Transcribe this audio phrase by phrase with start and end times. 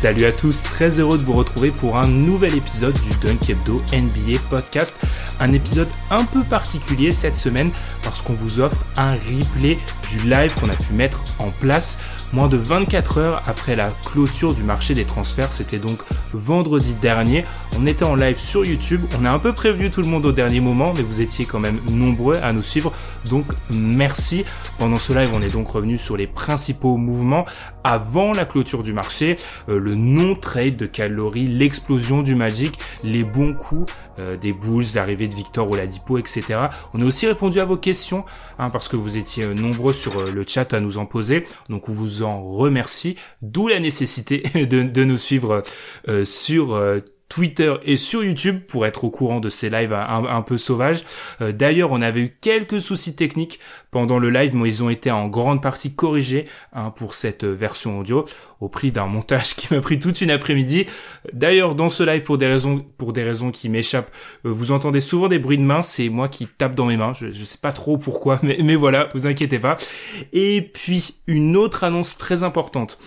[0.00, 3.82] Salut à tous, très heureux de vous retrouver pour un nouvel épisode du Dunk Hebdo
[3.92, 4.96] NBA Podcast.
[5.40, 7.70] Un épisode un peu particulier cette semaine
[8.02, 9.76] parce qu'on vous offre un replay
[10.08, 11.98] du live qu'on a pu mettre en place
[12.32, 15.52] moins de 24 heures après la clôture du marché des transferts.
[15.52, 16.00] C'était donc
[16.32, 17.44] vendredi dernier.
[17.78, 19.02] On était en live sur YouTube.
[19.18, 21.58] On a un peu prévenu tout le monde au dernier moment, mais vous étiez quand
[21.58, 22.92] même nombreux à nous suivre.
[23.28, 24.44] Donc merci.
[24.78, 27.44] Pendant ce live, on est donc revenu sur les principaux mouvements
[27.84, 29.36] avant la clôture du marché,
[29.68, 35.28] euh, le non-trade de calories, l'explosion du Magic, les bons coups euh, des Bulls, l'arrivée
[35.28, 36.42] de Victor Oladipo, etc.
[36.94, 38.24] On a aussi répondu à vos questions
[38.58, 41.44] hein, parce que vous étiez euh, nombreux sur le chat à nous en poser.
[41.68, 45.62] Donc on vous en remercie, d'où la nécessité de, de nous suivre
[46.24, 46.78] sur
[47.30, 51.04] Twitter et sur YouTube pour être au courant de ces lives un, peu sauvages.
[51.40, 53.60] Euh, d'ailleurs, on avait eu quelques soucis techniques
[53.92, 58.00] pendant le live, mais ils ont été en grande partie corrigés hein, pour cette version
[58.00, 58.26] audio,
[58.58, 60.86] au prix d'un montage qui m'a pris toute une après-midi.
[61.32, 64.10] D'ailleurs, dans ce live, pour des raisons, pour des raisons qui m'échappent,
[64.44, 65.84] euh, vous entendez souvent des bruits de mains.
[65.84, 67.12] C'est moi qui tape dans mes mains.
[67.14, 69.76] Je, je sais pas trop pourquoi, mais voilà, vous inquiétez pas.
[70.32, 72.98] Et puis une autre annonce très importante.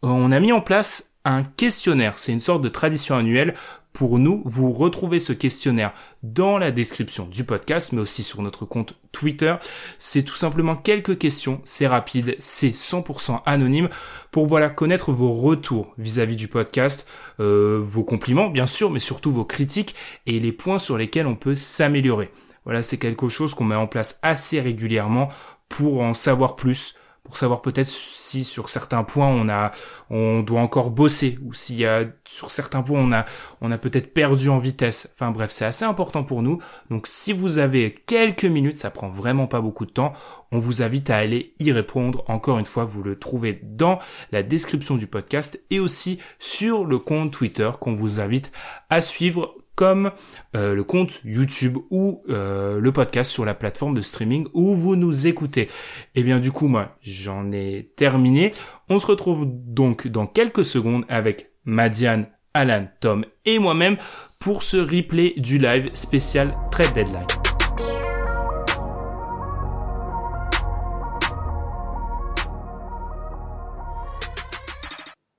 [0.00, 2.18] On a mis en place un questionnaire.
[2.18, 3.54] C'est une sorte de tradition annuelle
[3.92, 4.42] pour nous.
[4.44, 5.92] Vous retrouvez ce questionnaire
[6.22, 9.56] dans la description du podcast, mais aussi sur notre compte Twitter.
[9.98, 11.60] C'est tout simplement quelques questions.
[11.64, 13.88] C'est rapide, c'est 100% anonyme
[14.30, 17.06] pour voilà connaître vos retours vis-à-vis du podcast,
[17.40, 19.96] euh, vos compliments bien sûr, mais surtout vos critiques
[20.26, 22.30] et les points sur lesquels on peut s'améliorer.
[22.64, 25.28] Voilà, c'est quelque chose qu'on met en place assez régulièrement
[25.68, 26.94] pour en savoir plus
[27.26, 29.72] pour savoir peut-être si sur certains points on a
[30.10, 33.24] on doit encore bosser ou s'il y a sur certains points on a
[33.60, 35.10] on a peut-être perdu en vitesse.
[35.14, 36.60] Enfin bref, c'est assez important pour nous.
[36.88, 40.12] Donc si vous avez quelques minutes, ça prend vraiment pas beaucoup de temps,
[40.52, 42.24] on vous invite à aller y répondre.
[42.28, 43.98] Encore une fois, vous le trouvez dans
[44.30, 48.52] la description du podcast et aussi sur le compte Twitter qu'on vous invite
[48.88, 50.10] à suivre comme
[50.56, 54.96] euh, le compte YouTube ou euh, le podcast sur la plateforme de streaming où vous
[54.96, 55.62] nous écoutez.
[55.62, 55.68] Et
[56.16, 58.52] eh bien du coup moi j'en ai terminé.
[58.88, 63.96] On se retrouve donc dans quelques secondes avec Madiane, Alan, Tom et moi-même
[64.40, 67.26] pour ce replay du live spécial Trade Deadline.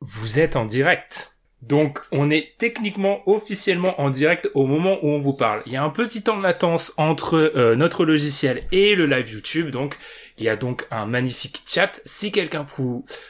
[0.01, 1.36] Vous êtes en direct.
[1.61, 5.63] Donc on est techniquement officiellement en direct au moment où on vous parle.
[5.65, 9.31] Il y a un petit temps de latence entre euh, notre logiciel et le live
[9.31, 9.97] YouTube, donc
[10.37, 11.99] il y a donc un magnifique chat.
[12.05, 12.65] Si quelqu'un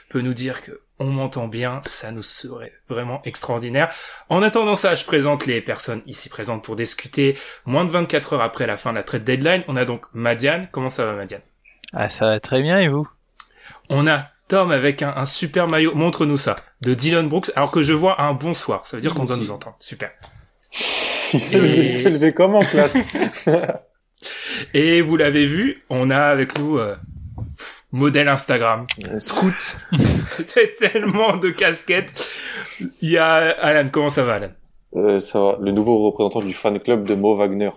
[0.10, 3.94] peut nous dire que on m'entend bien, ça nous serait vraiment extraordinaire.
[4.30, 8.42] En attendant ça, je présente les personnes ici présentes pour discuter moins de 24 heures
[8.42, 9.64] après la fin de la trade deadline.
[9.68, 10.68] On a donc Madiane.
[10.72, 11.42] Comment ça va Madiane?
[11.94, 13.08] Ah ça va très bien et vous?
[13.90, 17.94] On a Tom avec un, super maillot, montre-nous ça, de Dylan Brooks, alors que je
[17.94, 19.76] vois un bonsoir, ça veut dire qu'on doit nous entendre.
[19.80, 20.12] Super.
[21.34, 22.98] Il s'est levé comme en classe.
[24.74, 26.96] Et vous l'avez vu, on a avec nous euh,
[27.92, 28.86] modèle Instagram,
[29.20, 29.78] Scout.
[30.30, 32.30] C'était tellement de casquettes.
[32.80, 34.50] Il y a Alan, comment ça va Alan?
[34.96, 37.72] Euh, Ça va, le nouveau représentant du fan club de Mo Wagner.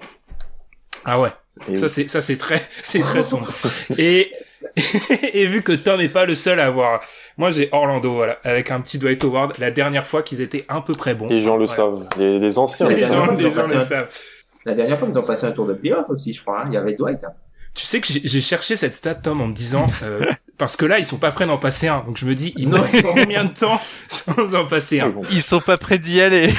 [1.05, 1.33] Ah ouais,
[1.75, 3.49] ça c'est ça c'est très c'est très sombre.
[3.99, 4.33] Et
[5.33, 7.01] et vu que Tom n'est pas le seul à avoir,
[7.37, 10.81] moi j'ai Orlando, voilà, avec un petit Dwight Howard, la dernière fois qu'ils étaient un
[10.81, 11.29] peu près bons.
[11.29, 12.89] Les gens le savent, les, anciens.
[12.89, 14.09] Les, gens, le savent.
[14.65, 16.61] La dernière fois, ils ont passé un tour de playoff aussi, je crois.
[16.61, 16.65] Hein.
[16.69, 17.25] Il y avait Dwight.
[17.25, 17.33] Hein.
[17.75, 20.25] Tu sais que j'ai cherché cette stat, Tom, en me disant, euh,
[20.59, 22.01] parce que là, ils sont pas prêts d'en passer un.
[22.05, 22.83] Donc je me dis, ils vont
[23.15, 25.15] combien de temps sans en passer un?
[25.33, 26.53] Ils sont pas prêts d'y aller.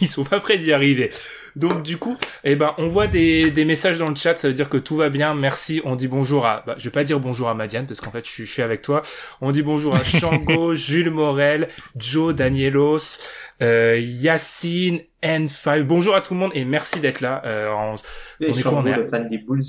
[0.00, 1.10] ils sont pas prêts d'y arriver.
[1.56, 4.54] Donc du coup, eh ben on voit des, des messages dans le chat, ça veut
[4.54, 5.34] dire que tout va bien.
[5.34, 5.80] Merci.
[5.84, 8.26] On dit bonjour à, bah, je vais pas dire bonjour à Madiane parce qu'en fait
[8.28, 9.02] je, suis avec toi.
[9.40, 13.18] On dit bonjour à Shango, Jules Morel, Joe Danielos,
[13.62, 15.82] euh, Yacine, N5.
[15.84, 17.40] Bonjour à tout le monde et merci d'être là.
[17.46, 18.94] Euh, on, on est quoi, on est...
[18.94, 19.64] le fan des Bulls.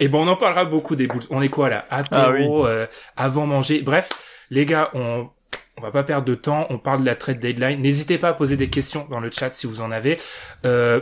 [0.00, 1.22] et bon, on en parlera beaucoup des Bulls.
[1.30, 1.86] On est quoi là?
[1.88, 2.86] Apéro, euh,
[3.16, 3.80] avant manger.
[3.80, 4.08] Bref,
[4.50, 5.28] les gars, on
[5.76, 6.66] on va pas perdre de temps.
[6.70, 7.80] On parle de la trade deadline.
[7.80, 10.18] N'hésitez pas à poser des questions dans le chat si vous en avez.
[10.64, 11.00] Euh,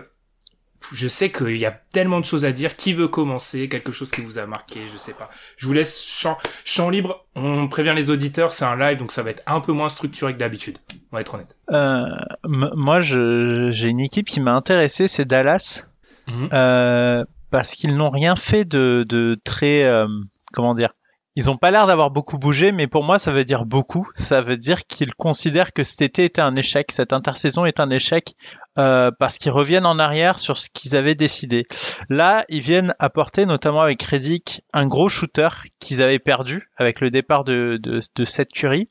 [0.93, 2.76] je sais qu'il y a tellement de choses à dire.
[2.76, 3.69] Qui veut commencer?
[3.69, 4.81] Quelque chose qui vous a marqué?
[4.87, 5.31] Je sais pas.
[5.56, 7.25] Je vous laisse champ, champ libre.
[7.35, 10.35] On prévient les auditeurs, c'est un live, donc ça va être un peu moins structuré
[10.35, 10.79] que d'habitude.
[11.11, 11.56] On va être honnête.
[11.70, 12.05] Euh,
[12.44, 15.87] moi, j'ai une équipe qui m'a intéressé, c'est Dallas.
[16.29, 16.49] Mhm.
[16.53, 19.85] Euh, parce qu'ils n'ont rien fait de, de très...
[19.85, 20.06] Euh,
[20.53, 20.93] comment dire
[21.37, 24.09] ils ont pas l'air d'avoir beaucoup bougé, mais pour moi, ça veut dire beaucoup.
[24.15, 27.91] Ça veut dire qu'ils considèrent que cet été était un échec, cette intersaison est un
[27.91, 28.35] échec,
[28.79, 31.67] euh, parce qu'ils reviennent en arrière sur ce qu'ils avaient décidé.
[32.09, 35.49] Là, ils viennent apporter, notamment avec Reddick, un gros shooter
[35.81, 38.89] qu'ils avaient perdu avec le départ de, de, de cette Curry.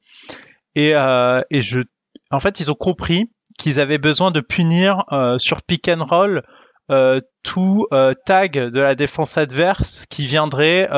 [0.75, 1.79] Et, euh, et je,
[2.29, 6.43] en fait, ils ont compris qu'ils avaient besoin de punir euh, sur pick and roll
[6.91, 10.89] euh, tout euh, tag de la défense adverse qui viendrait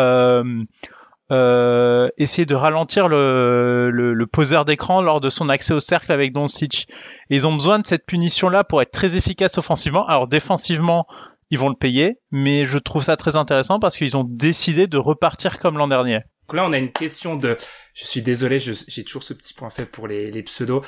[1.32, 6.12] euh, essayer de ralentir le, le, le poseur d'écran lors de son accès au cercle
[6.12, 6.88] avec Doncic.
[7.30, 10.06] Ils ont besoin de cette punition-là pour être très efficaces offensivement.
[10.08, 11.08] Alors défensivement,
[11.52, 14.98] ils vont le payer, mais je trouve ça très intéressant parce qu'ils ont décidé de
[14.98, 16.22] repartir comme l'an dernier.
[16.48, 17.58] Donc là, on a une question de,
[17.96, 20.84] je suis désolé, j'ai toujours ce petit point faible pour les, les pseudos.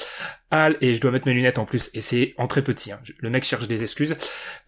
[0.51, 2.99] Al, et je dois mettre mes lunettes en plus, et c'est en très petit, hein.
[3.19, 4.15] le mec cherche des excuses.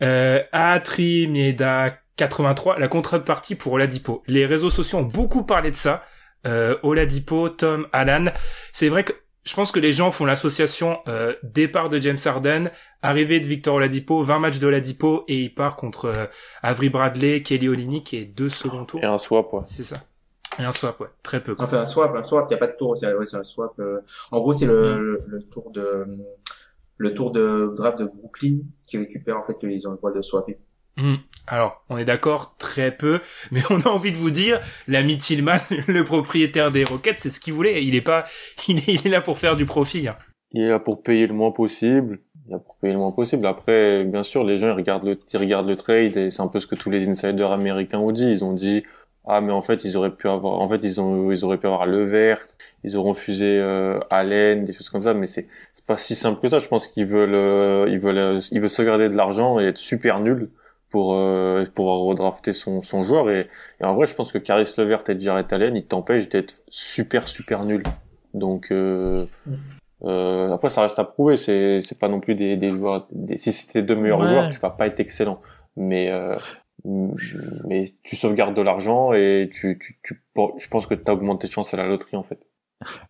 [0.01, 4.23] Euh, Atri Mieda 83, la contrepartie pour Oladipo.
[4.27, 6.03] Les réseaux sociaux ont beaucoup parlé de ça.
[6.45, 8.31] Euh, Oladipo, Tom, Alan.
[8.73, 9.13] C'est vrai que
[9.45, 12.69] je pense que les gens font l'association euh, départ de James Harden,
[13.01, 16.25] arrivée de Victor Oladipo, 20 matchs d'Oladipo et il part contre euh,
[16.61, 19.01] Avery Bradley, Kelly Olynyk et deux second tours.
[19.01, 19.61] Et un swap, ouais.
[19.65, 20.03] C'est ça.
[20.59, 21.07] Et un swap, ouais.
[21.23, 21.55] Très peu.
[21.57, 23.79] Enfin, un swap, un swap, il n'y a pas de tour, c'est ouais, un swap.
[23.79, 24.01] Euh.
[24.31, 24.99] En gros, c'est le, mm.
[24.99, 26.05] le, le, tour de
[26.97, 30.21] le tour de draft de Brooklyn qui récupère en fait ils ont le droit de
[30.21, 30.59] swapper.
[30.99, 31.15] Hmm.
[31.51, 35.57] Alors, on est d'accord, très peu, mais on a envie de vous dire, l'ami Tillman,
[35.87, 37.83] le propriétaire des Rockets, c'est ce qu'il voulait.
[37.83, 38.25] Il est pas,
[38.67, 40.07] il est, là pour faire du profit.
[40.07, 40.17] Hein.
[40.51, 42.19] Il est là pour payer le moins possible.
[42.45, 43.45] Il est là pour payer le moins possible.
[43.47, 46.47] Après, bien sûr, les gens ils regardent le, ils regardent le trade et c'est un
[46.47, 48.29] peu ce que tous les insiders américains ont dit.
[48.29, 48.83] Ils ont dit,
[49.25, 51.67] ah mais en fait ils auraient pu avoir, en fait ils ont, ils auraient pu
[51.67, 52.39] avoir le vert,
[52.83, 55.13] ils ont refusé euh, Allen, des choses comme ça.
[55.13, 56.59] Mais c'est, c'est pas si simple que ça.
[56.59, 59.77] Je pense qu'ils veulent, euh, ils veulent, euh, ils veulent sauvegarder de l'argent et être
[59.77, 60.49] super nuls
[60.89, 63.29] pour euh, pouvoir redrafter son, son joueur.
[63.29, 63.47] Et,
[63.81, 67.65] en vrai je pense que Caris Levert et Jared Allen ils t'empêchent d'être super super
[67.65, 67.83] nul
[68.33, 69.25] donc euh,
[70.03, 71.37] euh, après ça reste à prouver.
[71.37, 74.59] C'est c'est pas non plus des, des joueurs des, si c'était deux meilleurs joueurs tu
[74.59, 75.41] vas pas être excellent.
[75.75, 76.37] Mais euh,
[76.85, 80.21] mais tu sauvegardes de l'argent et tu, tu, tu
[80.57, 82.39] je pense que tu as augmenté tes chances à la loterie en fait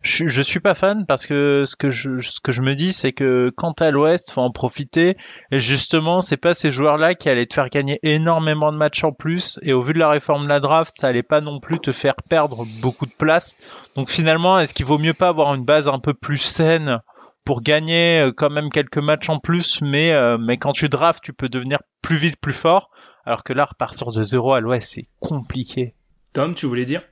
[0.02, 2.92] je, je suis pas fan parce que ce que je ce que je me dis
[2.92, 5.16] c'est que quand à l'Ouest faut en profiter.
[5.52, 9.04] Et justement c'est pas ces joueurs là qui allaient te faire gagner énormément de matchs
[9.04, 9.60] en plus.
[9.62, 11.92] Et au vu de la réforme de la draft ça allait pas non plus te
[11.92, 13.56] faire perdre beaucoup de place.
[13.94, 16.98] Donc finalement est-ce qu'il vaut mieux pas avoir une base un peu plus saine
[17.44, 19.80] pour gagner euh, quand même quelques matchs en plus?
[19.82, 22.90] Mais euh, mais quand tu drafts tu peux devenir plus vite plus fort.
[23.24, 25.94] Alors que là repartir de zéro à l'Ouest c'est compliqué.
[26.32, 27.02] Tom tu voulais dire?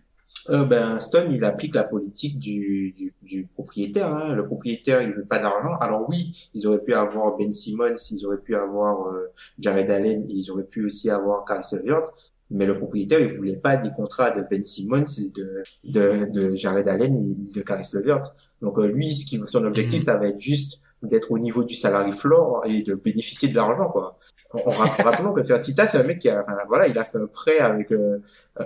[0.48, 4.08] Euh, ben, Stone, il applique la politique du, du, du propriétaire.
[4.08, 4.34] Hein.
[4.34, 5.74] Le propriétaire, il veut pas d'argent.
[5.80, 10.26] Alors oui, ils auraient pu avoir Ben Simmons, ils auraient pu avoir euh, Jared Allen,
[10.28, 12.12] ils auraient pu aussi avoir Carl Levert.
[12.50, 15.04] Mais le propriétaire, il voulait pas des contrats de Ben Simmons,
[15.36, 15.62] de,
[15.92, 18.22] de, de Jared Allen et de Caris Levert.
[18.62, 20.04] Donc euh, lui, ce qui, son objectif, mm-hmm.
[20.04, 23.88] ça va être juste d'être au niveau du salary floor et de bénéficier de l'argent
[23.88, 24.18] quoi.
[24.54, 27.26] On, rappelons que Fertita c'est un mec qui a enfin, voilà, il a fait un
[27.26, 28.18] prêt avec euh,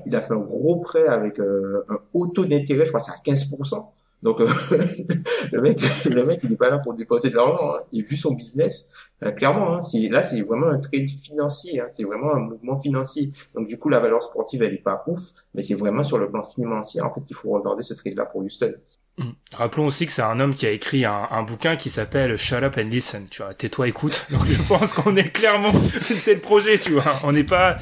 [0.07, 3.17] il a fait un gros prêt avec euh, un taux d'intérêt, je crois c'est à
[3.17, 3.85] 15%
[4.23, 4.47] donc euh,
[5.53, 7.81] le mec le mec il n'est pas là pour déposer de l'argent, hein.
[7.91, 8.95] il vu son business
[9.37, 11.87] clairement hein, là c'est vraiment un trade financier, hein.
[11.91, 13.33] c'est vraiment un mouvement financier.
[13.55, 15.23] Donc du coup la valeur sportive elle est pas ouf,
[15.55, 18.25] mais c'est vraiment sur le plan financier en fait qu'il faut regarder ce trade là
[18.25, 18.73] pour Houston.
[19.19, 19.31] Mm.
[19.53, 22.63] Rappelons aussi que c'est un homme qui a écrit un, un bouquin qui s'appelle Shut
[22.63, 23.27] Up and Listen.
[23.31, 24.27] Tu vois, tais-toi, écoute.
[24.31, 27.21] Donc je pense qu'on est clairement, c'est le projet, tu vois.
[27.23, 27.79] On n'est pas.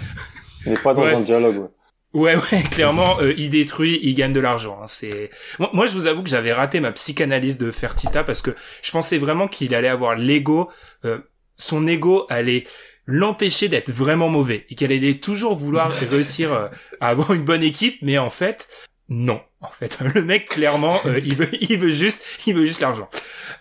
[0.66, 1.58] On n'est pas dans un dialogue.
[1.58, 1.68] Ouais.
[2.12, 4.80] Ouais, ouais, clairement, euh, il détruit, il gagne de l'argent.
[4.82, 5.30] Hein, c'est
[5.72, 9.16] moi, je vous avoue que j'avais raté ma psychanalyse de Fertita parce que je pensais
[9.16, 10.70] vraiment qu'il allait avoir l'ego,
[11.04, 11.20] euh,
[11.56, 12.64] son ego allait
[13.06, 16.68] l'empêcher d'être vraiment mauvais et qu'elle allait toujours vouloir réussir euh,
[17.00, 18.68] à avoir une bonne équipe, mais en fait,
[19.08, 19.40] non.
[19.62, 23.08] En fait, le mec clairement, euh, il veut, juste, il veut juste l'argent.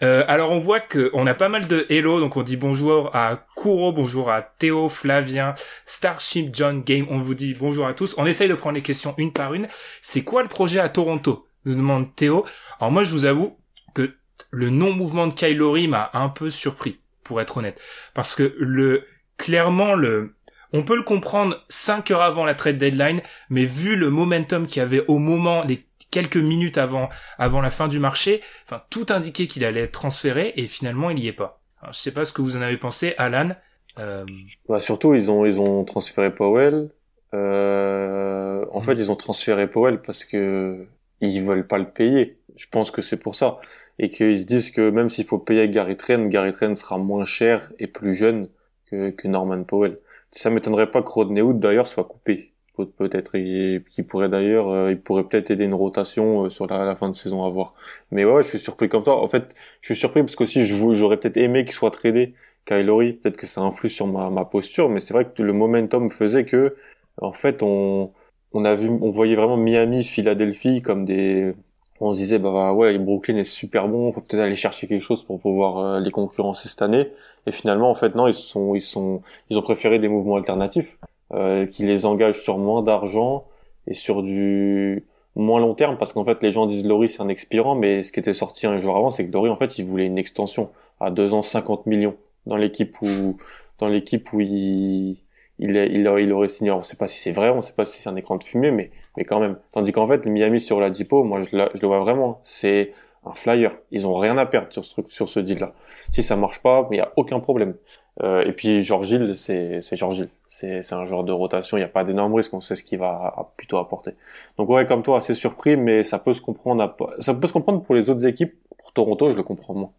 [0.02, 3.14] Euh, alors on voit que on a pas mal de hello, donc on dit bonjour
[3.14, 7.06] à Kuro, bonjour à Théo, Flavien, Starship, John Game.
[7.10, 8.16] On vous dit bonjour à tous.
[8.18, 9.68] On essaye de prendre les questions une par une.
[10.02, 11.48] C'est quoi le projet à Toronto?
[11.66, 12.46] Nous demande Théo.
[12.80, 13.58] Alors moi, je vous avoue
[13.94, 14.16] que
[14.52, 17.80] le non-mouvement de Kylori m'a un peu surpris, pour être honnête,
[18.14, 19.04] parce que le
[19.38, 20.36] clairement le
[20.72, 24.78] on peut le comprendre 5 heures avant la trade deadline, mais vu le momentum qu'il
[24.78, 29.06] y avait au moment, les quelques minutes avant, avant la fin du marché, enfin, tout
[29.10, 31.62] indiquait qu'il allait être transféré et finalement il y est pas.
[31.82, 33.52] Alors, je sais pas ce que vous en avez pensé, Alan.
[33.98, 34.26] Euh...
[34.68, 36.90] Bah, surtout, ils ont, ils ont transféré Powell.
[37.34, 38.66] Euh...
[38.72, 38.84] En mm.
[38.84, 40.86] fait, ils ont transféré Powell parce que
[41.22, 42.38] ils veulent pas le payer.
[42.56, 43.60] Je pense que c'est pour ça.
[43.98, 47.26] Et qu'ils se disent que même s'il faut payer Gary Trent, Gary Trent sera moins
[47.26, 48.48] cher et plus jeune
[48.90, 50.00] que, que Norman Powell.
[50.32, 52.54] Ça m'étonnerait pas que Rodney Hood d'ailleurs soit coupé.
[52.86, 57.10] Peut-être, qui pourrait d'ailleurs, euh, il pourrait peut-être aider une rotation euh, sur la, fin
[57.10, 57.74] de saison à voir.
[58.12, 59.22] Mais ouais, je suis surpris comme toi.
[59.22, 62.34] En fait, je suis surpris parce qu'aussi j'aurais peut-être aimé qu'il soit tradé,
[62.66, 63.14] Kylori.
[63.14, 66.76] Peut-être que ça influe sur ma, posture, mais c'est vrai que le momentum faisait que,
[67.22, 68.12] en fait, on,
[68.54, 71.54] on voyait vraiment Miami, Philadelphie comme des,
[72.02, 75.24] on se disait bah ouais Brooklyn est super bon, faut peut-être aller chercher quelque chose
[75.24, 77.12] pour pouvoir euh, les concurrencer cette année.
[77.46, 80.98] Et finalement en fait non ils sont ils sont ils ont préféré des mouvements alternatifs
[81.34, 83.46] euh, qui les engagent sur moins d'argent
[83.88, 85.06] et sur du
[85.36, 88.12] moins long terme parce qu'en fait les gens disent Laurie c'est un expirant mais ce
[88.12, 90.70] qui était sorti un jour avant c'est que Laurie en fait il voulait une extension
[91.00, 93.38] à deux ans 50 millions dans l'équipe où
[93.78, 95.18] dans l'équipe où il
[95.60, 96.72] il, il, il aurait signé.
[96.72, 98.72] on sait pas si c'est vrai, on sait pas si c'est un écran de fumée,
[98.72, 99.58] mais, mais quand même.
[99.74, 102.40] Tandis qu'en fait, Miami sur la Dipo, moi, je, je le vois vraiment.
[102.44, 102.94] C'est
[103.26, 103.78] un flyer.
[103.92, 105.74] Ils ont rien à perdre sur ce, sur ce deal-là.
[106.12, 107.76] Si ça marche pas, il y a aucun problème.
[108.24, 110.30] Euh, et puis, George Hill, c'est, c'est George Hill.
[110.50, 111.78] C'est, c'est un joueur de rotation.
[111.78, 112.54] Il n'y a pas d'énorme risque.
[112.54, 114.12] On sait ce qu'il va plutôt apporter.
[114.58, 117.84] Donc, ouais, comme toi, assez surpris, mais ça peut se comprendre, ça peut se comprendre
[117.84, 118.56] pour les autres équipes.
[118.78, 119.92] Pour Toronto, je le comprends moins.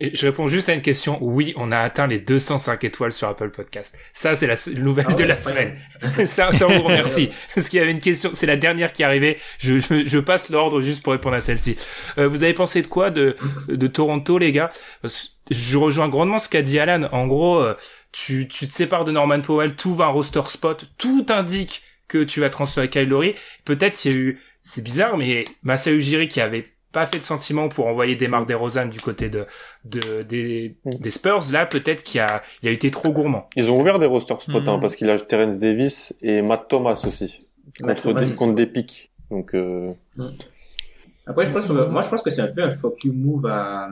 [0.00, 1.18] Et je réponds juste à une question.
[1.20, 3.96] Oui, on a atteint les 205 étoiles sur Apple Podcast.
[4.12, 5.76] Ça, c'est la nouvelle ah de la semaine.
[6.26, 7.30] ça, ça, on vous remercie.
[7.54, 8.30] Parce qu'il y avait une question.
[8.32, 9.38] C'est la dernière qui est arrivée.
[9.58, 11.76] Je, je, je passe l'ordre juste pour répondre à celle-ci.
[12.18, 13.36] Euh, vous avez pensé de quoi de,
[13.68, 14.72] de Toronto, les gars?
[15.50, 17.08] Je rejoins grandement ce qu'a dit Alan.
[17.12, 17.76] En gros, euh,
[18.14, 22.22] tu, tu te sépares de Norman Powell, tout va un roster spot, tout indique que
[22.22, 23.34] tu vas transférer Kyle Lowry.
[23.64, 27.24] Peut-être s'il y a eu, c'est bizarre, mais Massa Ujiri qui avait pas fait de
[27.24, 29.46] sentiment pour envoyer des marques des Rosanne du côté de,
[29.84, 30.90] de des, mm.
[31.00, 33.48] des Spurs, là peut-être qu'il a, il a été trop gourmand.
[33.56, 34.80] Ils ont ouvert des rosters spot hein, mm.
[34.80, 37.44] parce qu'il a Terence Davis et Matt Thomas aussi
[37.82, 39.10] contre, des, contre des pics.
[39.28, 39.90] Donc euh...
[40.16, 40.28] Mm.
[41.26, 43.44] après je pense que, moi je pense que c'est un peu un fuck you move
[43.46, 43.88] à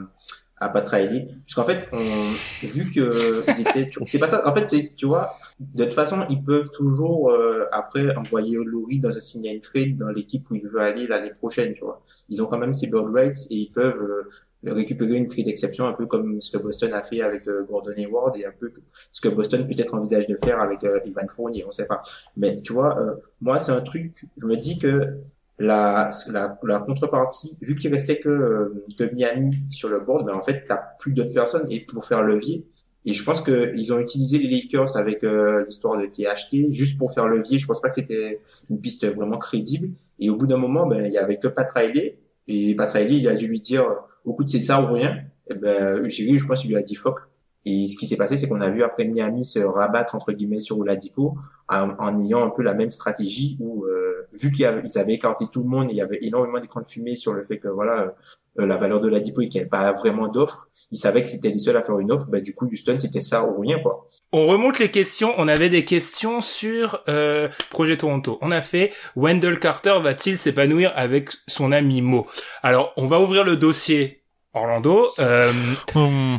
[0.57, 2.31] à Pat Riley puisqu'en fait on,
[2.65, 4.47] vu que ils étaient c'est pas ça.
[4.47, 8.99] En fait c'est tu vois de toute façon ils peuvent toujours euh, après envoyer Laurie
[8.99, 12.03] dans un sign trade dans l'équipe où il veut aller l'année prochaine tu vois.
[12.29, 15.85] Ils ont quand même ces bird rates et ils peuvent euh, récupérer une trade d'exception
[15.85, 18.71] un peu comme ce que Boston a fait avec euh, Gordon Hayward et un peu
[19.11, 22.01] ce que Boston peut-être envisage de faire avec Ivan Fournier on sait pas.
[22.37, 22.97] Mais tu vois
[23.41, 25.17] moi c'est un truc je me dis que
[25.59, 30.41] la, la, la contrepartie, vu qu'il restait que, que Miami sur le board, ben en
[30.41, 32.65] fait, t'as plus d'autres personnes et pour faire levier.
[33.05, 36.97] Et je pense que ils ont utilisé les Lakers avec euh, l'histoire de THT juste
[36.97, 37.59] pour faire levier.
[37.59, 39.89] Je pense pas que c'était une piste vraiment crédible.
[40.19, 42.17] Et au bout d'un moment, ben il y avait que Pat Riley
[42.47, 43.85] et Pat Riley, il a dû lui dire
[44.23, 45.17] au coup de c'est ça ou rien.
[45.49, 47.19] Et ben Ujiri, je pense qu'il lui a dit fuck.
[47.65, 50.59] Et ce qui s'est passé, c'est qu'on a vu après Miami se rabattre entre guillemets
[50.59, 51.35] sur Oladipo
[51.69, 55.63] en, en ayant un peu la même stratégie où euh, vu qu'ils avaient, écarté tout
[55.63, 58.13] le monde, il y avait énormément d'écrans de fumée sur le fait que voilà
[58.59, 60.67] euh, la valeur de Oladipo et qu'il n'y avait pas vraiment d'offre.
[60.91, 62.27] Ils savaient que c'était les seuls à faire une offre.
[62.27, 64.09] Bah du coup Houston c'était ça ou rien quoi.
[64.31, 65.33] On remonte les questions.
[65.37, 68.39] On avait des questions sur euh, projet Toronto.
[68.41, 72.27] On a fait Wendell Carter va-t-il s'épanouir avec son ami Mo?
[72.61, 75.07] Alors on va ouvrir le dossier Orlando.
[75.19, 75.51] Euh,
[75.95, 76.37] hmm.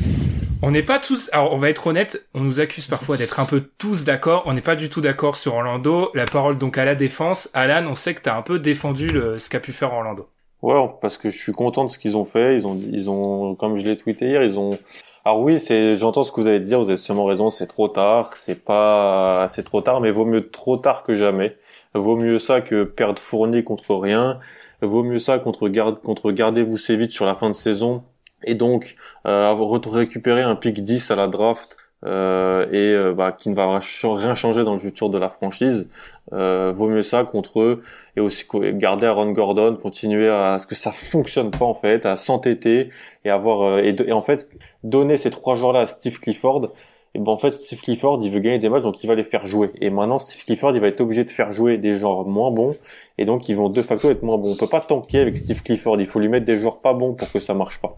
[0.66, 1.28] On n'est pas tous.
[1.34, 2.26] Alors, on va être honnête.
[2.32, 4.44] On nous accuse parfois d'être un peu tous d'accord.
[4.46, 6.10] On n'est pas du tout d'accord sur Orlando.
[6.14, 7.50] La parole donc à la défense.
[7.52, 10.26] Alan, on sait que t'as un peu défendu le, ce qu'a pu faire Orlando.
[10.62, 12.54] Ouais, parce que je suis content de ce qu'ils ont fait.
[12.54, 14.78] Ils ont, ils ont, comme je l'ai tweeté hier, ils ont.
[15.26, 16.78] Alors oui, c'est, j'entends ce que vous allez dire.
[16.78, 17.50] Vous avez sûrement raison.
[17.50, 18.30] C'est trop tard.
[18.34, 21.58] C'est pas, c'est trop tard, mais vaut mieux trop tard que jamais.
[21.92, 24.40] Vaut mieux ça que perdre Fournier contre rien.
[24.80, 28.02] Vaut mieux ça contre garde, contre garder Vucevic sur la fin de saison
[28.46, 28.96] et donc
[29.26, 29.54] euh,
[29.86, 34.34] récupéré un pick 10 à la draft euh, et euh, bah, qui ne va rien
[34.34, 35.88] changer dans le futur de la franchise.
[36.32, 37.82] Euh, vaut mieux ça contre eux
[38.16, 42.16] et aussi garder Aaron Gordon, continuer à, ce que ça fonctionne pas en fait, à
[42.16, 42.90] s'entêter
[43.24, 44.46] et avoir euh, et, et, en fait
[44.82, 46.72] donner ces trois joueurs là à Steve Clifford
[47.14, 49.22] et ben en fait Steve Clifford il veut gagner des matchs donc il va les
[49.22, 49.70] faire jouer.
[49.80, 52.74] Et maintenant Steve Clifford il va être obligé de faire jouer des joueurs moins bons.
[53.18, 54.52] Et donc ils vont de facto être moins bons.
[54.52, 56.00] On peut pas tanker avec Steve Clifford.
[56.00, 57.96] Il faut lui mettre des joueurs pas bons pour que ça marche pas.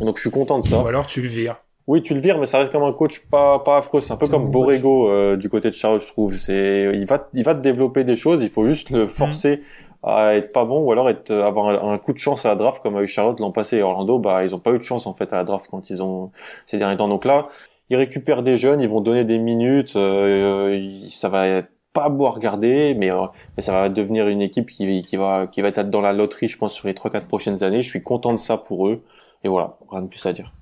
[0.00, 0.82] Donc je suis content de ça.
[0.82, 1.56] Ou alors tu le vires.
[1.86, 4.02] Oui tu le vires mais ça reste comme un coach pas pas affreux.
[4.02, 6.36] C'est un peu comme Borrego euh, du côté de Charlotte je trouve.
[6.36, 8.42] C'est il va il va te développer des choses.
[8.42, 9.62] Il faut juste le forcer
[10.02, 12.82] à être pas bon ou alors être avoir un, coup de chance à la draft
[12.82, 14.18] comme a eu Charlotte l'an passé et Orlando.
[14.18, 16.32] Bah ils ont pas eu de chance en fait à la draft quand ils ont
[16.66, 17.08] ces derniers temps.
[17.08, 17.48] Donc là
[17.92, 22.26] ils récupèrent des jeunes, ils vont donner des minutes, euh, ça va être pas beau
[22.26, 25.68] à regarder, mais, euh, mais ça va devenir une équipe qui, qui va qui va
[25.68, 27.82] être dans la loterie, je pense, sur les 3-4 prochaines années.
[27.82, 29.02] Je suis content de ça pour eux.
[29.44, 30.54] Et voilà, rien de plus à dire.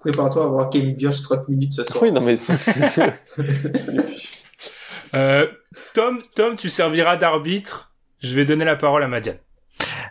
[0.00, 2.02] Prépare-toi à voir Kevin Bioche 30 minutes ce soir.
[2.02, 2.34] Oui, non mais
[5.14, 5.46] euh,
[5.94, 7.92] Tom, Tom, tu serviras d'arbitre.
[8.18, 9.38] Je vais donner la parole à Madiane.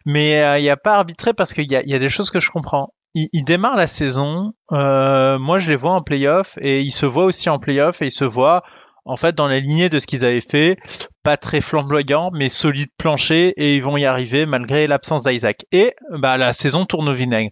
[0.06, 2.40] Mais il n'y a pas arbitré parce qu'il y a, y a des choses que
[2.40, 2.94] je comprends.
[3.18, 4.54] Il, il démarre la saison.
[4.72, 8.06] Euh, moi, je les vois en playoff et il se voit aussi en playoff et
[8.06, 8.62] il se voit
[9.06, 10.78] en fait dans la lignée de ce qu'ils avaient fait,
[11.24, 15.66] pas très flamboyant, mais solide plancher et ils vont y arriver malgré l'absence d'Isaac.
[15.72, 17.52] Et bah la saison tourne au vinaigre.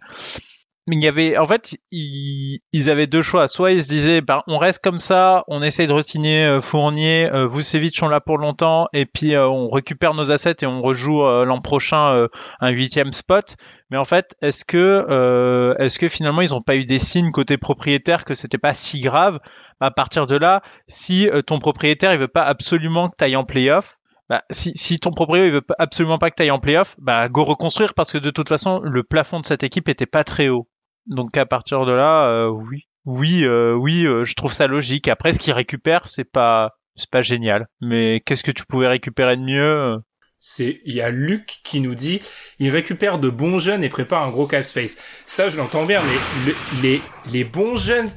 [0.87, 3.47] Mais il y avait, en fait, ils, ils avaient deux choix.
[3.47, 7.27] Soit ils se disaient, ben, on reste comme ça, on essaye de re-signer euh, Fournier,
[7.33, 10.83] euh, Vucevic sont là pour longtemps, et puis euh, on récupère nos assets et on
[10.83, 12.27] rejoue euh, l'an prochain euh,
[12.59, 13.55] un huitième spot.
[13.91, 17.57] Mais en fait, est-ce que, est-ce que finalement ils n'ont pas eu des signes côté
[17.57, 19.39] propriétaire que c'était pas si grave?
[19.79, 23.43] À partir de là, si ton propriétaire il veut pas absolument que tu ailles en
[23.43, 26.95] playoff, bah, si, si ton propriétaire il veut absolument pas que tu ailles en playoff,
[26.97, 30.23] bah go reconstruire parce que de toute façon le plafond de cette équipe était pas
[30.23, 30.67] très haut.
[31.07, 35.07] Donc à partir de là, euh, oui, oui, euh, oui, euh, je trouve ça logique.
[35.07, 37.67] Après, ce qu'ils récupèrent, c'est pas, c'est pas génial.
[37.81, 39.97] Mais qu'est-ce que tu pouvais récupérer de mieux
[40.47, 42.21] C'est, il y a Luc qui nous dit,
[42.59, 44.99] il récupère de bons jeunes et prépare un gros cap space.
[45.25, 47.01] Ça, je l'entends bien, mais les,
[47.33, 48.11] les bons jeunes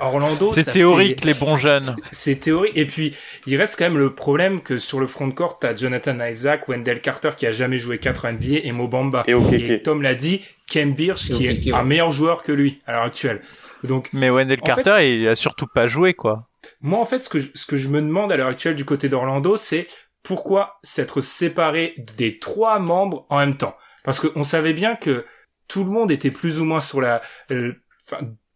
[0.00, 1.94] Orlando, c'est théorique les bons jeunes.
[2.10, 2.72] C'est théorique.
[2.74, 3.14] Et puis
[3.46, 6.68] il reste quand même le problème que sur le front de court, t'as Jonathan Isaac,
[6.68, 9.22] Wendell Carter qui a jamais joué 4 NBA et Mobamba.
[9.26, 12.92] Et, et Tom l'a dit, Ken Birch qui est un meilleur joueur que lui à
[12.92, 13.42] l'heure actuelle.
[13.82, 16.48] Donc, mais Wendell Carter, fait, il a surtout pas joué quoi.
[16.80, 18.86] Moi en fait, ce que je, ce que je me demande à l'heure actuelle du
[18.86, 19.86] côté d'Orlando, c'est
[20.24, 23.76] pourquoi s'être séparé des trois membres en même temps.
[24.02, 25.24] Parce qu'on savait bien que
[25.68, 27.74] tout le monde était plus ou moins sur la, euh,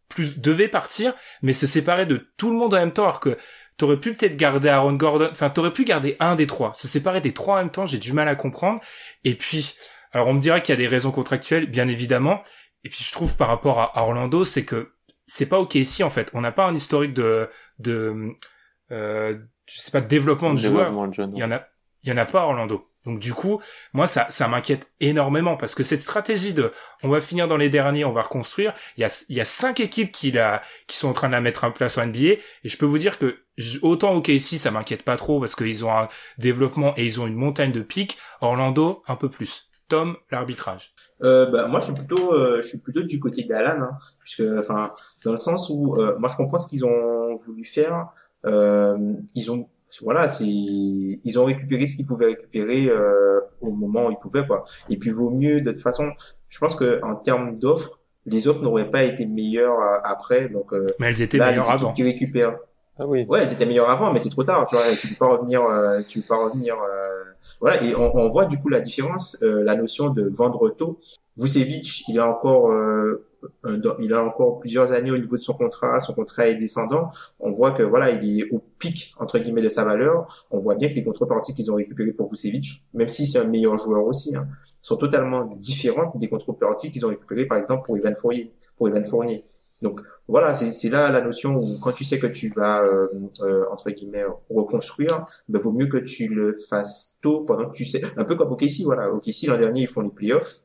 [0.08, 3.36] plus devait partir, mais se séparer de tout le monde en même temps, alors que
[3.76, 7.20] t'aurais pu peut-être garder Aaron Gordon, enfin t'aurais pu garder un des trois, se séparer
[7.20, 8.80] des trois en même temps, j'ai du mal à comprendre.
[9.24, 9.76] Et puis,
[10.12, 12.42] alors on me dirait qu'il y a des raisons contractuelles, bien évidemment.
[12.84, 14.92] Et puis je trouve par rapport à, Orlando, c'est que
[15.26, 16.30] c'est pas ok ici en fait.
[16.32, 18.34] On n'a pas un historique de de
[18.90, 20.92] euh, je sais pas de développement de joueurs.
[21.16, 21.62] il y en a
[22.04, 22.84] il y en a pas à Orlando.
[23.04, 23.60] Donc du coup,
[23.92, 27.70] moi ça ça m'inquiète énormément parce que cette stratégie de on va finir dans les
[27.70, 30.96] derniers, on va reconstruire, il y a il y a cinq équipes qui la qui
[30.96, 33.18] sont en train de la mettre en place en NBA et je peux vous dire
[33.18, 33.38] que
[33.82, 37.26] autant OK ici ça m'inquiète pas trop parce qu'ils ont un développement et ils ont
[37.26, 39.68] une montagne de pics, Orlando un peu plus.
[39.88, 40.94] Tom, l'arbitrage.
[41.22, 44.42] Euh, bah, moi, je suis plutôt, euh, je suis plutôt du côté d'Alan, hein, puisque,
[44.58, 44.92] enfin,
[45.24, 48.08] dans le sens où, euh, moi, je comprends ce qu'ils ont voulu faire.
[48.46, 49.68] Euh, ils ont
[50.02, 54.46] voilà, c'est ils ont récupéré ce qu'ils pouvaient récupérer euh, au moment où ils pouvaient
[54.46, 54.64] quoi.
[54.90, 56.10] Et puis vaut mieux de toute façon,
[56.48, 60.72] je pense que en termes d'offres, les offres n'auraient pas été meilleures euh, après donc
[60.72, 61.92] euh, Mais elles étaient meilleures avant.
[61.92, 62.58] Qui récupèrent.
[63.00, 63.24] Ah oui.
[63.28, 64.66] Ouais, elles étaient meilleures avant, mais c'est trop tard.
[64.66, 65.62] Tu vois, tu peux pas revenir.
[65.62, 66.74] Euh, tu peux pas revenir.
[66.74, 67.08] Euh,
[67.60, 70.98] voilà, et on, on, voit du coup la différence, la notion de vendre tôt.
[71.36, 72.72] Vucevic, il a encore
[73.98, 77.10] il a encore plusieurs années au niveau de son contrat, son contrat est descendant.
[77.40, 80.46] On voit que voilà, il est au pic entre guillemets de sa valeur.
[80.50, 83.48] On voit bien que les contreparties qu'ils ont récupérées pour Vucevic, même si c'est un
[83.48, 84.48] meilleur joueur aussi, hein,
[84.80, 88.14] sont totalement différentes des contreparties qu'ils ont récupérées par exemple pour Evan
[89.04, 89.44] Fournier.
[89.80, 93.06] Donc voilà, c'est là la notion où quand tu sais que tu vas euh,
[93.42, 97.84] euh, entre guillemets reconstruire, ben vaut mieux que tu le fasses tôt pendant que tu
[97.84, 98.00] sais.
[98.16, 99.12] Un peu comme OKC, voilà.
[99.12, 100.64] OKC l'an dernier ils font les playoffs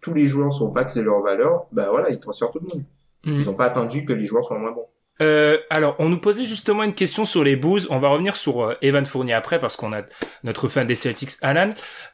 [0.00, 2.68] tous les joueurs sont au max de leur valeur, bah voilà, ils transfèrent tout le
[2.68, 2.84] monde.
[3.24, 3.40] Mhm.
[3.40, 4.86] Ils n'ont pas attendu que les joueurs soient moins bons.
[5.22, 7.82] Euh, alors, on nous posait justement une question sur les Bulls.
[7.90, 10.02] On va revenir sur euh, Evan Fournier après parce qu'on a
[10.44, 11.72] notre fan des Celtics, Alan.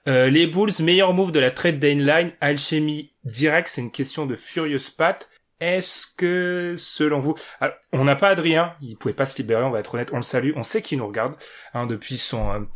[0.09, 3.69] Euh, les Bulls, meilleur move de la trade deadline, alchimie direct.
[3.69, 5.29] C'est une question de Furious Pat.
[5.61, 9.71] Est-ce que, selon vous, alors, on n'a pas Adrien, il pouvait pas se libérer, on
[9.71, 11.37] va être honnête, on le salue, on sait qu'il nous regarde
[11.73, 12.67] hein, depuis son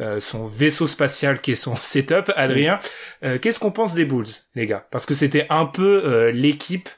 [0.00, 2.80] euh, euh, son vaisseau spatial qui est son setup, Adrien.
[3.24, 4.86] Euh, qu'est-ce qu'on pense des Bulls, les gars?
[4.90, 6.88] Parce que c'était un peu euh, l'équipe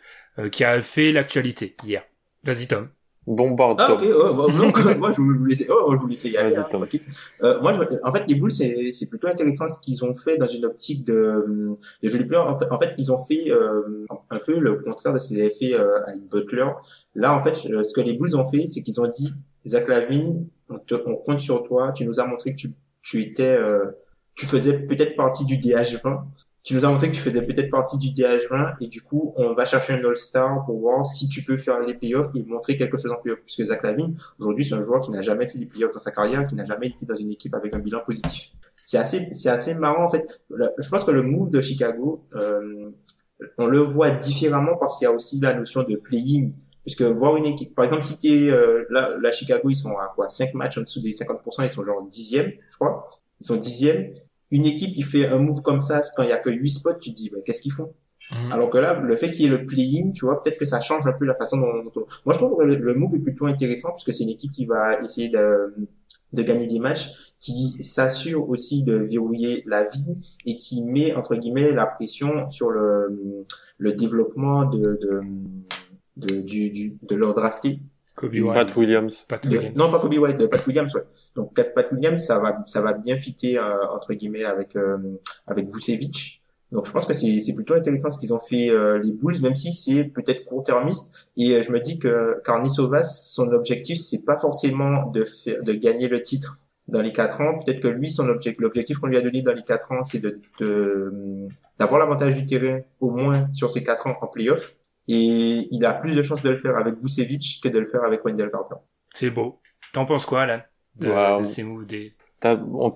[0.50, 2.02] qui a fait l'actualité hier.
[2.42, 2.88] Vas-y Tom.
[3.26, 3.80] Bombarde.
[3.80, 6.54] Ah, ok, oh, donc, moi je vous laissais, oh, je vous laissais y aller.
[6.56, 6.66] Hein,
[7.42, 10.36] euh, moi, je, en fait, les Bulls, c'est, c'est plutôt intéressant ce qu'ils ont fait
[10.36, 12.42] dans une optique de, de joli player.
[12.42, 15.40] En fait, en fait, ils ont fait euh, un peu le contraire de ce qu'ils
[15.40, 16.66] avaient fait euh, avec Butler.
[17.14, 19.32] Là, en fait, ce que les Bulls ont fait, c'est qu'ils ont dit,
[19.66, 21.92] Zach Lavine, on, te, on compte sur toi.
[21.92, 22.72] Tu nous as montré que tu
[23.04, 23.84] tu étais, euh,
[24.34, 26.24] tu faisais peut-être partie du DH20.
[26.64, 29.52] Tu nous as montré que tu faisais peut-être partie du DH20 et du coup, on
[29.52, 32.96] va chercher un All-Star pour voir si tu peux faire les playoffs et montrer quelque
[32.96, 33.42] chose en playoffs.
[33.42, 36.10] Puisque Zach Lavine, aujourd'hui, c'est un joueur qui n'a jamais fait les playoffs dans sa
[36.10, 38.52] carrière, qui n'a jamais été dans une équipe avec un bilan positif.
[38.82, 40.42] C'est assez, c'est assez marrant en fait.
[40.50, 42.90] Je pense que le move de Chicago, euh,
[43.58, 47.36] on le voit différemment parce qu'il y a aussi la notion de playing Puisque voir
[47.36, 50.52] une équipe, par exemple, si t'es euh, là, là, Chicago, ils sont à quoi 5
[50.54, 53.08] matchs en dessous des 50%, ils sont genre dixième, je crois.
[53.40, 54.12] Ils sont dixième.
[54.50, 56.94] Une équipe qui fait un move comme ça, quand il y a que 8 spots,
[57.00, 57.92] tu te dis, bah, qu'est-ce qu'ils font?
[58.30, 58.52] Mhm.
[58.52, 60.80] Alors que là, le fait qu'il y ait le play-in, tu vois, peut-être que ça
[60.80, 63.18] change un peu la façon dont, dont- Moi, je trouve que le, le move est
[63.18, 65.74] plutôt intéressant parce que c'est une équipe qui va essayer de,
[66.32, 70.06] de gagner des matchs, qui s'assure aussi de verrouiller la vie
[70.46, 73.44] et qui met, entre guillemets, la pression sur le,
[73.78, 75.20] le développement de, de,
[76.16, 77.80] de, du, du, de leur drafté.
[78.16, 78.76] Kobe Pat White.
[78.76, 79.26] Williams.
[79.28, 79.76] Pat De- Williams.
[79.76, 81.02] non, pas Kobe White, de Pat Williams, ouais.
[81.34, 84.96] Donc, Pat Pat Williams, ça va, ça va bien fitter, euh, entre guillemets, avec, euh,
[85.48, 86.40] avec Vucevic.
[86.70, 89.40] Donc, je pense que c'est, c'est plutôt intéressant ce qu'ils ont fait, euh, les Bulls,
[89.42, 91.28] même si c'est peut-être court-termiste.
[91.36, 95.72] Et euh, je me dis que Carnisovas, son objectif, c'est pas forcément de faire, de
[95.72, 97.58] gagner le titre dans les quatre ans.
[97.58, 100.20] Peut-être que lui, son objectif, l'objectif qu'on lui a donné dans les quatre ans, c'est
[100.20, 101.12] de, de,
[101.78, 104.76] d'avoir l'avantage du terrain, au moins sur ces quatre ans en playoff.
[105.08, 108.04] Et il a plus de chances de le faire avec Vucevic que de le faire
[108.04, 108.76] avec Wendell Carter.
[109.14, 109.60] C'est beau.
[109.92, 110.60] T'en penses quoi, Alan
[110.96, 111.40] de, Wow.
[111.40, 112.14] de ces moves des...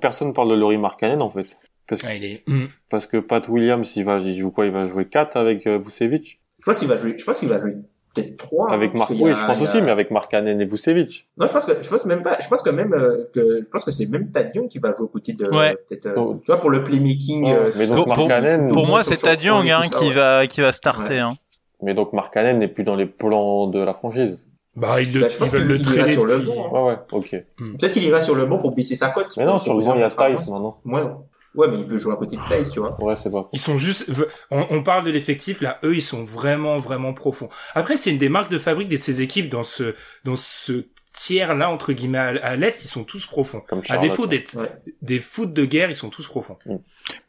[0.01, 1.57] Personne parle de Laurie Markkanen en fait.
[1.87, 2.45] Parce, Ah, il est...
[2.91, 4.67] Parce que Pat Williams, il va, il joue quoi?
[4.67, 6.41] Il va jouer 4 avec euh, Vucevic?
[6.61, 7.77] Je pense qu'il va jouer, je pense qu'il va jouer
[8.15, 8.73] peut-être trois.
[8.73, 11.29] Avec hein, Marc, oui, a- je pense a- aussi, mais avec Markkanen et Vucevic.
[11.39, 13.69] Non, je pense que, je pense même pas, je pense que même, euh, que, je
[13.71, 15.73] pense que c'est même Tad Young qui va jouer aux côtés de, Ouais.
[15.89, 16.35] peut-être, euh, Oh.
[16.45, 17.45] tu vois, pour le playmaking.
[17.47, 18.07] Oh, euh, mais tout donc.
[18.07, 20.13] Pour- pour- Markkanen, Pour moi, c'est Short Tad Young et hein, qui ouais.
[20.15, 21.15] va qui va starter.
[21.15, 21.21] Ouais.
[21.21, 21.31] Hein.
[21.83, 24.39] Mais donc Markkanen n'est plus dans les plans de la franchise.
[24.77, 26.71] Bah, ils, le, Bah, je pense qu'il le ira sur le banc, hein.
[26.73, 27.31] Ouais, ouais, ok.
[27.79, 29.37] Peut-être qu'il ira sur le banc pour baisser sa cote.
[29.37, 30.81] Mais non, sur le banc, il y a Tice maintenant.
[30.85, 31.03] Ouais,
[31.57, 32.97] ouais, mais il peut jouer à côté de Tice, tu vois.
[33.03, 33.49] Ouais, c'est pas.
[33.53, 34.09] Ils sont juste,
[34.53, 37.49] on, on parle de l'effectif là, eux ils sont vraiment vraiment profonds.
[37.75, 40.85] Après c'est une des marques de fabrique de ces équipes dans ce dans ce
[41.19, 43.61] tiers là entre guillemets à, l'est, ils sont tous profonds.
[43.69, 44.71] Comme À défaut d'être Ouais.
[45.03, 46.57] des foot de guerre, ils sont tous profonds.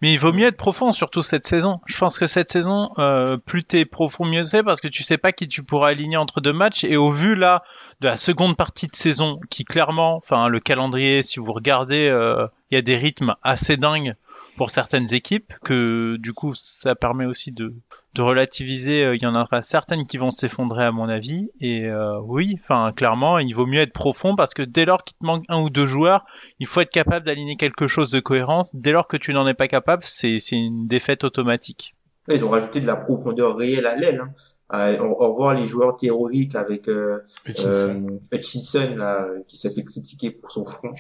[0.02, 1.80] Mais il vaut mieux être profond, surtout cette saison.
[1.88, 5.18] Je pense que cette saison, euh, plus t'es profond, mieux c'est, parce que tu sais
[5.18, 6.84] pas qui tu pourras aligner entre deux matchs.
[6.84, 7.64] Et au vu là
[8.02, 12.46] de la seconde partie de saison, qui clairement, enfin le calendrier, si vous regardez, euh,
[12.72, 14.14] il y a des rythmes assez dingues
[14.56, 17.74] pour certaines équipes, que du coup ça permet aussi de
[18.16, 19.04] de relativiser.
[19.04, 21.50] euh, Il y en aura certaines qui vont s'effondrer à mon avis.
[21.62, 25.16] Et euh, oui, enfin clairement, il vaut mieux être profond parce que dès lors qu'il
[25.18, 26.26] te manque un ou deux joueurs,
[26.60, 28.64] il faut être capable d'aligner quelque chose de cohérent.
[28.74, 31.96] Dès lors que tu n'en es pas capable, c'est c'est une défaite automatique.
[32.32, 34.22] Ils ont rajouté de la profondeur réelle à l'aile.
[34.22, 34.30] Hein.
[34.72, 37.18] Euh, on, on voit les joueurs théoriques avec euh,
[37.48, 38.06] Hutchinson.
[38.32, 40.92] euh, Hutchinson là, qui se fait critiquer pour son front.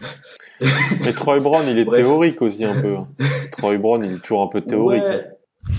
[0.60, 2.00] Mais Troy Brown, il est Bref.
[2.04, 2.96] théorique aussi un peu.
[2.96, 3.06] hein.
[3.58, 5.04] Troy Brown, il est toujours un peu théorique.
[5.04, 5.26] Ouais.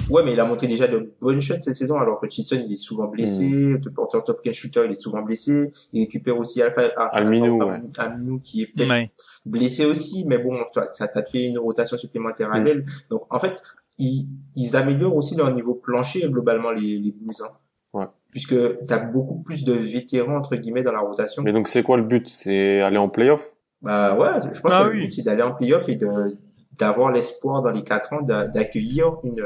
[0.09, 2.71] Ouais, mais il a montré déjà de bonnes shots cette saison, alors que Hutchinson, il
[2.71, 3.81] est souvent blessé, Hmm.
[3.83, 7.59] le porteur top 15 shooter, il est souvent blessé, il récupère aussi Alpha, ah, Alminou,
[7.61, 7.81] ah, ouais.
[7.97, 9.11] Alminou qui est peut-être Ouais.
[9.45, 12.63] blessé aussi, mais bon, tu vois, ça, ça te fait une rotation supplémentaire à Mm.
[12.63, 12.85] l'aile.
[13.09, 13.61] Donc, en fait,
[13.99, 17.35] ils, ils améliorent aussi leur niveau plancher, globalement, les, les Bulls.
[17.43, 17.51] Hein.
[17.93, 18.05] Ouais.
[18.31, 18.55] Puisque
[18.87, 21.43] tu as beaucoup plus de vétérans, entre guillemets, dans la rotation.
[21.43, 22.27] Mais donc, c'est quoi le but?
[22.29, 23.53] C'est aller en playoff?
[23.81, 24.95] Bah ouais, je pense Ah que oui.
[24.95, 26.37] le but, c'est d'aller en playoff et de
[26.79, 29.43] d'avoir l'espoir dans les quatre ans d'a- d'accueillir une,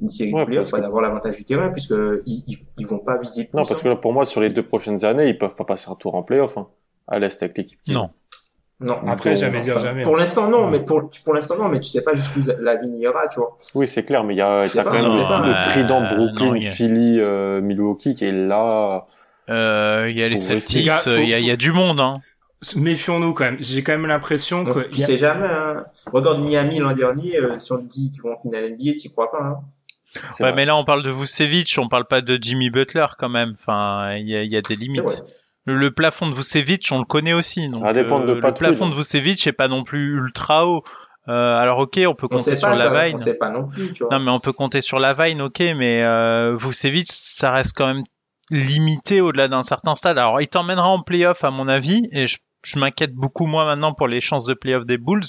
[0.00, 1.94] une série Ouais, de playoffs, que- d'avoir l'avantage du terrain, puisque
[2.26, 3.56] ils, ils, ils vont pas viser plus.
[3.56, 3.92] Non, parce que hein.
[3.92, 6.22] là, pour moi, sur les deux prochaines années, ils peuvent pas passer un tour en
[6.22, 6.56] playoff.
[6.58, 6.66] Hein,
[7.06, 7.78] à l'Est avec l'équipe.
[7.86, 8.10] Non.
[8.80, 8.98] Non.
[9.06, 10.02] Après, jamais dire Enfin, jamais.
[10.02, 10.70] Pour l'instant, non, Ouais.
[10.72, 13.56] mais pour, pour l'instant, non, mais tu sais pas jusqu'où la vie ira, tu vois.
[13.74, 15.46] Oui, c'est clair, mais il y a, t'as quand même je sais le, pas.
[15.46, 19.06] le trident Euh, Brooklyn, non, a- Philly, euh, Milwaukee qui est là.
[19.50, 22.00] Euh, Il y a les Celtics, euh, il y, a, faut- y a du monde.
[22.00, 22.20] Hein.
[22.76, 23.56] Méfions-nous quand même.
[23.60, 25.84] J'ai quand même l'impression que tu sais jamais, hein.
[26.12, 29.10] Regarde Miami l'an dernier, euh, si on te dit qu'ils vont en finale NBA, t'y
[29.10, 29.60] crois pas, hein.
[30.16, 30.52] Ouais, vrai.
[30.54, 33.54] mais là on parle de Vucevic, on parle pas de Jimmy Butler quand même.
[33.58, 35.24] Enfin, il y a, il y a des limites.
[35.66, 37.66] Le, le plafond de Vucevic, on le connaît aussi.
[37.68, 40.16] Donc, va dépendre de euh, pas le tout, plafond de Vucevic est pas non plus
[40.16, 40.84] ultra haut.
[41.26, 43.14] Euh, alors ok, on peut compter sur pas la ça, Vine.
[43.14, 44.16] on sait pas non plus, tu vois.
[44.18, 47.86] Non, mais on peut compter sur la Vine, ok, mais euh, Vucevic, ça reste quand
[47.86, 48.04] même
[48.50, 50.18] limité au-delà d'un certain stade.
[50.18, 53.92] Alors, il t'emmènera en playoff, à mon avis, et je, je m'inquiète beaucoup moins maintenant
[53.94, 55.22] pour les chances de playoff des Bulls,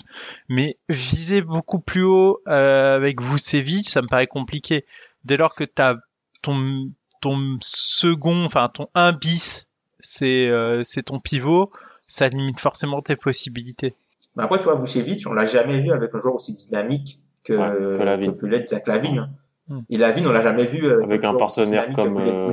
[0.49, 4.85] mais viser beaucoup plus haut euh, avec Vucevic, ça me paraît compliqué.
[5.23, 5.95] Dès lors que t'as
[6.41, 6.89] ton
[7.21, 9.67] ton second, enfin ton 1 bis,
[9.99, 11.71] c'est euh, c'est ton pivot,
[12.07, 13.95] ça limite forcément tes possibilités.
[14.35, 17.53] Mais après, tu vois, Vucevic, on l'a jamais vu avec un joueur aussi dynamique que,
[17.53, 18.31] Ouais, que Lavine.
[18.33, 19.29] que peut l'être Zach Lavine.
[19.67, 19.79] Hmm.
[19.89, 22.51] Et Lavine, on l'a jamais vu euh, Avec un partenaire comme, euh,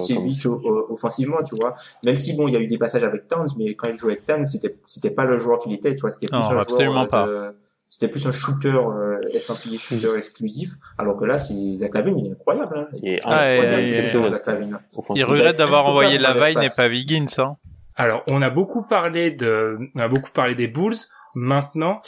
[0.89, 1.75] offensivement, tu vois.
[2.05, 4.13] Même si bon, il y a eu des passages avec Towns, mais quand il jouait
[4.13, 6.11] avec Towns, c'était c'était pas le joueur qu'il était, tu vois.
[6.11, 7.57] C'était plus Non, un absolument joueur euh, de-
[7.89, 10.71] c'était plus un shooter euh, estampillé shooter exclusif.
[10.97, 12.79] Alors que là, c'est Zach Lavine, il est incroyable.
[12.79, 12.89] Hein.
[12.95, 14.79] Il est Ah, incroyable, et- cette et- saison, Zach Lavine.
[15.15, 17.57] Il regrette d'avoir envoyé instoppable la dans Vine et pas Wiggins, hein.
[17.95, 20.97] Alors, on a beaucoup parlé de, on a beaucoup parlé des Bulls.
[21.35, 22.01] Maintenant,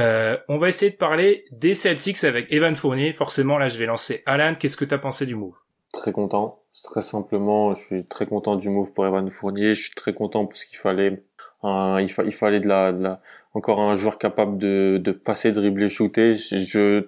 [0.00, 3.12] euh, on va essayer de parler des Celtics avec Evan Fournier.
[3.12, 4.54] Forcément, là, je vais lancer Alan.
[4.58, 5.56] Qu'est-ce que t'as pensé du move?
[5.92, 6.62] Très content.
[6.84, 9.74] Très simplement, je suis très content du move pour Evan Fournier.
[9.74, 11.22] Je suis très content parce qu'il fallait
[11.62, 13.20] il, fallait de la,
[13.54, 16.34] encore un joueur capable de, de passer, dribbler, shooter.
[16.34, 17.04] Je,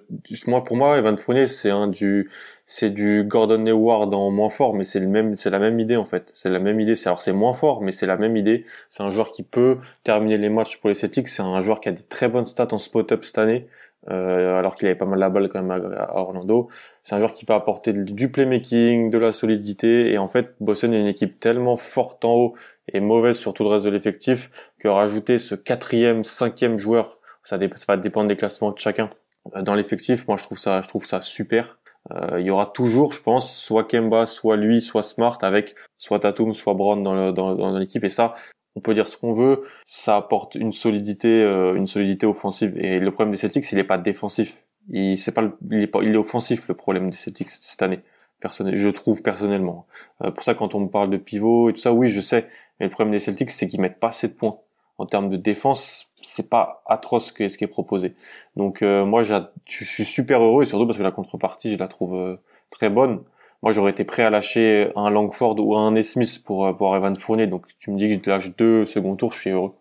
[0.47, 2.29] moi, pour moi, Evan Fournier, c'est un du,
[2.65, 5.97] c'est du Gordon Hayward en moins fort, mais c'est le même, c'est la même idée
[5.97, 6.31] en fait.
[6.33, 6.95] C'est la même idée.
[7.05, 8.65] Alors c'est moins fort, mais c'est la même idée.
[8.89, 11.27] C'est un joueur qui peut terminer les matchs pour les Celtics.
[11.27, 13.67] C'est un joueur qui a des très bonnes stats en spot-up cette année.
[14.09, 16.69] Euh, alors qu'il avait pas mal la balle quand même à, Orlando.
[17.03, 20.93] C'est un joueur qui va apporter du playmaking, de la solidité, et en fait, Boston
[20.93, 22.55] est une équipe tellement forte en haut
[22.91, 27.57] et mauvaise sur tout le reste de l'effectif que rajouter ce quatrième, cinquième joueur, ça,
[27.87, 29.09] va dépendre des classements de chacun.
[29.55, 31.77] Euh, dans l'effectif, moi je trouve ça, je trouve ça super.
[32.11, 36.19] Euh, il y aura toujours, je pense, soit Kemba, soit lui, soit Smart, avec soit
[36.19, 38.03] Tatum, soit Brown dans, dans l'équipe.
[38.03, 38.35] Et ça,
[38.75, 42.77] on peut dire ce qu'on veut, ça apporte une solidité, euh, une solidité offensive.
[42.77, 44.63] Et le problème des Celtics, il n'est pas défensif.
[44.89, 48.01] Il, c'est pas, il est, pas, il est offensif le problème des Celtics cette année.
[48.41, 49.85] Personnel, je trouve personnellement.
[50.21, 52.47] Euh, pour ça, quand on me parle de pivot et tout ça, oui, je sais.
[52.79, 54.59] Mais le problème des Celtics, c'est qu'ils mettent pas assez de points.
[55.03, 58.15] En termes de défense, c'est pas atroce ce, ce qui est proposé.
[58.55, 59.35] Donc euh, moi, je
[59.65, 62.37] suis super heureux et surtout parce que la contrepartie, je la trouve euh,
[62.69, 63.21] très bonne.
[63.63, 67.17] Moi, j'aurais été prêt à lâcher un Langford ou un Nesmith pour, euh, pour Evan
[67.17, 67.47] Fournier.
[67.47, 69.73] Donc, tu me dis que je lâche deux second tours, je suis heureux.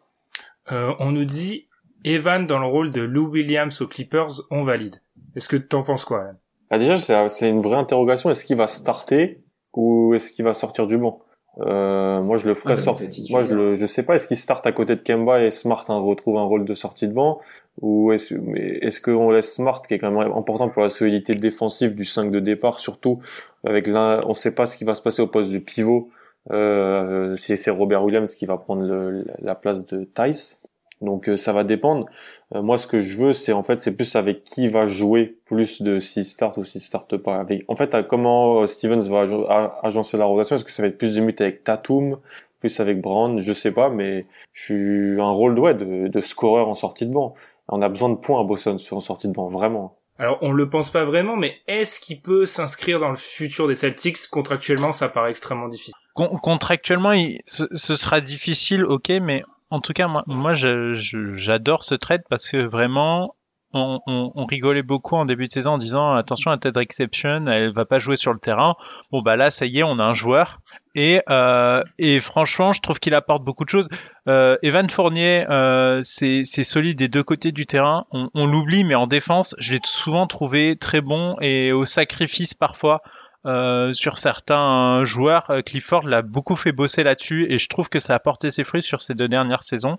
[0.73, 1.69] Euh, on nous dit
[2.03, 4.97] Evan dans le rôle de Lou Williams aux Clippers, on valide.
[5.37, 6.33] Est-ce que t'en penses quoi
[6.71, 8.29] ah, Déjà, c'est une vraie interrogation.
[8.29, 9.41] Est-ce qu'il va starter
[9.73, 11.21] ou est-ce qu'il va sortir du banc?
[11.61, 13.09] Euh, moi, je le ferais sortir.
[13.31, 14.17] Moi, je le, je sais pas.
[14.17, 17.09] Est-ce qu'il start à côté de Kemba et Smart hein, retrouve un rôle de sortie
[17.09, 17.41] de banc,
[17.81, 21.95] ou est-ce, est-ce qu'on laisse Smart qui est quand même important pour la solidité défensive
[21.95, 23.21] du 5 de départ, surtout
[23.65, 26.11] avec l'un, on sait pas ce qui va se passer au poste de pivot.
[26.51, 30.63] Euh, si c'est Robert Williams qui va prendre le, la place de Tice?
[31.03, 32.07] Donc euh, ça va dépendre.
[32.55, 35.37] Euh, moi, ce que je veux, c'est en fait, c'est plus avec qui va jouer
[35.45, 37.37] plus de si start ou si start pas.
[37.37, 40.57] Avec, en fait, comment euh, Stevens va agencer la rotation?
[40.57, 42.19] Est-ce que ça va être plus de minutes avec Tatum,
[42.61, 43.39] plus avec Brown?
[43.39, 47.13] Je sais pas, mais je suis un rôle ouais, de, de scoreur en sortie de
[47.13, 47.35] banc.
[47.69, 49.97] On a besoin de points à Boston sur en sortie de banc, vraiment.
[50.19, 53.75] Alors on le pense pas vraiment, mais est-ce qu'il peut s'inscrire dans le futur des
[53.75, 54.29] Celtics?
[54.31, 55.95] Contractuellement, ça paraît extrêmement difficile.
[56.15, 57.13] contractuellement,
[57.45, 62.51] ce, ce, sera difficile, ok, mais en tout cas, moi, moi j'adore ce trade parce
[62.51, 63.35] que vraiment,
[63.73, 67.73] on, on, rigolait beaucoup en début de saison en disant attention à Ted Exception, elle
[67.73, 68.75] va pas jouer sur le terrain.
[69.11, 70.61] Bon bah là ça y est, on a un joueur
[70.95, 73.89] et euh, et franchement je trouve qu'il apporte beaucoup de choses.
[74.29, 78.05] Euh, Evan Fournier, euh, c'est c'est solide des deux côtés du terrain.
[78.11, 82.53] On, on l'oublie mais en défense je l'ai souvent trouvé très bon et au sacrifice
[82.53, 83.01] parfois.
[83.45, 85.51] Euh, sur certains joueurs.
[85.51, 88.63] Euh, Clifford l'a beaucoup fait bosser là-dessus et je trouve que ça a porté ses
[88.63, 89.99] fruits sur ces deux dernières saisons.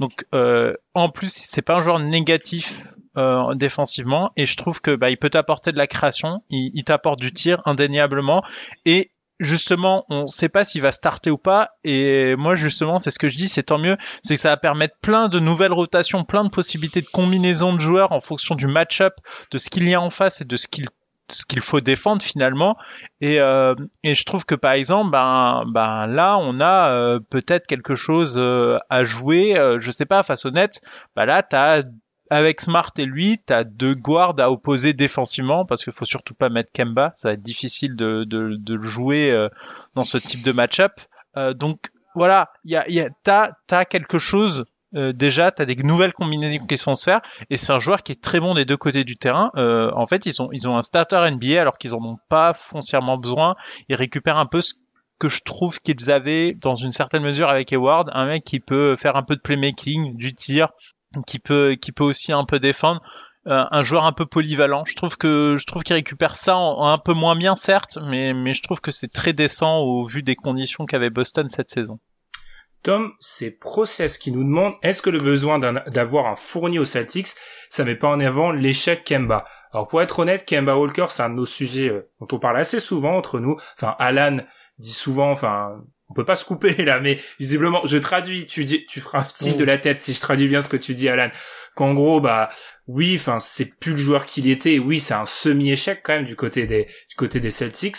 [0.00, 2.82] Donc euh, en plus c'est pas un joueur négatif
[3.16, 6.82] euh, défensivement et je trouve que bah, il peut t'apporter de la création, il, il
[6.82, 8.42] t'apporte du tir indéniablement
[8.86, 11.70] et justement, on ne sait pas s'il va starter ou pas.
[11.84, 13.96] Et moi, justement, c'est ce que je dis, c'est tant mieux.
[14.22, 17.80] C'est que ça va permettre plein de nouvelles rotations, plein de possibilités de combinaison de
[17.80, 19.14] joueurs en fonction du match-up,
[19.50, 20.88] de ce qu'il y a en face et de ce qu'il
[21.30, 22.76] ce qu'il faut défendre finalement.
[23.20, 27.66] Et, euh, et je trouve que par exemple ben, ben là on a euh, peut-être
[27.66, 29.58] quelque chose euh, à jouer.
[29.58, 30.80] Euh, je sais pas face net
[31.16, 31.82] ben là t'as
[32.30, 36.48] avec Smart et lui t'as deux guards à opposer défensivement parce qu'il faut surtout pas
[36.48, 37.12] mettre Kemba.
[37.16, 39.48] Ça va être difficile de, de, de le jouer euh,
[39.94, 40.92] dans ce type de match-up.
[41.56, 45.66] Donc voilà il y a, y a t'as t'as quelque chose euh, déjà, tu as
[45.66, 48.40] des nouvelles combinaisons qui se font se faire, et c'est un joueur qui est très
[48.40, 49.50] bon des deux côtés du terrain.
[49.56, 52.54] Euh, en fait, ils ont, ils ont un starter NBA alors qu'ils en ont pas
[52.54, 53.54] foncièrement besoin.
[53.88, 54.74] Ils récupèrent un peu ce
[55.18, 58.96] que je trouve qu'ils avaient dans une certaine mesure avec Hayward, un mec qui peut
[58.96, 60.70] faire un peu de playmaking, du tir,
[61.26, 63.00] qui peut, qui peut aussi un peu défendre.
[63.46, 64.84] Euh, un joueur un peu polyvalent.
[64.86, 68.54] Je trouve que je trouve qu'il récupère ça un peu moins bien certes, mais mais
[68.54, 71.98] je trouve que c'est très décent au vu des conditions qu'avait Boston cette saison.
[72.84, 77.28] Tom, c'est Process qui nous demande est-ce que le besoin d'avoir un fourni au Celtics,
[77.70, 79.46] ça met pas en avant l'échec Kemba?
[79.72, 82.58] Alors pour être honnête, Kemba Walker, c'est un de nos sujets euh, dont on parle
[82.58, 83.56] assez souvent entre nous.
[83.78, 84.36] Enfin, Alan
[84.78, 88.84] dit souvent, enfin, on peut pas se couper là, mais visiblement, je traduis, tu dis,
[88.84, 91.30] tu feras style de la tête si je traduis bien ce que tu dis, Alan.
[91.74, 92.50] Qu'en gros, bah,
[92.86, 94.78] oui, enfin, c'est plus le joueur qu'il était.
[94.78, 97.96] Oui, c'est un semi-échec quand même du côté des, du côté des Celtics.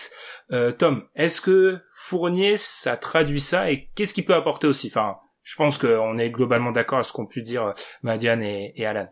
[0.51, 4.87] Euh, Tom, est-ce que Fournier, ça traduit ça et qu'est-ce qu'il peut apporter aussi?
[4.87, 7.71] Enfin, je pense qu'on est globalement d'accord à ce qu'ont pu dire euh,
[8.03, 9.07] Madiane et, Alan.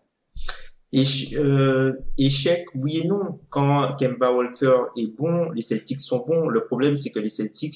[0.96, 3.40] Euh, échec, oui et non.
[3.50, 6.48] Quand Kemba Walker est bon, les Celtics sont bons.
[6.48, 7.76] Le problème, c'est que les Celtics,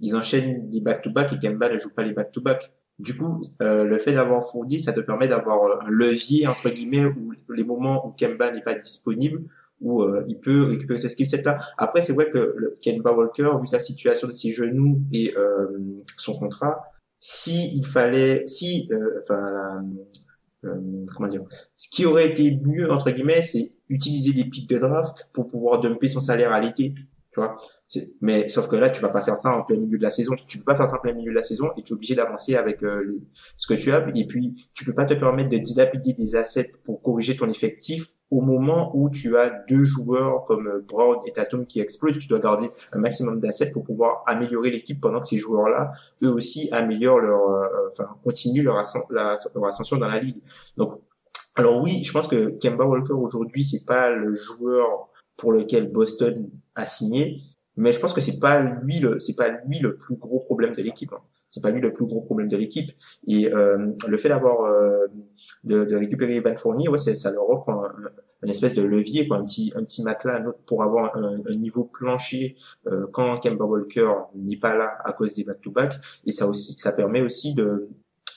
[0.00, 2.70] ils enchaînent des back-to-back et Kemba ne joue pas les back-to-back.
[2.98, 7.04] Du coup, euh, le fait d'avoir Fournier, ça te permet d'avoir un levier, entre guillemets,
[7.04, 9.44] où les moments où Kemba n'est pas disponible,
[9.80, 11.56] où euh, il peut récupérer ce skill set là.
[11.76, 15.68] Après, c'est vrai que Kemba Walker, vu la situation de ses genoux et euh,
[16.16, 16.82] son contrat,
[17.20, 19.84] si il fallait, si, euh, enfin,
[21.14, 21.44] comment dire,
[21.76, 25.80] ce qui aurait été mieux entre guillemets, c'est utiliser des pics de draft pour pouvoir
[25.80, 26.94] dumper son salaire à l'été
[27.30, 27.56] tu vois.
[28.20, 30.34] Mais sauf que là, tu vas pas faire ça en plein milieu de la saison.
[30.46, 32.14] Tu peux pas faire ça en plein milieu de la saison et tu es obligé
[32.14, 33.20] d'avancer avec euh,
[33.56, 34.06] ce que tu as.
[34.14, 38.14] Et puis, tu peux pas te permettre de dilapider des assets pour corriger ton effectif
[38.30, 42.18] au moment où tu as deux joueurs comme euh, Brown et Tatum qui explosent.
[42.18, 46.32] Tu dois garder un maximum d'assets pour pouvoir améliorer l'équipe pendant que ces joueurs-là, eux
[46.32, 50.42] aussi, améliorent leur, euh, enfin, continuent leur, leur ascension dans la ligue.
[50.76, 51.00] Donc,
[51.58, 56.50] alors oui, je pense que Kemba Walker aujourd'hui, c'est pas le joueur pour lequel Boston
[56.74, 57.38] a signé,
[57.78, 60.72] mais je pense que c'est pas lui le c'est pas lui le plus gros problème
[60.72, 61.12] de l'équipe.
[61.12, 61.22] Hein.
[61.48, 62.90] C'est pas lui le plus gros problème de l'équipe.
[63.28, 65.06] Et euh, le fait d'avoir euh,
[65.62, 67.88] de, de, récupérer Evan Fournier, ouais, ça leur offre un,
[68.42, 71.84] une espèce de levier, quoi, un petit un petit matelas pour avoir un, un niveau
[71.84, 72.56] plancher
[72.88, 75.94] euh, quand Kemba Walker n'est pas là à cause des back-to-back.
[76.26, 77.88] Et ça aussi ça permet aussi de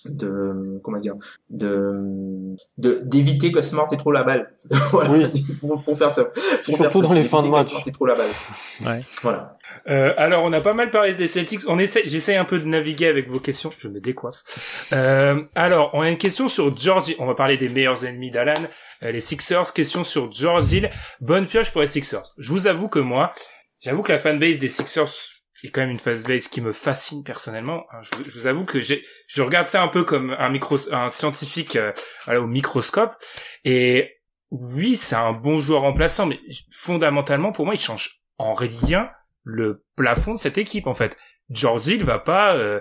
[0.05, 1.15] de comment dire
[1.49, 4.53] de d'éviter que Smart ait trop la balle.
[4.91, 5.27] Voilà, oui.
[5.59, 6.25] pour, pour, faire ça.
[6.65, 7.69] Pour surtout faire dans les fins de match.
[7.69, 8.29] Smart ait trop la balle.
[8.85, 9.01] Ouais.
[9.21, 9.57] voilà.
[9.87, 11.61] Euh, alors on a pas mal parlé des Celtics.
[11.67, 13.71] On essaie j'essaie un peu de naviguer avec vos questions.
[13.77, 14.43] Je me décoiffe.
[14.93, 17.15] Euh, alors on a une question sur Georgie.
[17.19, 18.53] On va parler des meilleurs ennemis d'Alan.
[19.03, 19.73] Euh, les Sixers.
[19.73, 20.89] Question sur George Hill.
[21.19, 22.33] Bonne pioche pour les Sixers.
[22.37, 23.31] Je vous avoue que moi
[23.79, 27.85] j'avoue que la fanbase des Sixers est quand même une base qui me fascine personnellement.
[27.91, 31.09] Hein, je, vous avoue que j'ai, je regarde ça un peu comme un micro, un
[31.09, 31.91] scientifique euh,
[32.27, 33.15] au microscope.
[33.63, 36.39] Et oui, c'est un bon joueur remplaçant, mais
[36.71, 39.09] fondamentalement, pour moi, il change en rien
[39.43, 41.17] le plafond de cette équipe, en fait.
[41.49, 42.55] George Hill va pas...
[42.55, 42.79] Euh,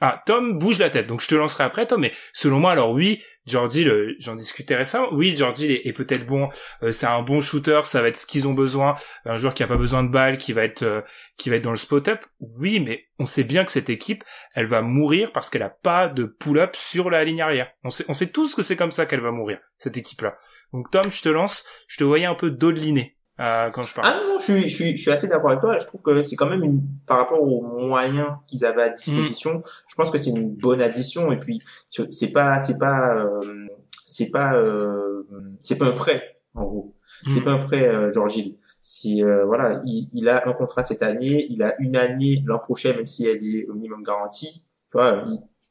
[0.00, 2.00] ah, Tom bouge la tête, donc je te lancerai après, Tom.
[2.00, 3.86] Mais selon moi, alors oui, Jordi,
[4.18, 5.08] j'en discutais récemment.
[5.12, 6.48] Oui, Jordi est, peut-être bon.
[6.82, 7.80] Euh, c'est un bon shooter.
[7.84, 8.96] Ça va être ce qu'ils ont besoin.
[9.24, 11.02] Un joueur qui a pas besoin de balles, qui va être euh,
[11.36, 12.24] qui va être dans le spot-up.
[12.40, 16.08] Oui, mais on sait bien que cette équipe, elle va mourir parce qu'elle a pas
[16.08, 17.70] de pull-up sur la ligne arrière.
[17.84, 20.36] On sait, on sait tous que c'est comme ça qu'elle va mourir cette équipe-là.
[20.72, 21.64] Donc Tom, je te lance.
[21.88, 23.17] Je te voyais un peu dodeliner.
[23.40, 24.06] Euh, quand je parle.
[24.08, 25.78] Ah non, je suis, je suis, je suis assez d'accord avec toi.
[25.78, 29.54] Je trouve que c'est quand même une, par rapport aux moyens qu'ils avaient à disposition,
[29.54, 29.62] mm.
[29.88, 31.30] je pense que c'est une bonne addition.
[31.30, 33.66] Et puis, c'est pas, c'est pas, euh,
[34.06, 35.26] c'est pas, euh,
[35.60, 36.94] c'est pas un prêt en gros.
[37.26, 37.30] Mm.
[37.30, 38.56] C'est pas un prêt, euh, Georges Gilles.
[38.80, 42.58] Si euh, voilà, il, il, a un contrat cette année, il a une année l'an
[42.58, 44.64] prochain, même si elle est au minimum garantie.
[44.90, 45.24] Tu vois,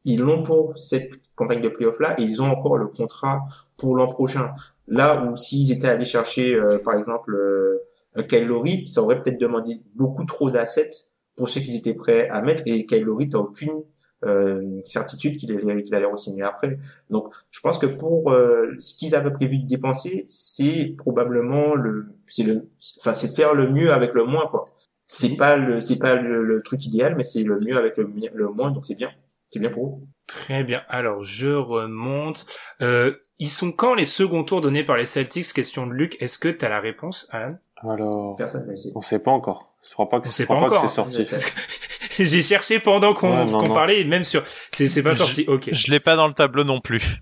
[0.05, 3.45] ils l'ont pour cette campagne de playoff là et ils ont encore le contrat
[3.77, 4.53] pour l'an prochain.
[4.87, 7.83] Là où s'ils étaient allés chercher, euh, par exemple, euh,
[8.15, 10.89] un Kyle Lowry, ça aurait peut-être demandé beaucoup trop d'assets
[11.35, 12.63] pour ceux qu'ils étaient prêts à mettre.
[12.65, 13.83] Et Kyle Lowry, t'as aucune
[14.25, 16.79] euh, certitude qu'il allait, qu'il allait re-signer après.
[17.11, 22.07] Donc, je pense que pour euh, ce qu'ils avaient prévu de dépenser, c'est probablement le,
[22.25, 22.67] c'est le,
[22.99, 24.65] enfin, c'est faire le mieux avec le moins, quoi.
[25.05, 28.47] C'est pas le, c'est pas le, truc idéal, mais c'est le mieux avec le, le
[28.47, 29.11] moins, donc c'est bien.
[29.49, 30.07] C'est bien pour eux.
[30.27, 30.83] Très bien.
[30.89, 32.45] Alors, je remonte.
[32.81, 35.53] Euh, ils sont quand les seconds tours donnés par les Celtics?
[35.53, 36.17] Question de Luc.
[36.21, 39.75] Est-ce que tu as la réponse, Alan Alors, Personne on sait pas encore.
[39.83, 40.81] Je crois pas que, c'est pas, encore.
[40.81, 41.23] que c'est sorti.
[42.19, 44.43] J'ai cherché pendant qu'on parlait, même sur.
[44.71, 45.45] C'est pas sorti.
[45.47, 45.69] Ok.
[45.71, 47.21] Je l'ai pas dans le tableau non plus.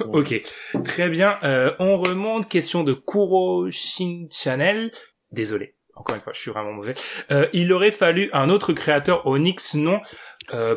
[0.12, 0.42] ok,
[0.82, 1.38] très bien.
[1.42, 2.48] Euh, on remonte.
[2.48, 4.90] Question de Kuro Shin Chanel.
[5.30, 5.74] Désolé.
[5.96, 6.94] Encore une fois, je suis vraiment mauvais.
[7.30, 10.00] Euh, il aurait fallu un autre créateur Onyx, non
[10.52, 10.76] euh,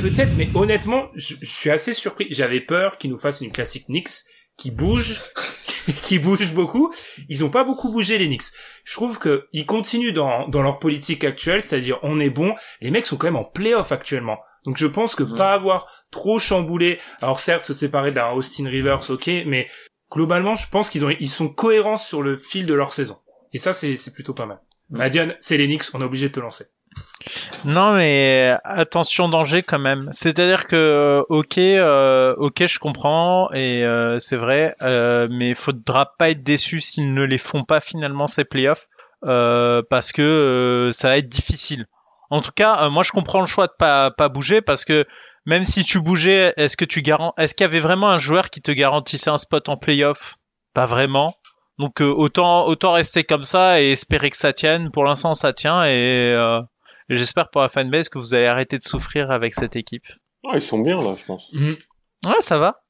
[0.00, 2.26] Peut-être, mais honnêtement, je, suis assez surpris.
[2.30, 4.24] J'avais peur qu'ils nous fassent une classique Knicks
[4.56, 5.20] qui bouge,
[6.04, 6.92] qui bouge beaucoup.
[7.28, 8.52] Ils ont pas beaucoup bougé les Knicks.
[8.84, 12.54] Je trouve que ils continuent dans, dans leur politique actuelle, c'est-à-dire on est bon.
[12.80, 14.38] Les mecs sont quand même en playoff actuellement.
[14.64, 16.98] Donc je pense que pas avoir trop chamboulé.
[17.20, 19.68] Alors certes, se séparer d'un Austin Rivers, ok, mais
[20.10, 23.18] globalement, je pense qu'ils ont ils sont cohérents sur le fil de leur saison.
[23.52, 24.60] Et ça, c'est c'est plutôt pas mal.
[24.90, 26.66] Madiane, c'est les Knicks, on est obligé de te lancer.
[27.64, 30.08] Non, mais attention danger quand même.
[30.12, 36.14] C'est-à-dire que euh, ok, euh, ok, je comprends et euh, c'est vrai, euh, mais faudra
[36.16, 38.88] pas être déçu s'ils ne les font pas finalement ces playoffs
[39.22, 41.86] parce que ça va être difficile.
[42.30, 45.06] En tout cas, moi je comprends le choix de pas pas bouger parce que
[45.44, 48.48] même si tu bougeais, est-ce que tu garant, est-ce qu'il y avait vraiment un joueur
[48.50, 50.36] qui te garantissait un spot en playoff?
[50.74, 51.34] Pas vraiment.
[51.78, 54.90] Donc autant autant rester comme ça et espérer que ça tienne.
[54.90, 56.34] Pour l'instant, ça tient et
[57.16, 60.06] J'espère pour la fanbase que vous allez arrêter de souffrir avec cette équipe.
[60.44, 61.48] Ah, ils sont bien là, je pense.
[61.52, 61.72] Mm.
[62.26, 62.82] Ouais, ça va.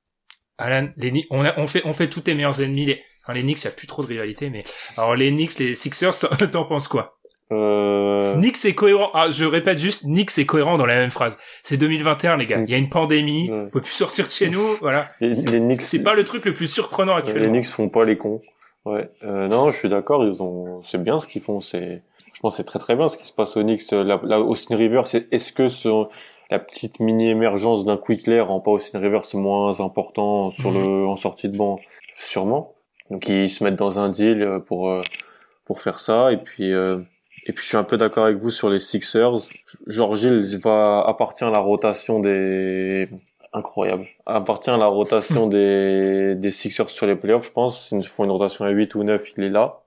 [0.59, 2.85] Alan, les, on, a, on fait on fait tous tes meilleurs ennemis.
[2.85, 4.63] Les, enfin, les Knicks, il y a plus trop de rivalité, mais
[4.97, 6.19] alors les Knicks, les Sixers,
[6.53, 7.15] t'en penses quoi?
[7.53, 8.35] Euh...
[8.35, 9.11] Knicks est cohérent.
[9.15, 11.39] Ah, je répète juste, Knicks est cohérent dans la même phrase.
[11.63, 12.61] C'est 2021, les gars.
[12.61, 13.49] Il y a une pandémie.
[13.51, 14.77] On peut plus sortir de chez nous.
[14.81, 15.11] Voilà.
[15.21, 15.83] Les, Knicks.
[15.83, 17.43] C'est pas le truc le plus surprenant actuellement.
[17.43, 18.41] Les Knicks font pas les cons.
[18.85, 20.25] Ouais, euh, non, je suis d'accord.
[20.25, 21.61] Ils ont, c'est bien ce qu'ils font.
[21.61, 22.03] C'est,
[22.41, 23.91] je pense, c'est très très bien ce qui se passe au Knicks.
[23.91, 26.07] La, la Austin Rivers, c'est est-ce que ce,
[26.51, 31.17] la petite mini émergence d'un Quickler rend pas Austin Rivers moins important sur le, en
[31.17, 31.79] sortie de banc,
[32.19, 32.73] sûrement.
[33.11, 35.03] Donc ils se mettent dans un deal pour
[35.67, 36.33] pour faire ça.
[36.33, 36.97] Et puis euh,
[37.47, 39.37] et puis je suis un peu d'accord avec vous sur les Sixers.
[39.87, 43.07] George Hill va appartient à la rotation des
[43.53, 44.05] incroyable.
[44.25, 47.91] Appartient à la rotation des, des Sixers sur les playoffs, je pense.
[47.91, 49.83] S'ils font une rotation à 8 ou 9, il est là.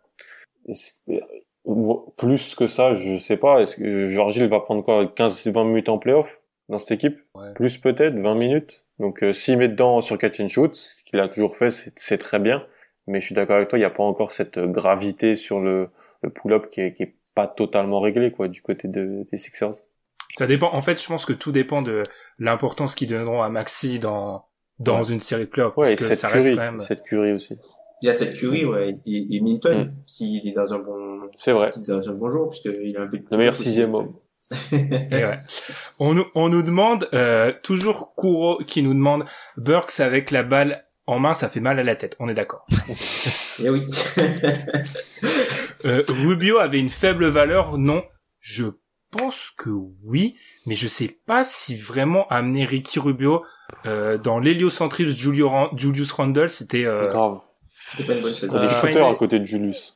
[2.18, 3.61] Plus que ça, je sais pas.
[3.61, 7.20] Est-ce que George Hill va prendre quoi 15-20 minutes en playoff dans cette équipe?
[7.55, 8.84] Plus peut-être, 20 minutes.
[8.99, 12.18] Donc euh, s'il met dedans sur catch and shoot, ce qu'il a toujours fait, c'est
[12.18, 12.66] très bien.
[13.07, 15.89] Mais je suis d'accord avec toi, il n'y a pas encore cette gravité sur le,
[16.22, 19.76] le pull-up qui est, qui est pas totalement réglé quoi du côté de, des Sixers.
[20.36, 20.74] Ça dépend.
[20.74, 22.03] En fait, je pense que tout dépend de
[22.39, 24.45] l'importance qu'ils donneront à Maxi dans
[24.80, 25.78] dans une série de playoffs.
[25.78, 26.82] Ouais, parce que ça reste quand même...
[26.82, 27.57] cette Curie aussi.
[28.02, 29.94] Il y a cette Curie, ouais, et, Milton, mm.
[30.06, 33.18] s'il est dans un bon, c'est vrai, dans un bon jour, puisqu'il a un peu
[33.18, 34.14] de le meilleur sixième homme.
[34.72, 35.38] ouais.
[36.00, 39.26] On nous on nous demande euh, toujours Kuro qui nous demande
[39.58, 42.16] Burks avec la balle en main, ça fait mal à la tête.
[42.20, 42.66] On est d'accord.
[43.60, 43.82] Eh oui.
[45.86, 48.04] euh, Rubio avait une faible valeur, non
[48.39, 48.66] Je
[49.12, 49.70] pense que
[50.04, 50.36] oui,
[50.66, 53.44] mais je sais pas si vraiment amener Ricky Rubio
[53.86, 55.10] euh, dans l'héliocentrisme
[55.76, 57.12] Julius Randle, c'était euh...
[57.12, 57.41] grave.
[57.94, 58.50] C'était pas une bonne chose.
[58.50, 59.94] Des shooters à côté de Julius.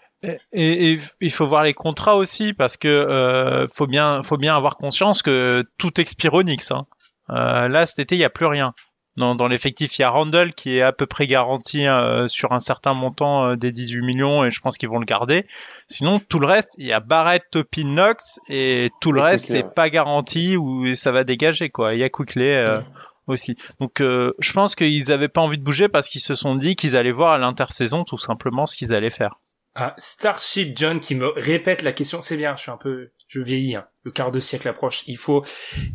[0.51, 4.77] Et, il faut voir les contrats aussi parce que euh, faut bien faut bien avoir
[4.77, 6.71] conscience que tout expire au Knicks.
[6.71, 6.85] Hein.
[7.29, 8.73] Euh, là cet été il y a plus rien
[9.17, 12.51] dans, dans l'effectif, il y a Randall qui est à peu près garanti euh, sur
[12.51, 15.47] un certain montant euh, des 18 millions et je pense qu'ils vont le garder.
[15.87, 19.73] Sinon, tout le reste, il y a Barrett, Topin, Knox et tout le reste, c'est
[19.73, 21.95] pas garanti ou ça va dégager quoi.
[21.95, 22.79] Il y a Quickly euh,
[23.27, 23.55] aussi.
[23.79, 26.95] Donc, je pense qu'ils avaient pas envie de bouger parce qu'ils se sont dit qu'ils
[26.95, 29.39] allaient voir à l'intersaison tout simplement ce qu'ils allaient faire.
[29.75, 33.41] Ah, Starship John qui me répète la question, c'est bien, je suis un peu, je
[33.41, 33.75] vieillis.
[33.75, 35.03] Hein le quart de siècle approche.
[35.07, 35.43] Il faut,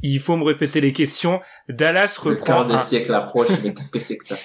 [0.03, 1.41] il faut me répéter les questions.
[1.71, 2.31] Dallas reprend.
[2.31, 4.37] Le quart de siècle approche, mais qu'est-ce que c'est que ça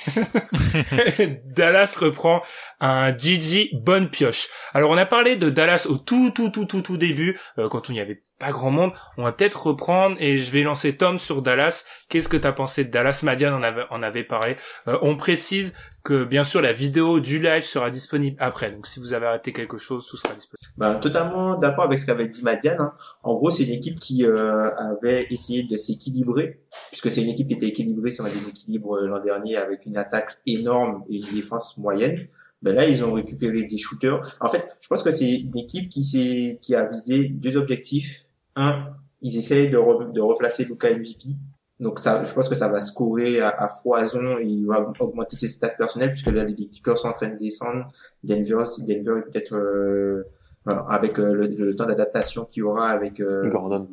[1.45, 2.41] Dallas reprend
[2.79, 4.47] un Gigi bonne pioche.
[4.73, 7.89] Alors on a parlé de Dallas au tout, tout, tout, tout, tout début, euh, quand
[7.89, 8.93] on n'y avait pas grand monde.
[9.17, 11.83] On va peut-être reprendre et je vais lancer Tom sur Dallas.
[12.07, 13.21] Qu'est-ce que t'as pensé de Dallas?
[13.23, 14.55] Madian en avait, en avait parlé.
[14.87, 18.71] Euh, on précise que bien sûr la vidéo du live sera disponible après.
[18.71, 20.71] Donc si vous avez arrêté quelque chose, tout sera disponible.
[20.77, 22.79] Bah, totalement d'accord avec ce qu'avait dit Madiane.
[22.79, 22.93] Hein.
[23.23, 27.47] En gros, c'est une équipe qui euh, avait essayé de s'équilibrer, puisque c'est une équipe
[27.47, 31.35] qui était équilibrée sur un déséquilibre euh, l'an dernier avec une attaque énorme et une
[31.35, 32.27] défense moyenne.
[32.61, 34.19] Ben là, ils ont récupéré des shooters.
[34.39, 38.25] En fait, je pense que c'est une équipe qui s'est qui a visé deux objectifs.
[38.55, 38.87] Un,
[39.21, 41.35] ils essayent de, de replacer Luca MVP
[41.79, 44.39] donc ça, je pense que ça va scorer à, à foison.
[44.39, 47.87] Il va augmenter ses stats personnels puisque là les Clippers sont en train de descendre.
[48.23, 50.23] Denver, Denver est peut-être euh,
[50.67, 53.87] avec euh, le, temps d'adaptation qu'il y aura avec euh, Gordon,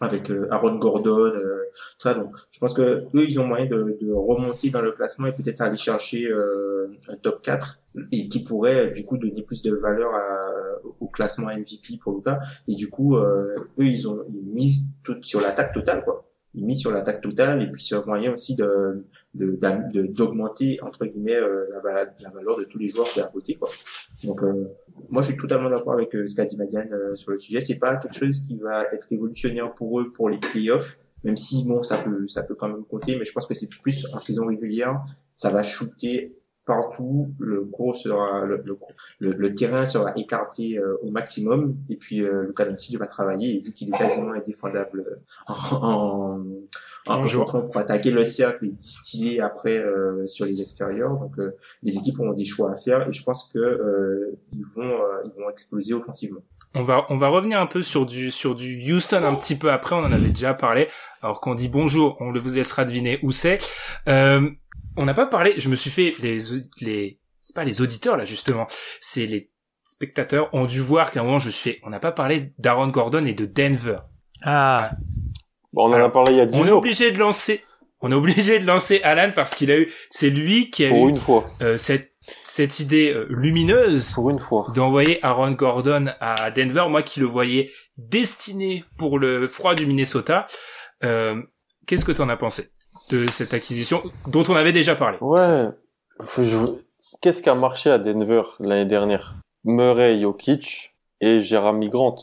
[0.00, 2.14] avec Aaron Gordon, tout ça.
[2.14, 5.32] Donc je pense que eux ils ont moyen de, de remonter dans le classement et
[5.32, 6.28] peut-être aller chercher
[7.08, 7.80] un top 4
[8.12, 10.50] et qui pourrait du coup donner plus de valeur à,
[11.00, 12.38] au classement MVP pour Lucas.
[12.68, 16.76] Et du coup eux ils ont ils misent tout sur l'attaque totale quoi il mis
[16.76, 22.30] sur l'attaque totale et puis sur moyen aussi de d'augmenter entre guillemets euh, la, la,
[22.30, 23.68] valeur de tous les joueurs qui est à côté quoi.
[24.24, 24.68] Donc euh,
[25.10, 27.60] moi je suis totalement d'accord avec euh, ce qu'a dit Madiane euh, sur le sujet.
[27.60, 31.66] C'est pas quelque chose qui va être révolutionnaire pour eux pour les playoffs, même si
[31.66, 34.18] bon ça peut ça peut quand même compter, mais je pense que c'est plus en
[34.18, 35.02] saison régulière,
[35.34, 36.37] ça va shooter
[36.68, 38.62] partout, le cours sera le,
[39.20, 43.56] le, le, terrain sera écarté euh, au maximum et puis euh, le Doncic va travailler
[43.56, 46.44] et vu qu'il est quasiment indéfendable euh, en,
[47.06, 51.16] en, en pour attaquer le cercle et distiller après euh, sur les extérieurs.
[51.18, 51.36] Donc
[51.82, 55.48] les équipes ont des choix à faire et je pense que ils vont ils vont
[55.48, 56.42] exploser offensivement.
[56.74, 59.72] On va on va revenir un peu sur du sur du Houston un petit peu
[59.72, 59.94] après.
[59.94, 60.88] On en avait déjà parlé.
[61.22, 63.58] Alors qu'on dit bonjour, on le vous laissera deviner où c'est.
[64.06, 64.50] Euh,
[64.98, 66.38] on n'a pas parlé, je me suis fait les
[66.80, 68.66] les c'est pas les auditeurs là justement,
[69.00, 69.50] c'est les
[69.84, 73.24] spectateurs ont dû voir qu'à un moment je suis on n'a pas parlé d'Aaron Gordon
[73.24, 74.00] et de Denver.
[74.42, 74.90] Ah.
[75.72, 77.64] Bon, on en a parlé il y a 10 On est obligé de lancer
[78.00, 81.08] on est obligé de lancer Alan parce qu'il a eu c'est lui qui a Pour
[81.08, 81.50] eu une fois.
[81.62, 82.12] Euh, cette
[82.44, 87.26] cette idée euh, lumineuse pour une fois d'envoyer Aaron Gordon à Denver, moi qui le
[87.26, 90.46] voyais destiné pour le froid du Minnesota.
[91.04, 91.40] Euh,
[91.86, 92.68] Qu'est-ce que tu en as pensé?
[93.08, 95.18] De cette acquisition dont on avait déjà parlé.
[95.20, 95.68] Ouais.
[97.20, 99.34] Qu'est-ce qui a marché à Denver l'année dernière?
[99.64, 102.16] Murray Jokic et Jeremy Grant.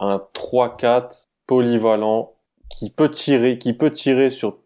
[0.00, 2.32] Un 3-4 polyvalent
[2.68, 4.58] qui peut tirer, qui peut tirer sur,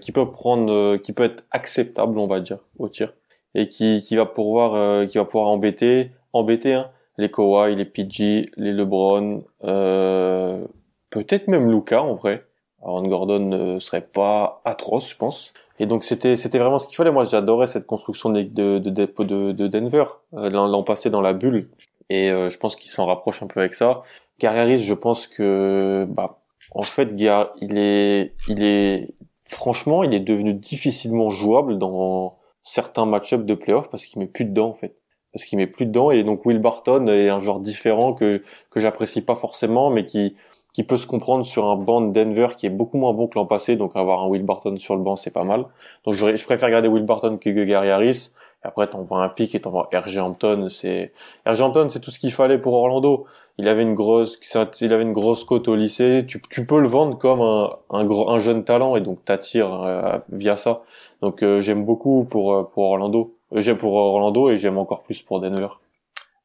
[0.00, 3.12] qui peut prendre, qui peut être acceptable, on va dire, au tir.
[3.54, 7.84] et qui, qui va pouvoir euh, qui va pouvoir embêter embêter hein, les Kawhi, les
[7.84, 10.64] PG, les LeBron, euh,
[11.10, 12.44] peut-être même Luca en vrai.
[12.84, 15.52] Aaron Gordon ne serait pas atroce, je pense.
[15.80, 17.10] Et donc c'était c'était vraiment ce qu'il fallait.
[17.10, 20.04] Moi, j'adorais cette construction de de de, de, de Denver
[20.34, 21.68] euh, l'an passé dans la bulle,
[22.10, 24.02] et euh, je pense qu'il s'en rapproche un peu avec ça.
[24.38, 26.38] Gary je pense que bah
[26.74, 29.14] en fait, il est il est
[29.44, 34.44] franchement, il est devenu difficilement jouable dans certains match-ups de playoff parce qu'il met plus
[34.44, 34.96] dedans en fait.
[35.32, 38.80] Parce qu'il met plus dedans et donc Will Barton est un joueur différent que que
[38.80, 40.36] j'apprécie pas forcément mais qui
[40.74, 43.38] qui peut se comprendre sur un banc de Denver qui est beaucoup moins bon que
[43.38, 45.64] l'an passé donc avoir un Will Barton sur le banc c'est pas mal.
[46.04, 48.32] Donc je, préfère garder Will Barton que Gary Harris.
[48.62, 51.12] Et après t'envoies un pic et t'envoies RG Hampton, c'est
[51.46, 53.24] RG Hampton c'est tout ce qu'il fallait pour Orlando.
[53.56, 54.38] Il avait une grosse
[54.80, 58.04] il avait une grosse cote au lycée, tu, tu peux le vendre comme un un,
[58.04, 60.82] gros, un jeune talent et donc t'attires euh, via ça.
[61.22, 63.34] Donc euh, j'aime beaucoup pour euh, pour Orlando.
[63.52, 65.68] j'aime pour Orlando et j'aime encore plus pour Denver.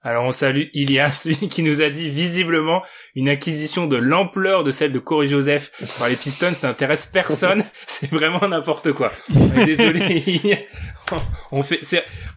[0.01, 2.83] Alors on salue Ilias, qui nous a dit visiblement
[3.15, 7.63] une acquisition de l'ampleur de celle de Corey Joseph par les Pistons n'intéresse personne.
[7.87, 9.11] c'est vraiment n'importe quoi.
[9.65, 10.67] Désolé.
[11.51, 11.81] on fait,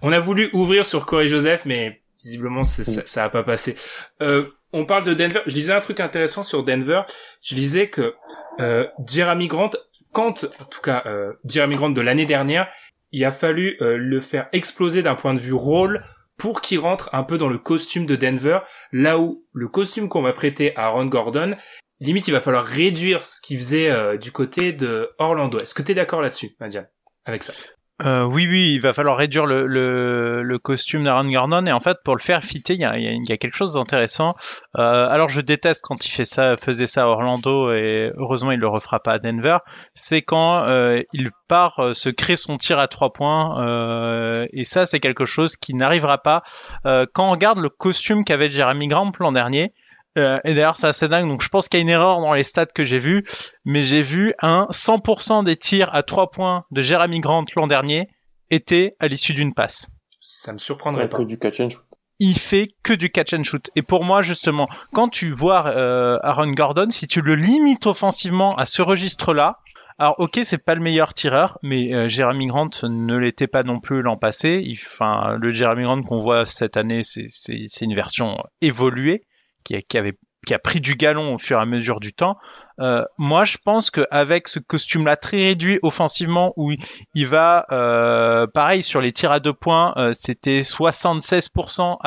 [0.01, 3.77] on a voulu ouvrir sur Corey Joseph, mais visiblement ça, ça a pas passé.
[4.23, 5.41] Euh, on parle de Denver.
[5.47, 7.03] Je lisais un truc intéressant sur Denver.
[7.43, 8.15] Je lisais que
[8.61, 9.71] euh, Jeremy Grant
[10.13, 12.69] quand, en tout cas, euh, Jeremy Grant de l'année dernière,
[13.11, 16.05] il a fallu euh, le faire exploser d'un point de vue rôle
[16.37, 18.61] pour qu'il rentre un peu dans le costume de Denver,
[18.93, 21.53] là où le costume qu'on va prêter à Ron Gordon,
[22.01, 25.59] limite il va falloir réduire ce qu'il faisait euh, du côté de Orlando.
[25.59, 26.89] Est-ce que tu es d'accord là-dessus, Madiane,
[27.25, 27.53] avec ça
[28.05, 31.81] euh, oui, oui, il va falloir réduire le, le, le costume d'Aaron Gordon et en
[31.81, 34.35] fait pour le faire fitter, il y a, quelque chose d'intéressant.
[34.79, 38.59] Euh, alors je déteste quand il fait ça, faisait ça à Orlando et heureusement il
[38.59, 39.59] le refera pas à Denver.
[39.95, 45.01] C'est quand euh, il part se créer son tir à trois points et ça c'est
[45.01, 46.43] quelque chose qui n'arrivera pas.
[46.85, 49.75] Quand on regarde le costume qu'avait Jeremy Grant l'an dernier,
[50.19, 51.29] euh, et d'ailleurs, c'est assez dingue.
[51.29, 53.25] Donc, je pense qu'il y a une erreur dans les stats que j'ai vues,
[53.65, 58.09] mais j'ai vu un 100% des tirs à 3 points de Jeremy Grant l'an dernier
[58.51, 59.89] étaient à l'issue d'une passe.
[60.21, 61.19] Ça me surprendrait pas.
[61.19, 61.85] Que du catch and shoot.
[62.19, 63.71] Il fait que du catch and shoot.
[63.75, 68.55] Et pour moi, justement, quand tu vois euh, Aaron Gordon, si tu le limites offensivement
[68.57, 69.59] à ce registre-là,
[69.99, 73.81] alors ok, c'est pas le meilleur tireur, mais euh, Jeremy Grant ne l'était pas non
[73.81, 74.63] plus l'an passé.
[74.87, 79.25] Enfin, le Jeremy Grant qu'on voit cette année, c'est une version évoluée
[79.65, 82.37] qui, qui avait qui a pris du galon au fur et à mesure du temps.
[82.81, 86.73] Euh, moi, je pense qu'avec ce costume-là très réduit offensivement, où
[87.15, 91.99] il va, euh, pareil sur les tirs à deux points, euh, c'était 76%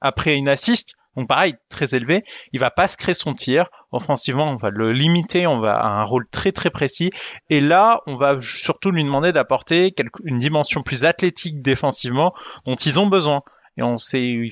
[0.00, 2.24] après une assist, donc pareil très élevé.
[2.52, 5.86] Il va pas se créer son tir offensivement, on va le limiter, on va à
[5.86, 7.10] un rôle très très précis.
[7.48, 9.94] Et là, on va surtout lui demander d'apporter
[10.24, 12.34] une dimension plus athlétique défensivement
[12.66, 13.42] dont ils ont besoin.
[13.76, 14.46] Et on sait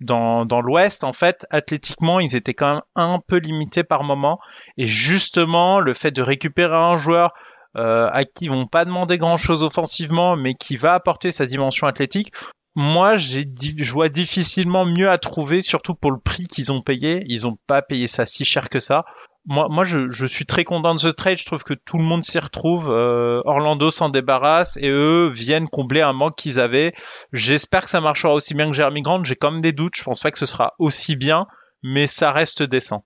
[0.00, 4.38] dans, dans l'Ouest, en fait, athlétiquement, ils étaient quand même un peu limités par moment.
[4.76, 7.32] Et justement, le fait de récupérer un joueur
[7.76, 11.86] euh, à qui ils vont pas demander grand-chose offensivement, mais qui va apporter sa dimension
[11.86, 12.32] athlétique,
[12.74, 13.44] moi, j'ai
[13.76, 17.22] je vois difficilement mieux à trouver, surtout pour le prix qu'ils ont payé.
[17.26, 19.04] Ils ont pas payé ça si cher que ça
[19.46, 21.36] moi, moi je, je, suis très content de ce trade.
[21.36, 22.90] Je trouve que tout le monde s'y retrouve.
[22.90, 26.92] Euh, Orlando s'en débarrasse et eux viennent combler un manque qu'ils avaient.
[27.32, 29.24] J'espère que ça marchera aussi bien que Jeremy Grant.
[29.24, 29.96] J'ai quand même des doutes.
[29.96, 31.46] Je pense pas que ce sera aussi bien,
[31.82, 33.04] mais ça reste décent.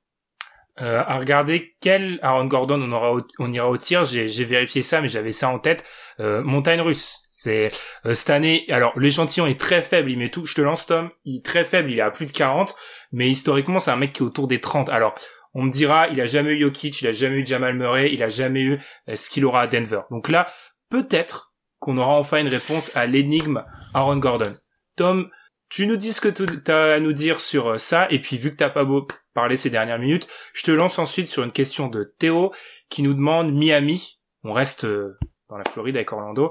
[0.83, 4.05] Euh, à regarder quel Aaron Gordon on aura on ira au tir.
[4.05, 5.85] J'ai vérifié ça, mais j'avais ça en tête.
[6.21, 7.25] Euh, montagne russe.
[7.31, 7.71] C'est
[8.05, 8.67] euh, cette année.
[8.69, 10.11] Alors l'échantillon est très faible.
[10.11, 10.45] Il met tout.
[10.45, 11.09] Je te lance Tom.
[11.25, 11.91] Il est très faible.
[11.91, 12.75] Il est à plus de 40.
[13.13, 14.91] Mais historiquement, c'est un mec qui est autour des 30.
[14.91, 15.15] Alors
[15.57, 18.23] on me dira, il a jamais eu Jokic, il a jamais eu Jamal Murray, il
[18.23, 18.79] a jamais eu
[19.09, 20.03] euh, ce qu'il aura à Denver.
[20.11, 20.53] Donc là,
[20.91, 24.55] peut-être qu'on aura enfin une réponse à l'énigme Aaron Gordon.
[24.97, 25.31] Tom,
[25.71, 28.37] tu nous dis ce que tu as à nous dire sur euh, ça, et puis
[28.37, 31.53] vu que t'as pas beau parler ces dernières minutes, je te lance ensuite sur une
[31.53, 32.53] question de Théo
[32.91, 35.17] qui nous demande Miami, on reste euh,
[35.49, 36.51] dans la Floride avec Orlando,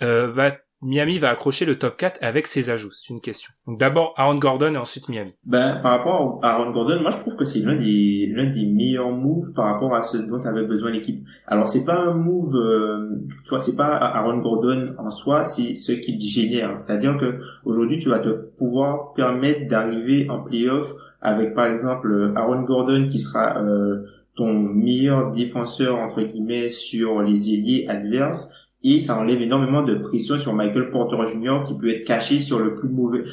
[0.00, 3.52] va Miami va accrocher le top 4 avec ses ajouts C'est une question.
[3.66, 5.32] D'abord Aaron Gordon et ensuite Miami.
[5.46, 8.66] Ben par rapport à Aaron Gordon, moi je trouve que c'est l'un des l'un des
[8.66, 11.26] meilleurs moves par rapport à ce dont avait besoin l'équipe.
[11.46, 15.74] Alors c'est pas un move, euh, tu vois, c'est pas Aaron Gordon en soi, c'est
[15.74, 16.78] ce qui génère.
[16.78, 22.62] C'est-à-dire que aujourd'hui tu vas te pouvoir permettre d'arriver en playoff avec par exemple Aaron
[22.62, 24.02] Gordon qui sera euh,
[24.36, 30.38] ton meilleur défenseur entre guillemets sur les ailiers adverses et ça enlève énormément de pression
[30.38, 31.64] sur Michael Porter Jr.
[31.66, 33.24] qui peut être caché sur le plus mauvais.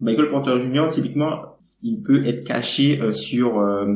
[0.00, 0.88] Michael Porter Jr.
[0.90, 3.86] typiquement, il peut être caché euh, sur euh,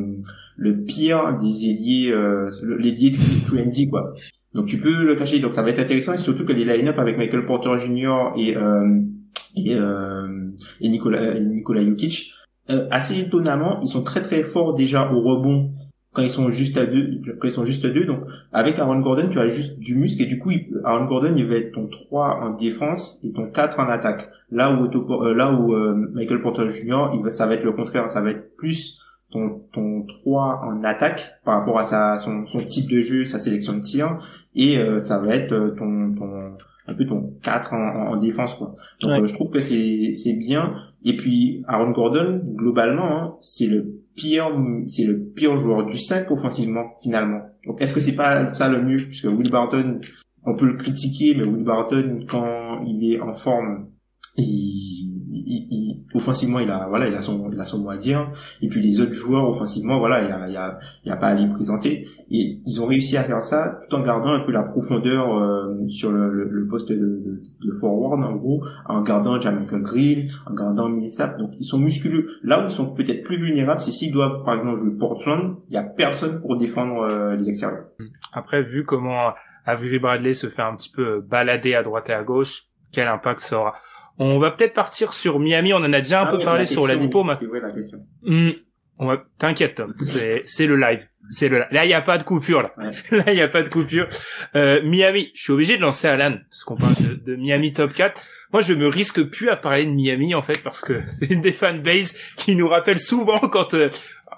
[0.55, 3.13] le pire des ailiers, euh, l'ailier
[3.45, 4.13] trendy quoi.
[4.53, 5.39] Donc tu peux le cacher.
[5.39, 8.31] Donc ça va être intéressant et surtout que les line-up avec Michael Porter Jr.
[8.37, 9.01] et euh,
[9.55, 12.33] et, euh, et Nikola, Jokic.
[12.69, 15.71] Euh, assez étonnamment, ils sont très très forts déjà au rebond
[16.13, 18.05] quand ils sont juste à deux, quand ils sont juste à deux.
[18.05, 20.51] Donc avec Aaron Gordon, tu as juste du muscle et du coup,
[20.83, 24.29] Aaron Gordon, il va être ton 3 en défense et ton 4 en attaque.
[24.51, 27.11] Là où euh, là où euh, Michael Porter Jr.
[27.13, 29.01] il va, ça va être le contraire, ça va être plus
[29.31, 33.39] ton ton 3 en attaque par rapport à sa son, son type de jeu, sa
[33.39, 34.17] sélection de tir
[34.55, 36.57] et ça va être ton ton
[36.91, 38.75] un peu ton 4 en, en défense quoi.
[39.01, 43.67] Donc euh, je trouve que c'est c'est bien et puis Aaron Gordon globalement hein, c'est
[43.67, 44.49] le pire
[44.87, 47.41] c'est le pire joueur du 5 offensivement finalement.
[47.65, 48.97] Donc est-ce que c'est pas ça le mieux?
[48.97, 49.99] Puisque Will Barton
[50.43, 53.87] on peut le critiquer mais Will Barton quand il est en forme
[54.37, 54.91] il
[55.43, 55.80] il,
[56.21, 58.31] offensivement, il a, voilà, il a son, il a son mot à dire.
[58.61, 61.11] Et puis les autres joueurs, offensivement, voilà, il y a, il y a, il y
[61.11, 62.07] a pas à les présenter.
[62.29, 65.87] Et ils ont réussi à faire ça tout en gardant un peu la profondeur euh,
[65.87, 70.53] sur le, le, poste de, de, de, forward, en gros, en gardant Jamaica Green, en
[70.53, 71.37] gardant Millsap.
[71.39, 72.27] Donc ils sont musculeux.
[72.43, 75.73] Là où ils sont peut-être plus vulnérables, c'est s'ils doivent, par exemple, jouer Portland, il
[75.75, 77.85] y a personne pour défendre euh, les extérieurs.
[78.33, 79.33] Après, vu comment
[79.65, 83.41] Avery Bradley se fait un petit peu balader à droite et à gauche, quel impact
[83.41, 83.73] ça aura?
[84.23, 85.73] On va peut-être partir sur Miami.
[85.73, 87.25] On en a déjà un ah peu parlé sur la Dipo.
[87.39, 88.05] C'est vrai la question.
[88.21, 88.51] Hmm.
[89.39, 89.91] T'inquiète, Tom.
[90.45, 91.07] C'est le live.
[91.31, 91.63] C'est le.
[91.71, 92.73] Là, il y a pas de coupure là.
[93.11, 94.07] Là, il y a pas de coupure.
[94.55, 95.31] Euh, Miami.
[95.33, 96.93] Je suis obligé de lancer Alan parce qu'on parle
[97.25, 98.21] de, Miami top 4.
[98.53, 101.41] Moi, je me risque plus à parler de Miami en fait parce que c'est une
[101.41, 103.89] des fanbases qui nous rappelle souvent quand euh,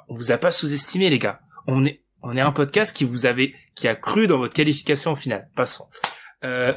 [0.08, 1.42] on vous a pas sous-estimé les gars.
[1.68, 5.18] On est on est un podcast qui vous avait qui a cru dans votre qualification
[5.18, 5.50] finale.
[5.58, 5.88] Passons.
[6.46, 6.74] Euh,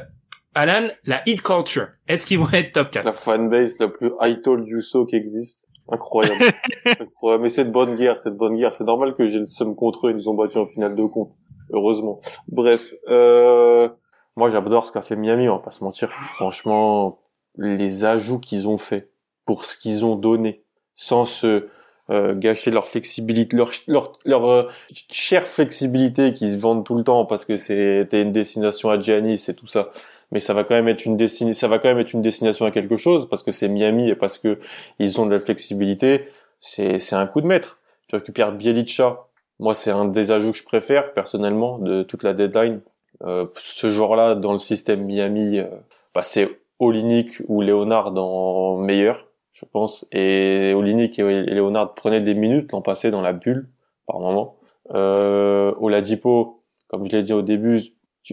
[0.57, 4.41] Alan, la hit culture, est-ce qu'ils vont être top 4 La fanbase la plus high
[4.41, 5.69] told you so qui existe.
[5.87, 6.43] Incroyable.
[6.99, 7.43] Incroyable.
[7.43, 8.73] Mais c'est de bonne guerre, c'est de bonne guerre.
[8.73, 11.05] C'est normal que j'ai le seum contre eux, ils nous ont battu en finale de
[11.05, 11.29] compte.
[11.71, 12.19] Heureusement.
[12.47, 13.87] Bref, euh,
[14.35, 16.09] moi j'adore ce qu'a fait Miami, on va pas se mentir.
[16.37, 17.19] Franchement,
[17.55, 19.11] les ajouts qu'ils ont fait
[19.45, 20.63] pour ce qu'ils ont donné,
[20.95, 21.67] sans se
[22.09, 24.63] euh, gâcher leur flexibilité, leur leur, leur euh,
[25.11, 29.53] chère flexibilité qu'ils vendent tout le temps parce que c'était une destination à Giannis et
[29.53, 29.91] tout ça
[30.31, 32.65] mais ça va quand même être une destination, ça va quand même être une destination
[32.65, 34.59] à quelque chose parce que c'est Miami et parce que
[34.99, 36.27] ils ont de la flexibilité.
[36.59, 37.79] C'est c'est un coup de maître.
[38.07, 39.27] Tu récupères Bielicha.
[39.59, 42.81] Moi, c'est un des ajouts que je préfère personnellement de toute la deadline.
[43.23, 45.65] Euh, ce joueur-là dans le système Miami, euh,
[46.13, 46.49] bah, c'est
[46.79, 50.05] Olinik ou Leonard en meilleur, je pense.
[50.11, 53.69] Et Olinik et Leonard prenaient des minutes l'an passé dans la bulle
[54.05, 54.57] par moment.
[54.93, 57.81] Euh, Oladipo, comme je l'ai dit au début,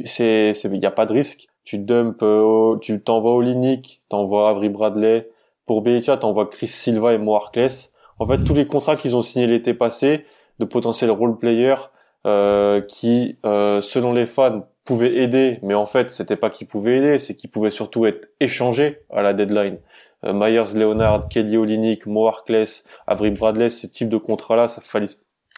[0.04, 4.68] c'est il n'y a pas de risque tu dumps, euh, tu t'envoies Olinik, t'envoies Avery
[4.68, 5.28] Bradley.
[5.66, 9.46] Pour Belicha, t'envoies Chris Silva et Mo En fait, tous les contrats qu'ils ont signés
[9.46, 10.26] l'été passé,
[10.58, 11.90] de potentiels role players,
[12.26, 16.98] euh, qui, euh, selon les fans, pouvaient aider, mais en fait, c'était pas qu'ils pouvaient
[16.98, 19.78] aider, c'est qu'ils pouvaient surtout être échangés à la deadline.
[20.24, 22.30] Euh, Myers Leonard, Kelly Olinik, Mo
[23.06, 24.82] Avery Bradley, ce type de contrats-là, ça,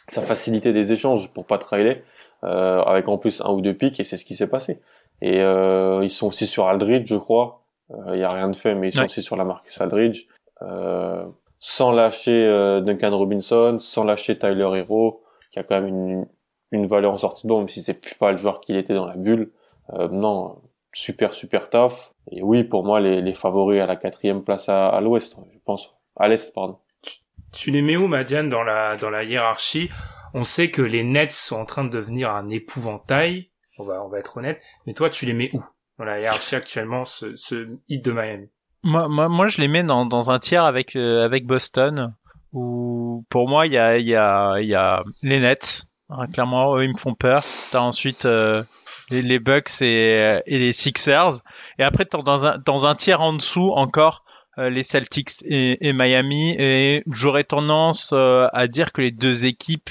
[0.09, 1.97] ça facilitait des échanges pour pas trailer,
[2.43, 4.79] euh, avec en plus un ou deux pics, et c'est ce qui s'est passé.
[5.21, 7.63] Et euh, ils sont aussi sur Aldridge, je crois.
[7.89, 10.27] Il euh, y a rien de fait, mais ils sont aussi sur la Marcus Aldridge.
[10.61, 11.25] Euh,
[11.59, 16.27] sans lâcher euh, Duncan Robinson, sans lâcher Tyler Hero, qui a quand même une,
[16.71, 18.93] une valeur en sortie de bon, même si c'est plus pas le joueur qu'il était
[18.93, 19.51] dans la bulle.
[19.93, 20.61] Euh, non,
[20.93, 22.11] super super tough.
[22.31, 25.59] Et oui, pour moi, les, les favoris à la quatrième place à, à l'ouest, je
[25.65, 26.77] pense, à l'est, pardon.
[27.01, 27.13] Tu,
[27.53, 29.89] tu les mets où, Madiane, dans la dans la hiérarchie?
[30.33, 34.09] On sait que les Nets sont en train de devenir un épouvantail on va, on
[34.09, 34.61] va être honnête.
[34.85, 35.63] Mais toi, tu les mets où?
[35.97, 38.49] Dans la hiérarchie actuellement, ce, ce hit de Miami
[38.83, 42.13] moi, moi, moi, je les mets dans, dans un tiers avec, euh, avec Boston,
[42.53, 45.83] où pour moi, il y a, y, a, y a les Nets.
[46.09, 47.43] Hein, clairement, eux, ils me font peur.
[47.71, 48.63] T'as ensuite euh,
[49.09, 51.41] les, les, Bucks et, et les Sixers.
[51.79, 54.23] Et après, dans un, dans un tiers en dessous encore
[54.57, 56.55] euh, les Celtics et, et, Miami.
[56.57, 59.89] Et j'aurais tendance à dire que les deux équipes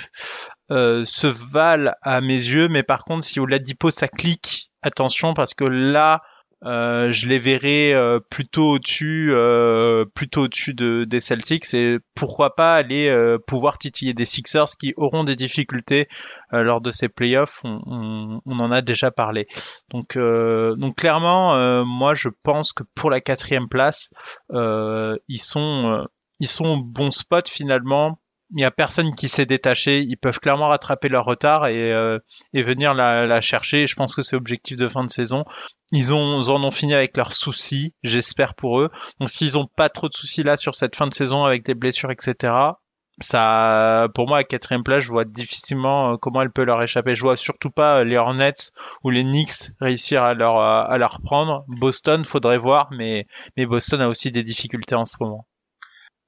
[0.72, 5.32] euh, se valent à mes yeux, mais par contre, si au Ladipo ça clique, attention
[5.32, 6.22] parce que là,
[6.64, 9.32] euh, je les verrai euh, plutôt au-dessus,
[10.14, 13.14] plutôt au-dessus de, des Celtics et pourquoi pas aller
[13.46, 16.08] pouvoir titiller des Sixers qui auront des difficultés
[16.50, 17.60] lors de ces playoffs.
[17.62, 19.46] On, on, on, en a déjà parlé.
[19.90, 24.10] Donc, donc clairement, moi je pense que pour la quatrième place,
[24.52, 26.06] ils sont
[26.40, 28.18] ils sont au bon spot finalement
[28.56, 30.00] il y a personne qui s'est détaché.
[30.00, 32.18] Ils peuvent clairement rattraper leur retard et, euh,
[32.54, 33.84] et venir la, la, chercher.
[33.86, 35.44] Je pense que c'est objectif de fin de saison.
[35.92, 38.90] Ils ont en ont fini avec leurs soucis, j'espère pour eux.
[39.20, 41.74] Donc s'ils ont pas trop de soucis là sur cette fin de saison avec des
[41.74, 42.54] blessures, etc.
[43.20, 47.14] ça, pour moi, à quatrième place, je vois difficilement euh, comment elle peut leur échapper.
[47.14, 48.72] Je vois surtout pas euh, les Hornets
[49.04, 51.64] ou les Knicks réussir à leur à leur reprendre.
[51.68, 53.26] Boston, faudrait voir, mais
[53.58, 55.46] mais Boston a aussi des difficultés en ce moment.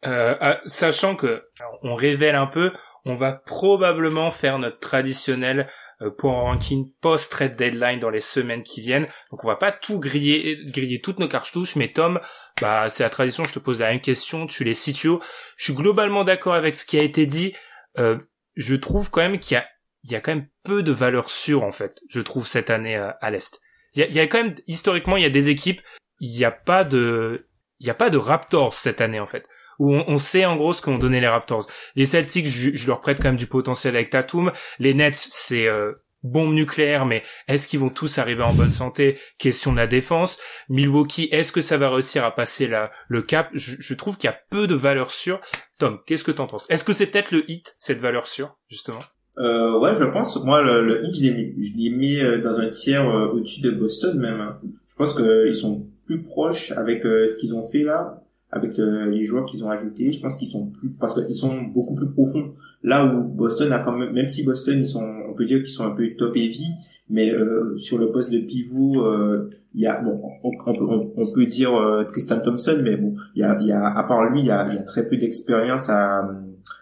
[0.07, 1.45] Euh, sachant que
[1.83, 2.73] on révèle un peu,
[3.05, 5.67] on va probablement faire notre traditionnel
[6.03, 9.07] euh, pour un ranking post-trade deadline dans les semaines qui viennent.
[9.31, 12.21] Donc on va pas tout griller, griller toutes nos cartouches, mais Tom,
[12.61, 15.19] bah c'est la tradition, je te pose la même question, tu les situes.
[15.57, 17.55] Je suis globalement d'accord avec ce qui a été dit.
[17.99, 18.19] Euh,
[18.57, 19.67] je trouve quand même qu'il y a,
[20.05, 22.01] il y a quand même peu de valeur sûre en fait.
[22.09, 23.61] Je trouve cette année euh, à l'est.
[23.95, 25.81] Il y a, il y a quand même historiquement il y a des équipes,
[26.21, 27.49] il n'y a pas de,
[27.81, 29.47] il y a pas de Raptors cette année en fait
[29.79, 31.67] où on, sait en gros ce qu'ont donné les Raptors.
[31.95, 34.53] Les Celtics, je, leur prête quand même du potentiel avec Tatum.
[34.79, 39.19] Les Nets, c'est euh, bombe nucléaire, mais est-ce qu'ils vont tous arriver en bonne santé?
[39.39, 40.39] Question de la défense.
[40.69, 42.71] Milwaukee, est-ce que ça va réussir à passer
[43.09, 43.51] le cap?
[43.55, 45.41] Je, trouve qu'il y a peu de valeur sûre.
[45.79, 46.67] Tom, qu'est-ce que t'en penses?
[46.69, 49.01] Est-ce que c'est peut-être le hit, cette valeur sûre, justement?
[49.39, 50.37] Euh, ouais, je pense.
[50.45, 54.19] Moi, le, hit, je l'ai mis, je euh, dans un tiers euh, au-dessus de Boston
[54.19, 54.55] même.
[54.89, 59.25] Je pense qu'ils sont plus proches avec ce qu'ils ont fait là avec euh, les
[59.25, 60.13] joueurs qu'ils ont ajoutés.
[60.13, 62.55] Je pense qu'ils sont plus parce qu'ils sont beaucoup plus profonds.
[62.83, 65.69] Là où Boston a quand même, même si Boston ils sont, on peut dire qu'ils
[65.69, 66.67] sont un peu top heavy,
[67.11, 70.85] mais euh, sur le poste de pivot, euh, il y a bon, on, peut,
[71.17, 71.73] on, peut dire
[72.09, 74.51] Tristan Thompson, mais bon, il y a, il y a à part lui, il y
[74.51, 76.29] a, il y a très peu d'expérience à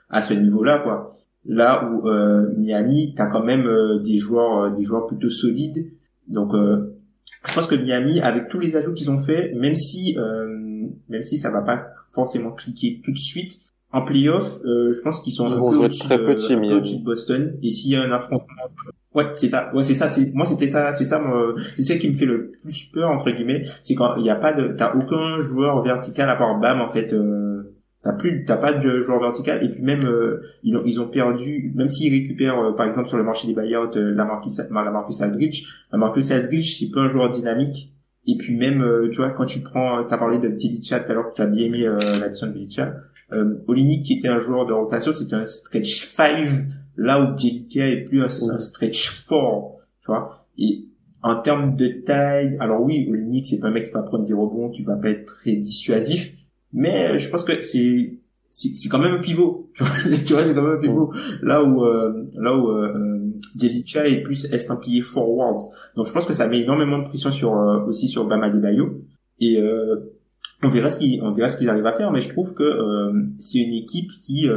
[0.09, 1.11] à ce niveau-là, quoi.
[1.45, 2.09] Là où
[2.57, 3.69] Miami, t'as quand même
[4.05, 5.91] des joueurs, des joueurs plutôt solides.
[6.29, 10.17] Donc, je pense que Miami, avec tous les ajouts qu'ils ont fait, même si
[11.09, 13.53] même si ça va pas forcément cliquer tout de suite.
[13.93, 17.57] En playoff, euh, je pense qu'ils sont un peu au-dessus de, de, Boston.
[17.63, 18.55] Et s'il y a un affrontement,
[19.15, 19.71] ouais, c'est ça.
[19.75, 20.11] Ouais, c'est ça.
[20.11, 20.93] C'est moi, c'était ça.
[20.93, 21.23] C'est ça.
[21.75, 23.63] C'est ça qui me fait le plus peur entre guillemets.
[23.83, 26.89] C'est quand il n'y a pas de, t'as aucun joueur vertical à part Bam en
[26.89, 27.13] fait.
[27.13, 27.77] Euh,
[28.07, 29.63] t'as plus, t'as pas de joueur vertical.
[29.65, 31.73] Et puis même euh, ils ont ils ont perdu.
[31.75, 34.91] Même s'ils récupèrent euh, par exemple sur le marché des buyouts euh, la Marcus la
[34.91, 37.93] Marcus Aldridge, la Marcus Aldridge c'est pas un joueur dynamique
[38.27, 41.11] et puis même, euh, tu vois, quand tu prends, tu as parlé de Bjelica tout
[41.11, 42.95] à l'heure, tu as bien aimé euh, l'addition de Bjelica.
[43.33, 46.49] Euh, Olinik, qui était un joueur de rotation, c'était un stretch 5,
[46.97, 49.37] là où Bjelica est plus un, stretch 4,
[50.01, 50.47] tu vois.
[50.59, 50.87] Et
[51.23, 54.35] en termes de taille, alors oui, Olinik, c'est pas un mec qui va prendre des
[54.35, 56.35] rebonds, qui va pas être très dissuasif,
[56.73, 58.19] mais je pense que c'est
[58.57, 59.71] c'est quand même un pivot.
[59.77, 61.13] Tu vois, c'est quand même un pivot.
[61.43, 63.31] Là où euh, là où euh,
[63.63, 65.61] est plus estampillé forwards.
[65.95, 69.03] Donc je pense que ça met énormément de pression sur euh, aussi sur Bama Bayo
[69.41, 70.15] et euh,
[70.63, 72.11] on verra ce qu'ils on verra ce qu'ils arrivent à faire.
[72.13, 74.49] Mais je trouve que euh, c'est une équipe qui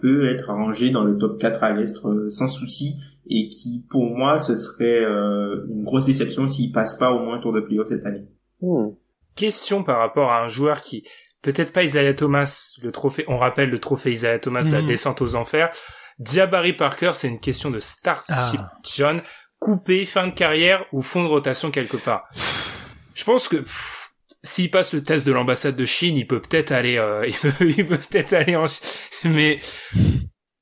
[0.00, 1.94] peut être arrangée dans le top 4 à l'est
[2.30, 2.94] sans souci.
[3.26, 7.40] Et qui pour moi ce serait une grosse déception s'ils passent pas au moins un
[7.40, 8.26] tour de playoff cette année.
[8.62, 8.88] Hmm.
[9.36, 11.04] Question par rapport à un joueur qui
[11.42, 14.86] peut-être pas Isaiah Thomas, le trophée, on rappelle le trophée Isaiah Thomas de la mhm.
[14.86, 15.70] descente aux enfers.
[16.18, 18.72] Diabari Parker, c'est une question de Starship ah.
[18.84, 19.22] John,
[19.58, 22.28] coupé, fin de carrière ou fond de rotation quelque part?
[23.14, 23.62] Je pense que
[24.44, 27.26] s'il passe le test de l'ambassade de Chine, il peut peut-être aller, euh,
[27.60, 29.58] il peut, peut-être aller en Chine, mais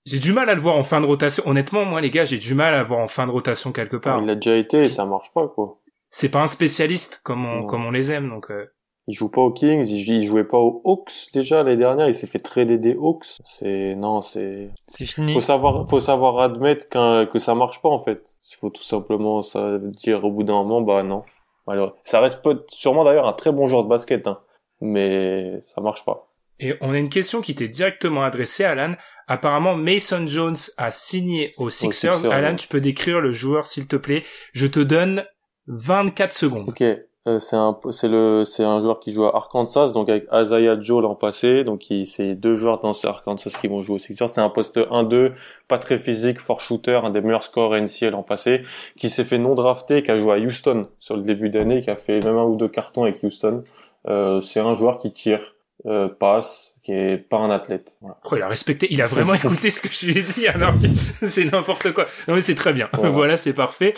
[0.07, 1.43] j'ai du mal à le voir en fin de rotation.
[1.47, 3.97] Honnêtement, moi les gars, j'ai du mal à le voir en fin de rotation quelque
[3.97, 4.22] part.
[4.22, 5.78] Il a déjà été et ça marche pas quoi.
[6.11, 8.51] C'est pas un spécialiste comme on, comme on les aime donc.
[8.51, 8.66] Euh
[9.11, 12.29] il joue pas aux Kings, il, jouait pas aux Hawks déjà l'année dernière, il s'est
[12.29, 13.27] fait trader des Hawks.
[13.45, 15.33] C'est non, c'est c'est fini.
[15.33, 18.37] Faut savoir faut savoir admettre que ça marche pas en fait.
[18.51, 21.25] Il faut tout simplement ça dire au bout d'un moment bah non.
[21.67, 24.39] Alors, ça reste sûrement d'ailleurs un très bon joueur de basket hein,
[24.81, 26.29] mais ça marche pas.
[26.61, 28.95] Et on a une question qui t'est directement adressée, Alan.
[29.27, 32.31] Apparemment, Mason Jones a signé aux Sixers.
[32.31, 34.25] Alan, tu peux décrire le joueur, s'il te plaît?
[34.53, 35.25] Je te donne
[35.69, 36.69] 24 secondes.
[36.69, 36.85] Ok.
[37.29, 40.81] Euh, c'est un c'est le c'est un joueur qui joue à Arkansas donc avec Isaiah
[40.81, 41.64] Joe l'an passé.
[41.64, 44.79] Donc c'est deux joueurs dans ce Arkansas qui vont jouer au Sixers c'est un poste
[44.79, 45.33] 1-2
[45.68, 48.62] pas très physique fort shooter un des meilleurs scores NCAA l'an passé
[48.97, 51.91] qui s'est fait non drafté qui a joué à Houston sur le début d'année qui
[51.91, 53.64] a fait même un ou deux cartons avec Houston.
[54.09, 57.95] Euh, c'est un joueur qui tire euh, passe qui est pas un athlète.
[58.01, 58.16] Voilà.
[58.24, 60.74] Oh, il a respecté, il a vraiment écouté ce que je lui ai dit alors
[61.22, 62.07] c'est n'importe quoi.
[62.28, 62.89] Non mais c'est très bien.
[63.20, 63.95] Voilà, c'est parfait.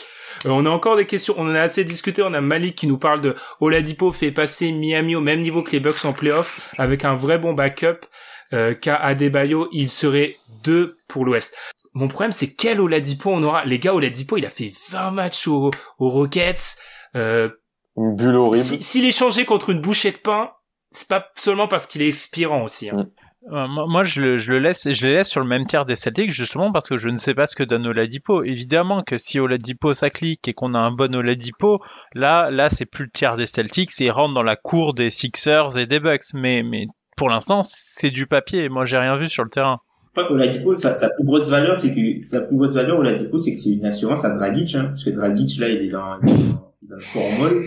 [0.46, 2.86] Euh, on a encore des questions, on en a assez discuté, on a Malik qui
[2.86, 6.70] nous parle de Oladipo fait passer Miami au même niveau que les Bucks en playoff
[6.78, 8.06] avec un vrai bon backup.
[8.54, 11.56] Euh, qu'à Adebayo, il serait deux pour l'Ouest.
[11.94, 13.64] Mon problème c'est quel Oladipo on aura?
[13.64, 16.76] Les gars, Oladipo, il a fait 20 matchs aux, Rockets.
[17.16, 17.48] Euh,
[17.96, 18.82] une bulle horrible.
[18.82, 20.50] S'il est changé contre une bouchée de pain,
[20.92, 22.90] c'est pas seulement parce qu'il est expirant aussi.
[22.90, 23.04] Hein.
[23.04, 23.06] Mm.
[23.50, 25.96] Euh, moi, je le, je le laisse, je les laisse sur le même tiers des
[25.96, 28.44] Celtics justement parce que je ne sais pas ce que donne Oladipo.
[28.44, 31.80] Évidemment que si Oladipo ça clique et qu'on a un bon Oladipo,
[32.14, 35.10] là, là, c'est plus le tiers des Celtics et il rentre dans la cour des
[35.10, 36.34] Sixers et des Bucks.
[36.34, 36.86] Mais, mais
[37.16, 38.68] pour l'instant, c'est du papier.
[38.68, 39.80] Moi, j'ai rien vu sur le terrain.
[40.14, 43.58] Oladipo, sa, sa plus grosse valeur, c'est que sa plus grosse valeur Oladipo, c'est que
[43.58, 46.88] c'est une assurance à Dragic, hein, parce que Dragic là, il est dans, il est
[46.88, 47.62] dans le formol,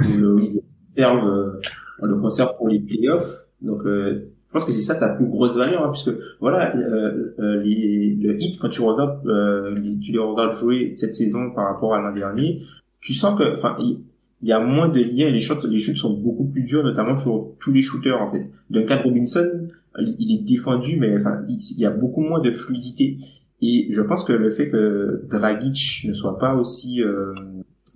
[0.00, 1.60] il le conserve, euh,
[2.00, 5.26] on le conserve pour les playoffs, donc euh, je pense que c'est ça sa plus
[5.26, 6.10] grosse valeur, hein, puisque
[6.40, 11.14] voilà, euh, euh, les, le hit quand tu regardes, euh, tu les regardes jouer cette
[11.14, 12.62] saison par rapport à l'an dernier,
[13.00, 16.14] tu sens que, enfin, il y a moins de liens, les shots, les shoots sont
[16.14, 18.50] beaucoup plus durs, notamment pour tous les shooters en fait.
[18.70, 19.68] Duncan Robinson,
[19.98, 23.18] il est défendu, mais enfin, il y a beaucoup moins de fluidité.
[23.62, 27.34] Et je pense que le fait que Dragic ne soit pas aussi euh,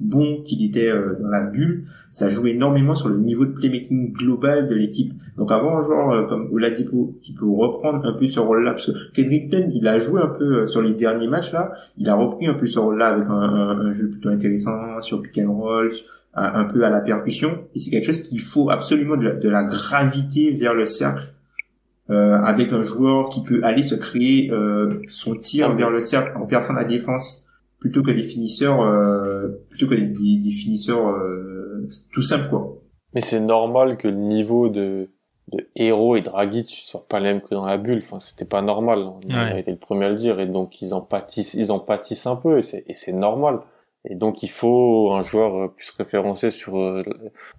[0.00, 4.12] bon qu'il était euh, dans la bulle, ça joue énormément sur le niveau de playmaking
[4.12, 5.12] global de l'équipe.
[5.36, 8.86] Donc avoir un joueur euh, comme Oladipo qui peut reprendre un peu ce rôle-là, parce
[8.86, 12.14] que Kedrickton, il a joué un peu euh, sur les derniers matchs là, il a
[12.14, 15.90] repris un peu ce rôle-là avec un, un, jeu plutôt intéressant sur pick and roll,
[16.34, 17.64] un, peu à la percussion.
[17.74, 21.28] Et c'est quelque chose qu'il faut absolument de la, gravité vers le cercle.
[22.10, 26.36] Euh, avec un joueur qui peut aller se créer euh, son tir vers le cercle
[26.36, 27.43] en perçant la défense
[27.84, 32.78] plutôt que des finisseurs euh, plutôt que des, des finisseurs euh, tout simples quoi.
[33.12, 35.10] Mais c'est normal que le niveau de
[35.52, 38.00] de Hero et Dragic soit pas le même que dans la bulle.
[38.02, 39.00] Enfin, c'était pas normal.
[39.00, 41.78] On a été le premier à le dire et donc ils en pâtissent, ils en
[41.78, 43.60] pâtissent un peu et c'est et c'est normal.
[44.08, 47.02] Et donc il faut un joueur puisse référencer sur euh,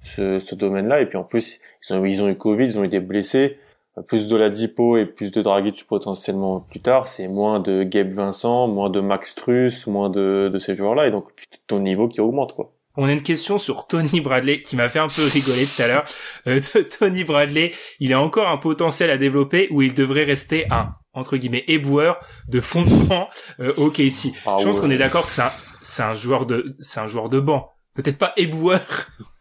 [0.02, 1.02] ce, ce domaine-là.
[1.02, 3.60] Et puis en plus, ils ont, ils ont eu Covid, ils ont été blessés
[4.02, 8.14] plus de la Dipo et plus de Dragic potentiellement plus tard, c'est moins de Gabe
[8.14, 11.30] Vincent, moins de Max Truss, moins de, de ces joueurs-là, et donc
[11.68, 12.72] ton niveau qui augmente quoi.
[12.98, 15.88] On a une question sur Tony Bradley qui m'a fait un peu rigoler tout à
[15.88, 16.06] l'heure.
[16.48, 16.62] Euh,
[17.00, 21.38] Tony Bradley, il a encore un potentiel à développer où il devrait rester un entre
[21.38, 23.30] guillemets éboueur de fond de banc
[23.60, 24.34] euh, au KC.
[24.46, 27.08] Ah Je pense qu'on est d'accord que c'est un, c'est un joueur de c'est un
[27.08, 27.74] joueur de banc.
[27.96, 28.82] Peut-être pas éboueur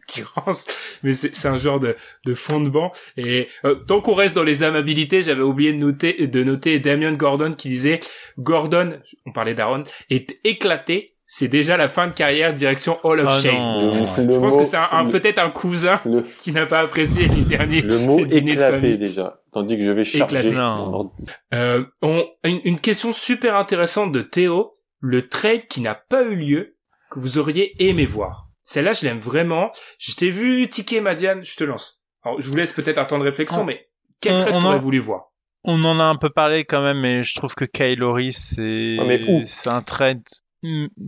[1.02, 1.96] mais c'est un genre de,
[2.26, 2.92] de fond de banc.
[3.16, 7.12] Et euh, tant qu'on reste dans les amabilités, j'avais oublié de noter, de noter Damien
[7.12, 8.00] Gordon qui disait
[8.38, 9.80] Gordon, on parlait d'Aaron,
[10.10, 11.12] est éclaté.
[11.26, 14.06] C'est déjà la fin de carrière direction Hall of ah Shame.
[14.30, 16.00] Je pense que c'est un, peut-être un cousin
[16.42, 17.80] qui n'a pas apprécié les derniers.
[17.80, 20.54] Le mot éclaté déjà, tandis que je vais charger.
[21.54, 24.74] Euh, on, une, une question super intéressante de Théo.
[25.00, 26.76] Le trade qui n'a pas eu lieu
[27.10, 28.43] que vous auriez aimé voir.
[28.64, 29.70] Celle-là, je l'aime vraiment.
[29.98, 32.02] Je t'ai vu ticker, Madiane, je te lance.
[32.22, 33.64] Alors, je vous laisse peut-être un temps de réflexion, ah.
[33.64, 33.88] mais
[34.20, 35.32] quel trait tu aurais voulu voir?
[35.64, 38.96] On en a un peu parlé quand même, mais je trouve que Kylori, c'est
[39.46, 40.22] c'est un trade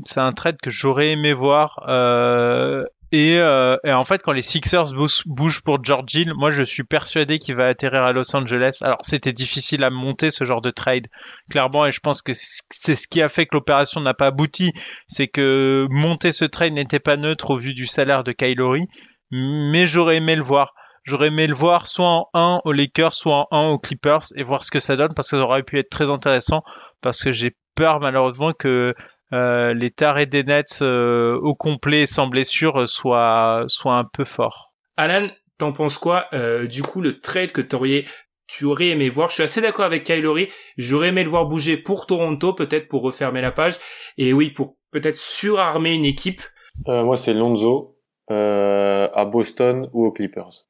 [0.05, 2.85] c'est un trade que j'aurais aimé voir euh,
[3.15, 4.93] euh, et, en fait, quand les Sixers
[5.27, 8.79] bougent pour George Hill, moi je suis persuadé qu'il va atterrir à Los Angeles.
[8.83, 11.07] Alors c'était difficile à monter ce genre de trade,
[11.51, 14.73] clairement, et je pense que c'est ce qui a fait que l'opération n'a pas abouti.
[15.07, 18.87] C'est que monter ce trade n'était pas neutre au vu du salaire de Kylori,
[19.31, 20.73] mais j'aurais aimé le voir.
[21.05, 24.43] J'aurais aimé le voir soit en 1 aux Lakers, soit en 1 aux Clippers et
[24.43, 26.63] voir ce que ça donne parce que ça aurait pu être très intéressant
[27.01, 28.93] parce que j'ai peur malheureusement que
[29.33, 34.25] euh, les tarés des Nets euh, au complet sans blessure euh, soient, soient un peu
[34.25, 34.73] forts.
[34.97, 35.27] Alan,
[35.59, 36.29] t'en penses quoi
[36.69, 38.05] Du coup, le trade que t'aurais
[38.47, 39.29] tu aurais aimé voir?
[39.29, 40.49] Je suis assez d'accord avec Kylori.
[40.77, 43.79] J'aurais aimé le voir bouger pour Toronto, peut-être pour refermer la page.
[44.19, 46.41] Et oui, pour peut-être surarmer une équipe.
[46.87, 47.99] moi, c'est Lonzo
[48.31, 50.65] à Boston ou aux Clippers.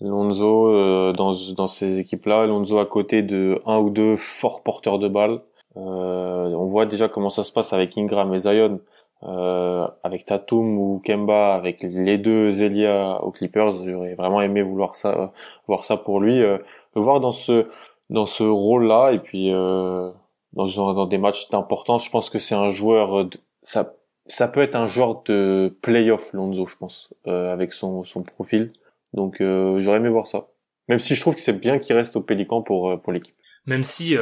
[0.00, 2.46] Lonzo dans, dans ces équipes-là.
[2.46, 5.40] Lonzo à côté de un ou deux forts porteurs de balles.
[5.78, 8.80] Euh, on voit déjà comment ça se passe avec Ingram et Zion,
[9.22, 13.84] euh, avec Tatum ou Kemba, avec les deux Elia aux Clippers.
[13.84, 15.32] J'aurais vraiment aimé vouloir ça,
[15.66, 16.58] voir ça pour lui, euh,
[16.94, 17.66] le voir dans ce
[18.10, 20.10] dans ce rôle-là et puis euh,
[20.52, 22.04] dans, des matchs d'importance.
[22.04, 23.94] Je pense que c'est un joueur, de, ça
[24.26, 28.72] ça peut être un joueur de playoff Lonzo, je pense, euh, avec son son profil.
[29.14, 30.48] Donc euh, j'aurais aimé voir ça.
[30.88, 33.36] Même si je trouve que c'est bien qu'il reste au Pélican pour pour l'équipe.
[33.66, 34.16] Même si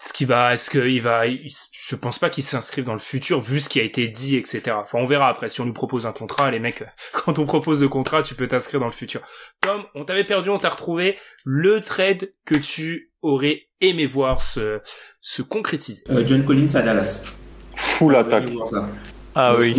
[0.00, 3.60] ce qui va, est-ce qu'il va, je pense pas qu'il s'inscrive dans le futur vu
[3.60, 4.62] ce qui a été dit, etc.
[4.74, 7.82] Enfin, on verra après si on lui propose un contrat, les mecs, quand on propose
[7.82, 9.20] le contrat, tu peux t'inscrire dans le futur.
[9.60, 14.80] Tom, on t'avait perdu, on t'a retrouvé le trade que tu aurais aimé voir se,
[15.20, 16.02] se concrétiser.
[16.10, 17.24] Euh, John Collins à Dallas.
[17.76, 18.44] Full attaque.
[19.36, 19.74] Ah oui.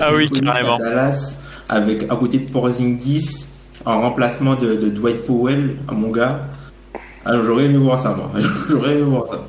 [0.00, 0.78] Ah oui, carrément.
[0.78, 3.46] Dallas avec à côté de Porzingis
[3.84, 6.48] en remplacement de, de Dwight Powell, à mon gars.
[7.26, 8.30] Alors j'aurais aimé voir ça, moi.
[8.70, 9.48] j'aurais aimé voir ça.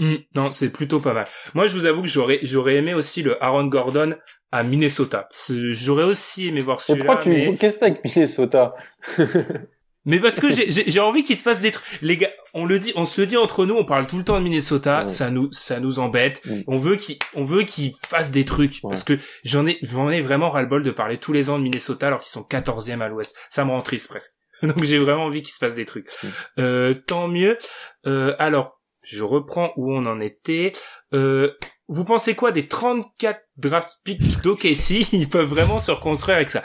[0.00, 1.26] Hmm, non, c'est plutôt pas mal.
[1.54, 4.16] Moi, je vous avoue que j'aurais j'aurais aimé aussi le Aaron Gordon
[4.50, 5.28] à Minnesota.
[5.48, 7.06] J'aurais aussi aimé voir celui-là.
[7.06, 7.56] Pourquoi tu mais...
[7.56, 8.74] qu'est-ce que avec Minnesota?
[10.06, 11.98] Mais parce que j'ai envie qu'il se passe des trucs.
[12.02, 14.24] Les gars, on le dit, on se le dit entre nous, on parle tout le
[14.24, 16.42] temps de Minnesota, ça nous, ça nous embête.
[16.66, 20.20] On veut qu'il, on veut qu'il fasse des trucs parce que j'en ai, j'en ai
[20.20, 23.34] vraiment ras-le-bol de parler tous les ans de Minnesota alors qu'ils sont 14e à l'Ouest.
[23.48, 24.32] Ça me rend triste presque.
[24.62, 26.08] Donc j'ai vraiment envie qu'il se passe des trucs.
[26.22, 26.28] Mm.
[26.58, 27.58] Euh, tant mieux.
[28.06, 30.72] Euh, alors, je reprends où on en était.
[31.12, 31.52] Euh,
[31.88, 36.62] vous pensez quoi des 34 draft picks d'OKC Ils peuvent vraiment se reconstruire avec ça.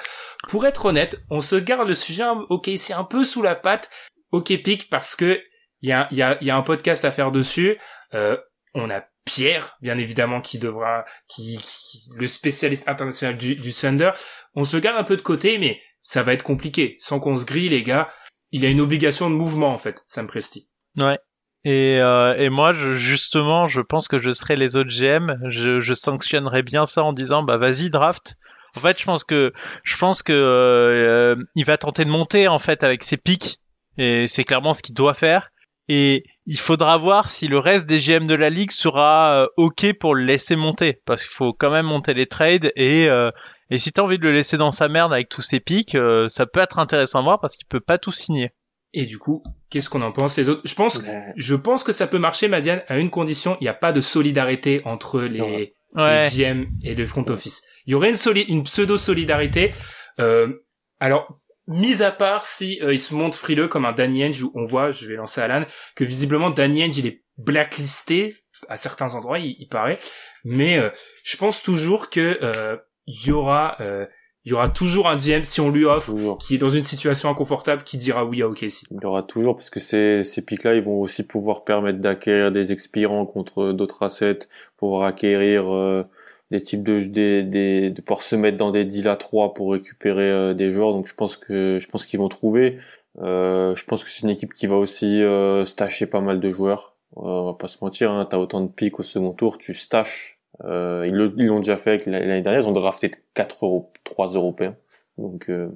[0.48, 3.90] Pour être honnête, on se garde le sujet OKC un peu sous la patte.
[4.32, 5.42] OK pick parce que
[5.82, 7.78] il y a, y, a, y a un podcast à faire dessus.
[8.14, 8.38] Euh,
[8.74, 14.12] on a Pierre, bien évidemment, qui devra, qui, qui le spécialiste international du, du Thunder.
[14.56, 16.98] On se garde un peu de côté, mais ça va être compliqué.
[17.00, 18.08] Sans qu'on se grille, les gars,
[18.52, 20.70] il a une obligation de mouvement, en fait, Sam Presti.
[20.98, 21.20] Ouais.
[21.66, 25.38] Et, euh, et moi, je, justement, je pense que je serai les autres GM.
[25.50, 28.36] Je, je sanctionnerais bien ça en disant, bah vas-y draft.
[28.78, 29.52] En fait, je pense que
[29.84, 33.60] je pense que euh, il va tenter de monter en fait avec ses pics
[33.98, 35.50] et c'est clairement ce qu'il doit faire.
[35.88, 39.94] Et il faudra voir si le reste des GM de la ligue sera euh, ok
[40.00, 43.32] pour le laisser monter parce qu'il faut quand même monter les trades et euh,
[43.70, 46.28] et si t'as envie de le laisser dans sa merde avec tous ses pics, euh,
[46.30, 48.52] ça peut être intéressant à voir parce qu'il peut pas tout signer.
[48.94, 50.62] Et du coup, qu'est-ce qu'on en pense les autres?
[50.66, 51.00] Je pense,
[51.36, 54.02] je pense que ça peut marcher, Madiane, à une condition il n'y a pas de
[54.02, 56.30] solidarité entre les, Ouais.
[56.30, 57.62] les GM et le front office.
[57.86, 59.72] Il y aurait une, soli- une pseudo solidarité.
[60.20, 60.54] Euh,
[61.00, 64.52] alors, mis à part si euh, il se montre frileux comme un Danny Ainge où
[64.56, 65.64] on voit, je vais lancer Alan,
[65.96, 68.36] que visiblement Danny Ainge il est blacklisté
[68.68, 70.00] à certains endroits, il, il paraît.
[70.44, 70.90] Mais euh,
[71.24, 72.76] je pense toujours que euh,
[73.10, 74.06] il y aura, euh,
[74.46, 76.38] il y aura toujours un GM si on lui offre Toujours.
[76.38, 78.84] qui est dans une situation inconfortable qui dira oui à OKC.
[78.92, 82.52] Il y aura toujours, parce que ces, ces pics-là, ils vont aussi pouvoir permettre d'acquérir
[82.52, 84.40] des expirants contre d'autres assets,
[84.78, 86.04] pouvoir acquérir euh,
[86.52, 89.72] des types de, des, des, de pouvoir se mettre dans des deals à 3 pour
[89.74, 90.94] récupérer euh, des joueurs.
[90.94, 92.78] Donc je pense que je pense qu'ils vont trouver.
[93.22, 96.50] Euh, je pense que c'est une équipe qui va aussi euh, stacher pas mal de
[96.50, 96.96] joueurs.
[97.18, 99.74] Euh, on va pas se mentir, hein, t'as autant de pics au second tour, tu
[99.74, 100.39] staches.
[100.64, 104.76] Euh, ils l'ont déjà fait l'année dernière, ils ont drafté 4 euros, 3 Européens.
[105.18, 105.70] Donc euh,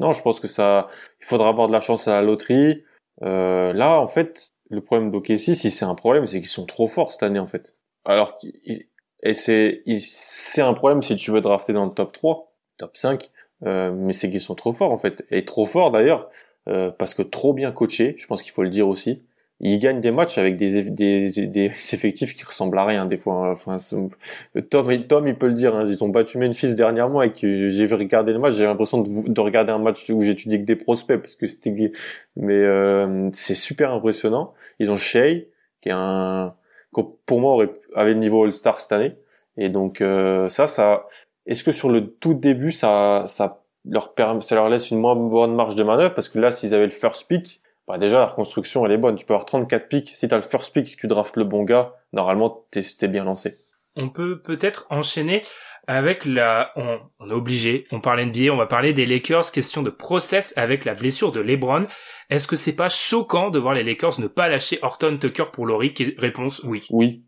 [0.00, 0.88] non, je pense que ça,
[1.20, 2.84] il faudra avoir de la chance à la loterie.
[3.22, 6.88] Euh, là, en fait, le problème d'OKC, si c'est un problème, c'est qu'ils sont trop
[6.88, 7.74] forts cette année, en fait.
[8.04, 8.38] Alors,
[9.22, 13.30] et c'est, c'est un problème si tu veux drafter dans le top 3, top 5,
[13.66, 15.24] euh, mais c'est qu'ils sont trop forts, en fait.
[15.30, 16.30] Et trop forts, d'ailleurs,
[16.68, 19.22] euh, parce que trop bien coachés, je pense qu'il faut le dire aussi.
[19.60, 23.34] Ils gagnent des matchs avec des, des, des effectifs qui ressemblent à rien, des fois.
[23.48, 23.52] hein.
[23.52, 23.96] Enfin, c'est-
[24.70, 25.84] Tom, Tom, il peut le dire, hein.
[25.86, 29.40] ils ont battu Memphis dernièrement et que j'ai regardé le match, j'ai l'impression de, de
[29.40, 31.92] regarder un match où j'étudie que des prospects parce que c'était,
[32.36, 34.54] mais euh, c'est super impressionnant.
[34.78, 35.46] Ils ont Shea,
[35.80, 36.54] qui est un,
[37.26, 39.16] pour moi aurait, avait le niveau All-Star cette année.
[39.56, 41.06] Et donc, euh, ça, ça,
[41.46, 45.16] est-ce que sur le tout début, ça, ça leur permet, ça leur laisse une moins
[45.16, 46.14] bonne marge de manœuvre?
[46.14, 49.16] Parce que là, s'ils avaient le first pick, bah déjà la reconstruction elle est bonne.
[49.16, 50.12] Tu peux avoir 34 picks.
[50.14, 53.54] Si t'as le first pick tu draftes le bon gars, normalement t'es t'es bien lancé.
[53.96, 55.42] on peut peut-être enchaîner
[55.90, 59.82] avec la, on, on est obligé, on parle NBA, on va parler des Lakers, question
[59.82, 61.86] de process avec la blessure de LeBron.
[62.28, 65.64] Est-ce que c'est pas choquant de voir les Lakers ne pas lâcher Horton Tucker pour
[65.64, 65.94] Laurie?
[65.94, 66.86] Qui- Réponse oui.
[66.90, 67.24] Oui.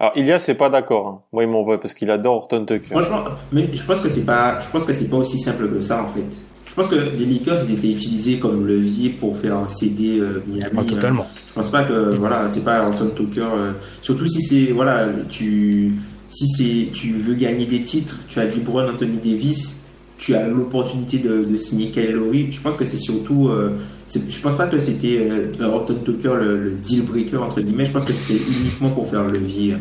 [0.00, 1.06] Alors Ilias c'est pas d'accord.
[1.06, 1.22] Hein.
[1.32, 2.86] Moi il m'envoie parce qu'il adore Horton Tucker.
[2.90, 5.80] Franchement, mais je pense que c'est pas, je pense que c'est pas aussi simple que
[5.80, 6.26] ça en fait.
[6.70, 10.62] Je pense que les Lakers ils étaient utilisés comme levier pour faire céder euh, Miami.
[10.76, 10.84] Ah, hein.
[10.84, 11.26] totalement.
[11.48, 13.40] Je pense pas que voilà, c'est pas Anton Tucker.
[13.52, 15.92] euh, surtout si c'est voilà, tu
[16.28, 19.78] si c'est tu veux gagner des titres, tu as LeBron, Anthony Davis,
[20.16, 22.52] tu as l'opportunité de, de signer Kyle Lowry.
[22.52, 23.72] Je pense que c'est surtout, euh,
[24.06, 27.86] c'est- je pense pas que c'était euh, Horton Tucker le, le deal breaker entre guillemets.
[27.86, 29.74] Je pense que c'était uniquement pour faire levier,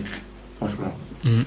[0.58, 0.98] franchement.
[1.24, 1.44] Il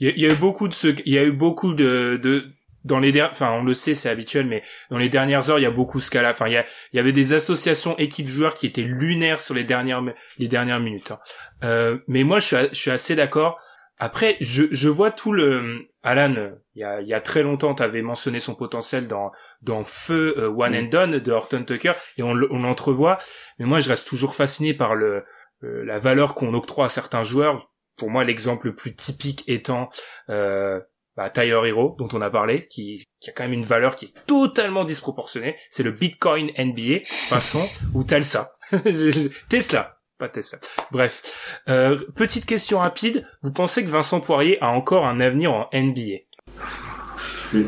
[0.00, 2.18] y, a- il y a eu beaucoup de ce, il y a eu beaucoup de,
[2.20, 2.42] de
[2.84, 5.62] dans les der- enfin on le sait c'est habituel mais dans les dernières heures il
[5.62, 6.30] y a beaucoup ce cas-là.
[6.30, 9.54] Enfin il y a il y avait des associations équipes joueurs qui étaient lunaires sur
[9.54, 10.02] les dernières
[10.38, 11.20] les dernières minutes hein.
[11.64, 13.58] Euh, mais moi je suis je suis assez d'accord.
[13.98, 16.34] Après je je vois tout le Alan
[16.74, 19.30] il y a il y a très longtemps tu avais mentionné son potentiel dans
[19.60, 23.18] dans Feu euh, One and Done de Horton Tucker et on on l'entrevoit.
[23.58, 25.22] Mais moi je reste toujours fasciné par le
[25.62, 27.68] euh, la valeur qu'on octroie à certains joueurs.
[27.96, 29.90] Pour moi l'exemple le plus typique étant
[30.30, 30.80] euh,
[31.16, 34.26] bah, Tyler Hero, dont on a parlé, qui, a quand même une valeur qui est
[34.26, 35.56] totalement disproportionnée.
[35.70, 38.52] C'est le Bitcoin NBA, façon, ou Telsa.
[39.48, 40.58] Tesla, pas Tesla.
[40.90, 41.58] Bref.
[41.68, 43.26] Euh, petite question rapide.
[43.42, 46.20] Vous pensez que Vincent Poirier a encore un avenir en NBA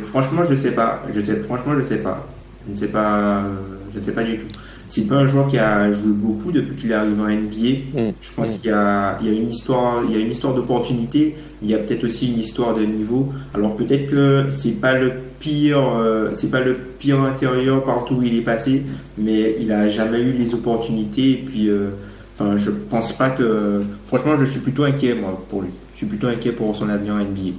[0.04, 1.02] franchement, je sais pas.
[1.12, 2.26] Je sais, franchement, je sais pas.
[2.66, 3.44] Je ne sais pas.
[3.44, 3.52] euh,
[3.92, 4.58] Je ne sais pas du tout.
[4.88, 8.00] C'est pas un joueur qui a joué beaucoup depuis qu'il est arrivé en NBA.
[8.10, 8.12] Mm.
[8.20, 8.60] Je pense Mm.
[8.60, 11.36] qu'il y a, il y a une histoire, il y a une histoire d'opportunité.
[11.62, 13.32] Il y a peut-être aussi une histoire de niveau.
[13.54, 18.22] Alors peut-être que c'est pas le pire, euh, c'est pas le pire intérieur partout où
[18.22, 18.84] il est passé,
[19.18, 21.32] mais il a jamais eu les opportunités.
[21.32, 21.90] Et puis, euh,
[22.34, 23.82] enfin, je pense pas que.
[24.06, 25.70] Franchement, je suis plutôt inquiet moi pour lui.
[25.94, 27.52] Je suis plutôt inquiet pour son avenir en NBA.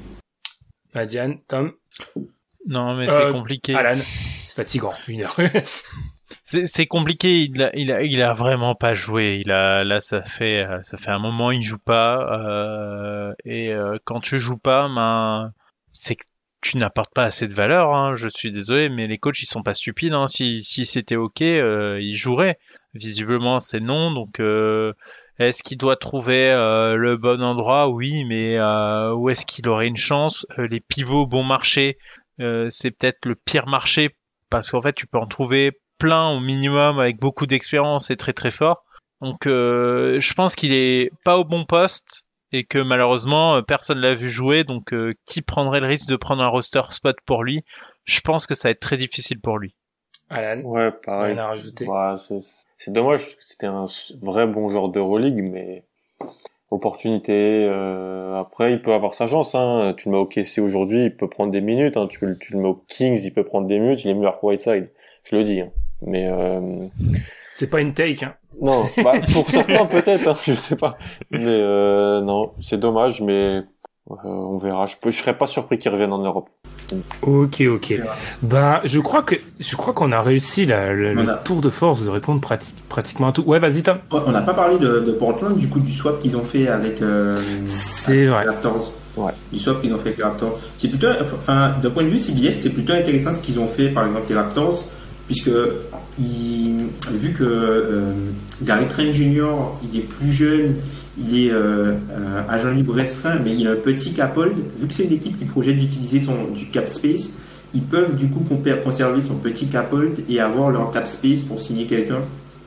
[0.93, 1.71] Madiane, Tom,
[2.67, 3.76] Non, mais c'est Euh, compliqué.
[3.76, 3.99] Alan,
[4.43, 5.36] c'est fatigant, une heure.
[6.43, 7.43] c'est compliqué.
[7.43, 9.41] Il a, il a, il a vraiment pas joué.
[9.45, 12.39] Il a, là, ça fait, ça fait un moment, il joue pas.
[12.39, 15.51] Euh, et euh, quand tu joues pas, ben,
[15.93, 16.26] c'est que
[16.61, 17.93] tu n'apportes pas assez de valeur.
[17.93, 18.15] Hein.
[18.15, 20.13] Je suis désolé, mais les coachs, ils sont pas stupides.
[20.13, 20.28] Hein.
[20.28, 22.57] Si, si c'était ok, euh, ils joueraient.
[22.93, 24.11] Visiblement, c'est non.
[24.11, 24.93] Donc, euh,
[25.38, 27.89] est-ce qu'il doit trouver euh, le bon endroit?
[27.89, 28.57] Oui, mais
[29.13, 30.47] où est-ce qu'il aurait une chance?
[30.57, 31.97] Les pivots bon marché,
[32.39, 34.15] c'est peut-être le pire marché
[34.49, 38.33] parce qu'en fait, tu peux en trouver plein au minimum avec beaucoup d'expérience et très
[38.33, 38.85] très fort.
[39.21, 43.99] Donc euh, je pense qu'il est pas au bon poste et que malheureusement euh, personne
[43.99, 44.63] l'a vu jouer.
[44.63, 47.63] Donc euh, qui prendrait le risque de prendre un roster spot pour lui?
[48.03, 49.75] Je pense que ça va être très difficile pour lui.
[50.29, 51.37] Alan, ouais, pareil.
[51.37, 51.87] a rajouté.
[52.77, 53.85] c'est dommage parce que c'était un
[54.21, 55.83] vrai bon joueur de Euroleague, mais
[56.71, 57.67] opportunité.
[58.35, 59.53] après, il peut avoir sa chance.
[59.53, 59.93] Hein.
[59.97, 61.95] Tu le mets au KC aujourd'hui, il peut prendre des minutes.
[61.95, 62.07] Hein.
[62.07, 64.03] Tu, tu, le mets au Kings, il peut prendre des minutes.
[64.03, 64.91] Il est meilleur que Whiteside.
[65.23, 65.61] Je le dis.
[65.61, 65.71] Hein.
[66.01, 66.87] Mais euh...
[67.55, 68.25] c'est pas une take.
[68.25, 68.33] Hein.
[68.61, 70.97] Non, bah, pour certains peut-être, hein, je sais pas.
[71.31, 73.63] Mais euh, non, c'est dommage, mais
[74.11, 74.85] euh, on verra.
[74.85, 76.49] Je, peux, je serais pas surpris qu'il revienne en Europe.
[77.23, 77.99] Ok, ok.
[78.43, 82.09] Bah, je crois que je crois qu'on a réussi la, le, tour de force de
[82.09, 82.41] répondre
[82.89, 83.41] pratiquement à tout.
[83.41, 83.97] Ouais, vas-y Tom.
[84.11, 87.01] On n'a pas parlé de, de, Portland, du coup du swap qu'ils ont fait avec.
[87.01, 88.45] Euh, c'est vrai.
[88.45, 88.93] Raptors.
[89.17, 89.31] Ouais.
[89.51, 90.59] Du swap qu'ils ont fait avec les Raptors.
[90.77, 93.89] C'est plutôt, enfin, d'un point de vue CBS, c'est plutôt intéressant ce qu'ils ont fait,
[93.89, 94.83] par exemple les Raptors
[95.28, 95.49] puisque
[96.17, 98.13] vu que euh,
[98.61, 99.47] Gary Trent Jr.
[99.84, 100.76] il est plus jeune,
[101.17, 104.57] il est euh, euh, agent libre restreint, mais il a un petit cap hold.
[104.80, 107.34] Vu que c'est une équipe qui projette d'utiliser son du cap space,
[107.73, 108.45] ils peuvent du coup
[108.84, 112.19] conserver son petit cap hold et avoir leur cap space pour signer quelqu'un.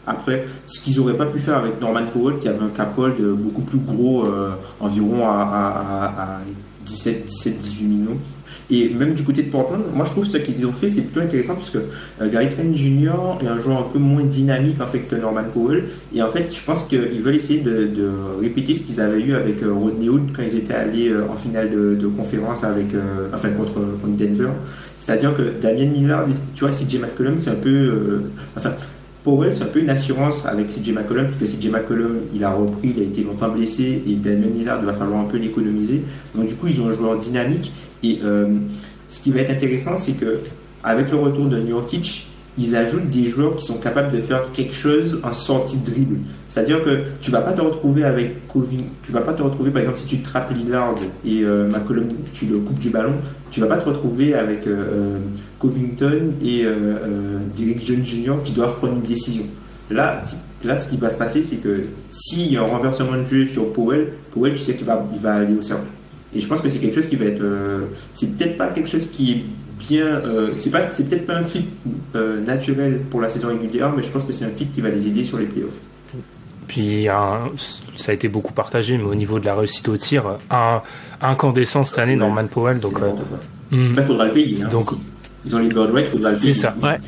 [0.06, 3.16] Après, ce qu'ils n'auraient pas pu faire avec Norman Powell, qui avait un cap hold
[3.36, 4.26] beaucoup plus gros,
[4.80, 6.40] environ à, à
[6.86, 8.18] 17-18 millions.
[8.70, 11.20] Et même du côté de Portland, moi je trouve ce qu'ils ont fait c'est plutôt
[11.20, 11.78] intéressant parce que
[12.20, 13.38] euh, Gary Trent Jr.
[13.42, 15.84] est un joueur un peu moins dynamique en fait que Norman Powell.
[16.14, 18.10] Et en fait, je pense qu'ils veulent essayer de, de,
[18.40, 21.36] répéter ce qu'ils avaient eu avec euh, Rodney Hood quand ils étaient allés euh, en
[21.36, 22.88] finale de, de conférence avec,
[23.34, 24.50] enfin contre, contre Denver.
[24.98, 28.22] C'est-à-dire que Damien Lillard, tu vois, CJ McCollum, c'est un peu,
[28.56, 28.72] enfin.
[29.24, 32.94] Powell, c'est un peu une assurance avec CJ McCollum, puisque CJ McCollum, il a repris,
[32.96, 36.02] il a été longtemps blessé, et Damien Lillard, il va falloir un peu l'économiser.
[36.34, 38.46] Donc, du coup, ils ont un joueur dynamique et euh,
[39.08, 40.40] ce qui va être intéressant, c'est que
[40.82, 44.74] avec le retour de Nurkic, ils ajoutent des joueurs qui sont capables de faire quelque
[44.74, 46.18] chose en sortie de dribble.
[46.48, 49.82] C'est-à-dire que tu vas pas te retrouver avec Coving, tu vas pas te retrouver par
[49.82, 53.14] exemple si tu trappes Lillard et euh, McCollum, tu le coupes du ballon,
[53.50, 55.18] tu vas pas te retrouver avec euh, euh
[55.58, 58.42] Covington et euh, Derrick Jones Jr.
[58.44, 59.44] qui doivent prendre une décision.
[59.90, 60.22] Là,
[60.64, 63.46] là, ce qui va se passer, c'est que s'il y a un renversement de jeu
[63.46, 65.86] sur Powell, Powell, tu sais qu'il va, il va aller au cercle.
[66.34, 67.42] Et je pense que c'est quelque chose qui va être.
[68.12, 69.42] C'est peut-être pas quelque chose qui est
[69.78, 70.20] bien.
[70.56, 71.64] C'est c'est peut-être pas un fit
[72.46, 75.06] naturel pour la saison régulière, mais je pense que c'est un fit qui va les
[75.06, 75.80] aider sur les playoffs.
[76.68, 77.08] Puis
[77.96, 80.82] ça a été beaucoup partagé, mais au niveau de la réussite au tir, un
[81.20, 82.78] incandescent cette année, Norman Powell.
[82.78, 82.98] Donc,
[83.72, 84.62] il faudra le payer.
[84.62, 84.90] Hein, donc,
[85.44, 86.52] ils ont les bird il faudra le payer.
[86.52, 86.74] C'est ça.
[86.82, 86.98] Ouais.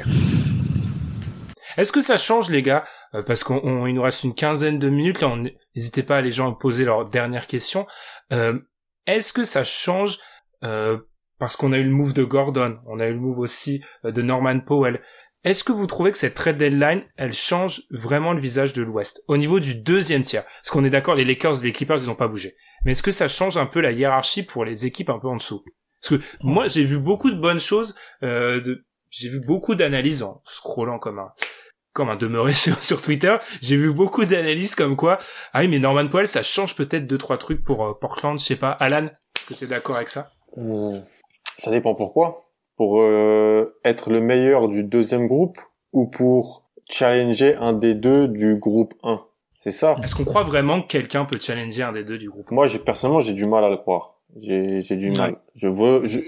[1.77, 2.85] Est-ce que ça change, les gars?
[3.27, 5.21] Parce qu'il nous reste une quinzaine de minutes.
[5.21, 5.35] Là,
[5.75, 7.87] n'hésitez pas à les gens à poser leurs dernières questions.
[8.33, 8.59] Euh,
[9.07, 10.19] est-ce que ça change
[10.65, 10.99] euh,
[11.39, 14.13] parce qu'on a eu le move de Gordon, on a eu le move aussi euh,
[14.13, 15.01] de Norman Powell?
[15.43, 19.23] Est-ce que vous trouvez que cette trade deadline, elle change vraiment le visage de l'Ouest
[19.27, 20.45] au niveau du deuxième tiers?
[20.45, 22.57] Parce qu'on est d'accord, les Lakers, les Clippers, ils n'ont pas bougé.
[22.85, 25.37] Mais est-ce que ça change un peu la hiérarchie pour les équipes un peu en
[25.37, 25.65] dessous?
[26.03, 27.95] Parce que moi, j'ai vu beaucoup de bonnes choses.
[28.23, 28.85] Euh, de...
[29.09, 31.31] J'ai vu beaucoup d'analyses en scrollant comme un
[31.93, 35.19] comme un demeuré sur, sur Twitter, j'ai vu beaucoup d'analyses comme quoi,
[35.53, 38.45] ah oui, mais Norman Powell, ça change peut-être deux, trois trucs pour euh, Portland, je
[38.45, 38.71] sais pas.
[38.71, 40.31] Alan, est-ce que t'es d'accord avec ça?
[40.57, 41.01] Hmm.
[41.59, 42.37] Ça dépend pourquoi.
[42.81, 45.59] Pour euh, être le meilleur du deuxième groupe
[45.93, 49.21] ou pour challenger un des deux du groupe 1.
[49.55, 49.97] C'est ça.
[50.03, 52.79] Est-ce qu'on croit vraiment que quelqu'un peut challenger un des deux du groupe Moi, j'ai,
[52.79, 54.15] personnellement, j'ai du mal à le croire.
[54.41, 55.37] J'ai, du mal.
[55.55, 56.21] Je veux, je,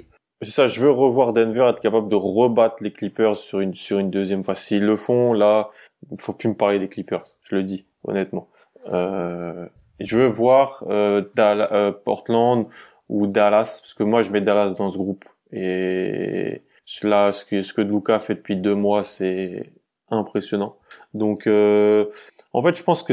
[0.43, 3.99] c'est ça, je veux revoir Denver être capable de rebattre les Clippers sur une sur
[3.99, 4.55] une deuxième fois.
[4.55, 5.71] S'ils le font, là,
[6.11, 7.25] il faut plus me parler des Clippers.
[7.45, 8.51] Je le dis honnêtement.
[8.93, 9.67] Euh,
[10.01, 12.67] je veux voir euh, euh, Portland
[13.09, 16.63] ou Dallas parce que moi je mets Dallas dans ce groupe et
[17.03, 19.73] là ce que ce que Luka fait depuis deux mois c'est
[20.11, 20.77] impressionnant.
[21.15, 22.07] Donc euh,
[22.53, 23.13] en fait je pense que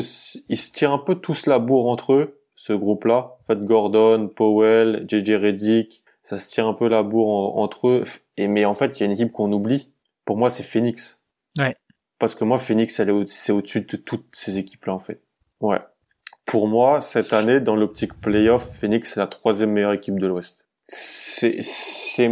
[0.50, 3.38] ils se tirent un peu tous la bourre entre eux ce groupe-là.
[3.42, 8.04] En fait Gordon, Powell, JJ Redick, ça se tient un peu la bourre entre eux.
[8.38, 9.90] Et mais en fait, il y a une équipe qu'on oublie.
[10.26, 11.24] Pour moi, c'est Phoenix.
[11.58, 11.76] Ouais.
[12.20, 15.22] Parce que moi, Phoenix, elle est au- c'est au-dessus de toutes ces équipes-là, en fait.
[15.62, 15.80] Ouais.
[16.46, 20.66] Pour moi, cette année, dans l'optique playoff, Phoenix, c'est la troisième meilleure équipe de l'Ouest.
[20.92, 22.32] C'est, c'est,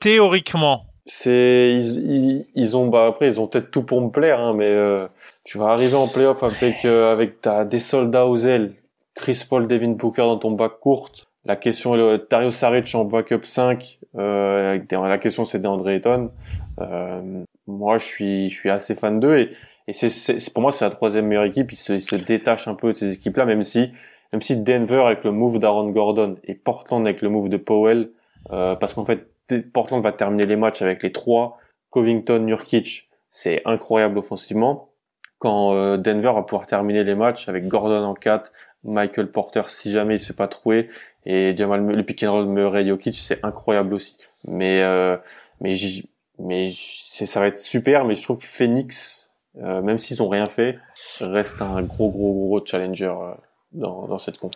[0.00, 4.54] théoriquement, C'est ils, ils, ont bah après ils ont peut-être tout pour me plaire hein,
[4.54, 5.06] mais euh,
[5.44, 8.74] tu vas arriver en playoff avec euh, avec ta des soldats aux ailes,
[9.14, 11.28] Chris Paul, Devin Booker dans ton bac courte.
[11.44, 14.00] La question est Dario Saric en backup 5.
[14.16, 16.32] Euh, la question c'est DeAndre Ayton.
[16.80, 19.50] Euh, moi je suis je suis assez fan d'eux et
[19.86, 21.70] et c'est pour moi c'est la troisième meilleure équipe.
[21.70, 23.92] Ils se, ils se détachent un peu de ces équipes là même si
[24.32, 28.10] même si Denver avec le move d'Aaron Gordon et Portland avec le move de Powell
[28.52, 29.26] euh, parce qu'en fait
[29.72, 31.58] Portland va terminer les matchs avec les trois.
[31.90, 34.90] Covington, Nurkic, c'est incroyable offensivement.
[35.38, 38.52] Quand euh, Denver va pouvoir terminer les matchs avec Gordon en 4,
[38.84, 40.88] Michael Porter si jamais il se fait pas trouver
[41.26, 44.16] et Jamal le pick and roll Murray Jokic, c'est incroyable aussi.
[44.46, 45.16] Mais euh,
[45.60, 45.72] mais
[46.38, 50.46] mais ça va être super mais je trouve que Phoenix euh, même s'ils ont rien
[50.46, 50.78] fait
[51.20, 53.14] reste un gros gros gros challenger
[53.72, 54.52] dans dans cette conf.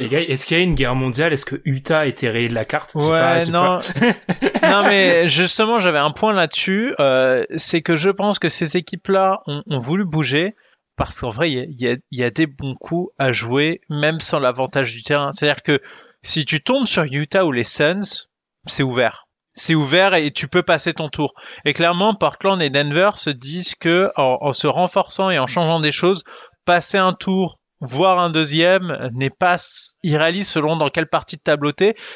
[0.00, 1.32] Les gars, est-ce qu'il y a une guerre mondiale?
[1.32, 2.94] Est-ce que Utah était rayé de la carte?
[2.96, 3.78] Ouais, non.
[4.62, 6.94] non, mais justement, j'avais un point là-dessus.
[6.98, 10.52] Euh, c'est que je pense que ces équipes-là ont, ont, voulu bouger
[10.96, 14.40] parce qu'en vrai, il y a, y a, des bons coups à jouer, même sans
[14.40, 15.30] l'avantage du terrain.
[15.32, 15.80] C'est-à-dire que
[16.22, 18.26] si tu tombes sur Utah ou les Suns,
[18.66, 19.28] c'est ouvert.
[19.54, 21.34] C'est ouvert et tu peux passer ton tour.
[21.64, 25.78] Et clairement, Portland et Denver se disent que en, en se renforçant et en changeant
[25.78, 26.24] des choses,
[26.64, 29.56] passer un tour voir un deuxième n'est pas
[30.02, 31.64] irréaliste selon dans quelle partie de tableau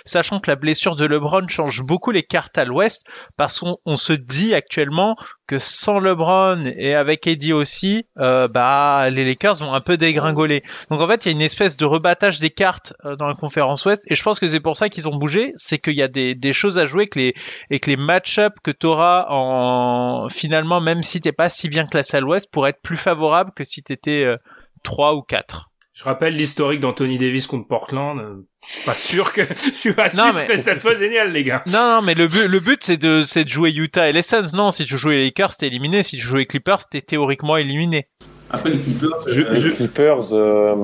[0.05, 3.05] sachant que la blessure de LeBron change beaucoup les cartes à l'ouest,
[3.37, 5.17] parce qu'on se dit actuellement
[5.47, 10.63] que sans LeBron et avec Eddie aussi, euh, bah les Lakers vont un peu dégringoler.
[10.91, 13.35] Donc en fait, il y a une espèce de rebattage des cartes euh, dans la
[13.35, 16.03] conférence ouest, et je pense que c'est pour ça qu'ils ont bougé, c'est qu'il y
[16.03, 17.35] a des, des choses à jouer que les,
[17.71, 22.19] et que les match-up que t'auras en finalement, même si t'es pas si bien classé
[22.19, 24.37] à l'ouest, pourraient être plus favorables que si t'étais euh,
[24.83, 25.69] 3 ou 4.
[25.99, 28.21] Je rappelle l'historique d'Anthony Davis contre Portland.
[28.21, 28.47] Euh,
[28.87, 29.43] pas sûr que
[29.73, 31.65] je suis pas sûr que ça soit génial, les gars.
[31.67, 34.23] Non, non, mais le but, le but, c'est de, c'est de jouer Utah et les
[34.23, 34.55] Suns.
[34.55, 36.05] Non, si tu jouais les Lakers, t'es éliminé.
[36.05, 38.07] Si tu jouais les Clippers, t'es théoriquement éliminé.
[38.51, 40.75] Après les Clippers, je, euh, les Clippers, euh...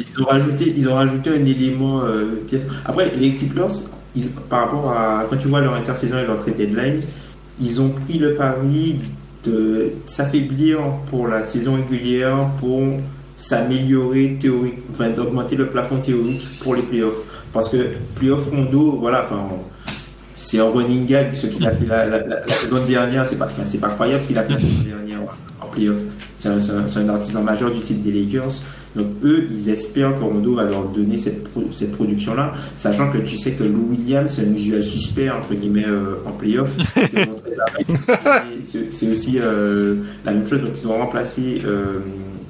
[0.00, 2.02] ils ont rajouté, ils ont rajouté un élément.
[2.02, 2.42] Euh,
[2.86, 3.70] Après les Clippers,
[4.48, 7.00] par rapport à quand tu vois leur intersaison et leur trade deadline,
[7.60, 8.98] ils ont pris le pari
[9.44, 10.80] de s'affaiblir
[11.10, 12.80] pour la saison régulière pour
[13.36, 17.22] s'améliorer théorique, enfin d'augmenter le plafond théorique pour les playoffs.
[17.52, 17.76] Parce que
[18.14, 19.48] playoff rondo, voilà, enfin,
[20.34, 23.62] c'est un running gag ce qu'il a fait la, la, saison dernière, c'est pas, enfin,
[23.64, 25.20] c'est pas incroyable ce qu'il a fait la saison dernière
[25.60, 25.98] en playoff.
[26.38, 28.62] C'est un, un, artisan majeur du titre des Lakers.
[28.96, 33.36] Donc eux, ils espèrent que Rondo va leur donner cette, cette production-là, sachant que tu
[33.36, 36.70] sais que Lou Williams, c'est un usual suspect, entre guillemets, euh, en playoff.
[38.90, 40.60] c'est aussi euh, la même chose.
[40.60, 41.62] Donc ils ont remplacé...
[41.64, 41.98] Euh,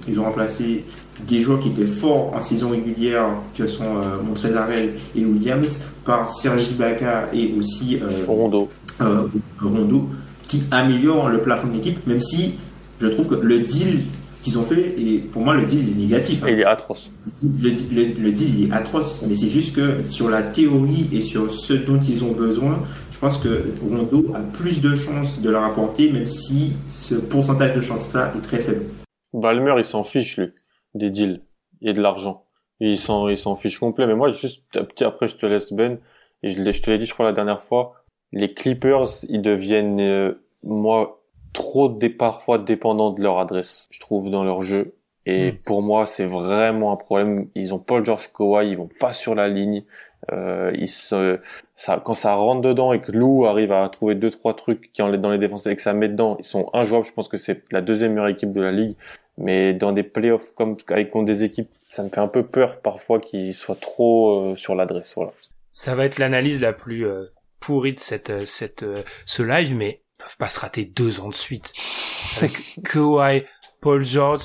[0.08, 0.84] ils ont remplacé
[1.26, 6.30] des joueurs qui étaient forts en saison régulière, que sont euh, Montrezarel et Williams, par
[6.30, 8.68] Sergi Ibaka et aussi euh, Rondo.
[9.00, 9.24] Euh,
[9.60, 10.08] Rondo,
[10.42, 12.54] qui améliorent le plafond de l'équipe, même si
[13.00, 14.04] je trouve que le deal
[14.42, 16.42] qu'ils ont fait, et pour moi le deal est négatif.
[16.44, 16.48] Hein.
[16.50, 17.10] Il est atroce.
[17.42, 21.52] Le, le, deal il est atroce, mais c'est juste que sur la théorie et sur
[21.52, 25.64] ce dont ils ont besoin, je pense que Rondo a plus de chances de leur
[25.64, 28.84] apporter, même si ce pourcentage de chance-là est très faible.
[29.34, 30.52] Balmer, il s'en fiche, lui,
[30.94, 31.42] des deals
[31.82, 32.46] et de l'argent.
[32.80, 34.06] Il s'en, il s'en fiche complet.
[34.06, 34.62] Mais moi, juste,
[35.00, 35.98] après, je te laisse Ben.
[36.42, 38.04] Et je, je te l'ai dit, je crois, la dernière fois.
[38.32, 44.30] Les Clippers, ils deviennent, euh, moi, trop des, parfois dépendants de leur adresse, je trouve,
[44.30, 44.94] dans leur jeu.
[45.26, 45.56] Et hmm.
[45.64, 47.48] pour moi, c'est vraiment un problème.
[47.54, 49.84] Ils ont Paul George Kawhi, ils vont pas sur la ligne.
[50.32, 51.38] Euh, ils se,
[51.76, 55.02] ça, quand ça rentre dedans et que Lou arrive à trouver deux trois trucs qui
[55.02, 57.06] en dans les défenses et que ça met dedans, ils sont injouables.
[57.06, 58.96] Je pense que c'est la deuxième meilleure équipe de la ligue.
[59.36, 62.80] Mais dans des playoffs comme avec contre des équipes, ça me fait un peu peur
[62.80, 65.14] parfois qu'ils soient trop euh, sur l'adresse.
[65.16, 65.32] Voilà.
[65.72, 67.24] Ça va être l'analyse la plus euh,
[67.58, 68.84] pourrie de cette euh, cette
[69.26, 71.72] ce live, mais ils peuvent pas se rater deux ans de suite
[72.36, 73.44] avec Kawhi,
[73.80, 74.44] Paul George.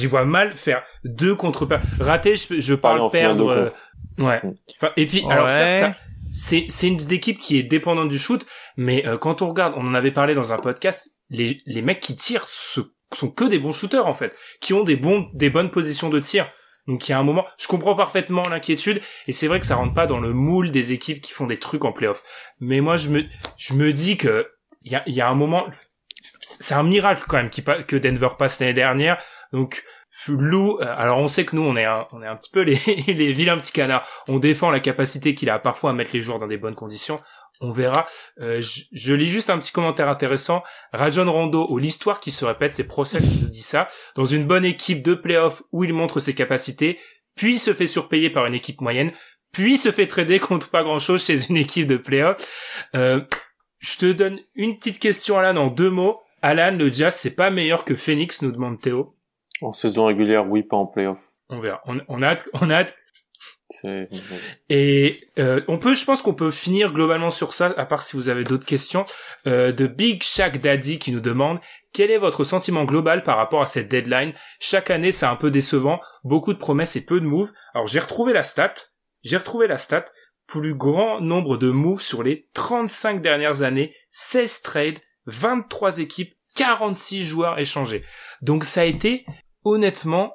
[0.00, 1.66] Les vois mal faire deux contre
[1.98, 2.36] rater.
[2.36, 3.72] Je, je parle perdre.
[4.18, 4.40] ouais.
[4.44, 4.54] Mm.
[4.76, 5.96] Enfin, et puis alors ça, ça
[6.30, 8.46] c'est c'est une équipe qui est dépendante du shoot,
[8.76, 12.14] mais quand on regarde, on en avait parlé dans un podcast, les les mecs qui
[12.14, 12.80] tirent se
[13.12, 16.20] sont que des bons shooters en fait, qui ont des bons, des bonnes positions de
[16.20, 16.48] tir.
[16.86, 19.76] Donc il y a un moment, je comprends parfaitement l'inquiétude et c'est vrai que ça
[19.76, 22.22] rentre pas dans le moule des équipes qui font des trucs en playoff.
[22.60, 23.24] Mais moi je me,
[23.56, 24.46] je me dis que
[24.84, 25.66] il y a, y a un moment,
[26.40, 29.22] c'est un miracle quand même qui que Denver passe l'année dernière.
[29.52, 29.82] Donc
[30.28, 32.60] Lou, euh, alors on sait que nous on est un, on est un petit peu
[32.60, 32.76] les,
[33.06, 34.06] les vilains petits canards.
[34.28, 37.20] On défend la capacité qu'il a parfois à mettre les joueurs dans des bonnes conditions
[37.64, 38.06] on verra.
[38.40, 40.62] Euh, je, lis juste un petit commentaire intéressant.
[40.92, 43.88] Rajon Rondo, ou l'histoire qui se répète, c'est Process qui nous dit ça.
[44.14, 46.98] Dans une bonne équipe de playoff où il montre ses capacités,
[47.34, 49.12] puis se fait surpayer par une équipe moyenne,
[49.52, 52.46] puis se fait trader contre pas grand chose chez une équipe de playoff.
[52.94, 53.20] Euh,
[53.78, 56.20] je te donne une petite question, Alan, en deux mots.
[56.42, 59.16] Alan, le Jazz, c'est pas meilleur que Phoenix, nous demande Théo.
[59.62, 61.20] En saison régulière, oui, pas en playoff.
[61.48, 61.80] On verra.
[61.86, 62.96] On, on a hâte, on a hâte.
[64.68, 68.16] Et euh, on peut, je pense qu'on peut finir globalement sur ça, à part si
[68.16, 69.06] vous avez d'autres questions.
[69.46, 71.60] Euh, de Big Shaq Daddy qui nous demande
[71.94, 74.34] quel est votre sentiment global par rapport à cette deadline?
[74.58, 77.52] Chaque année, c'est un peu décevant, beaucoup de promesses et peu de moves.
[77.72, 78.74] Alors j'ai retrouvé la stat.
[79.22, 80.04] J'ai retrouvé la stat.
[80.46, 87.24] Plus grand nombre de moves sur les 35 dernières années, 16 trades, 23 équipes, 46
[87.24, 88.04] joueurs échangés.
[88.42, 89.24] Donc ça a été,
[89.64, 90.34] honnêtement,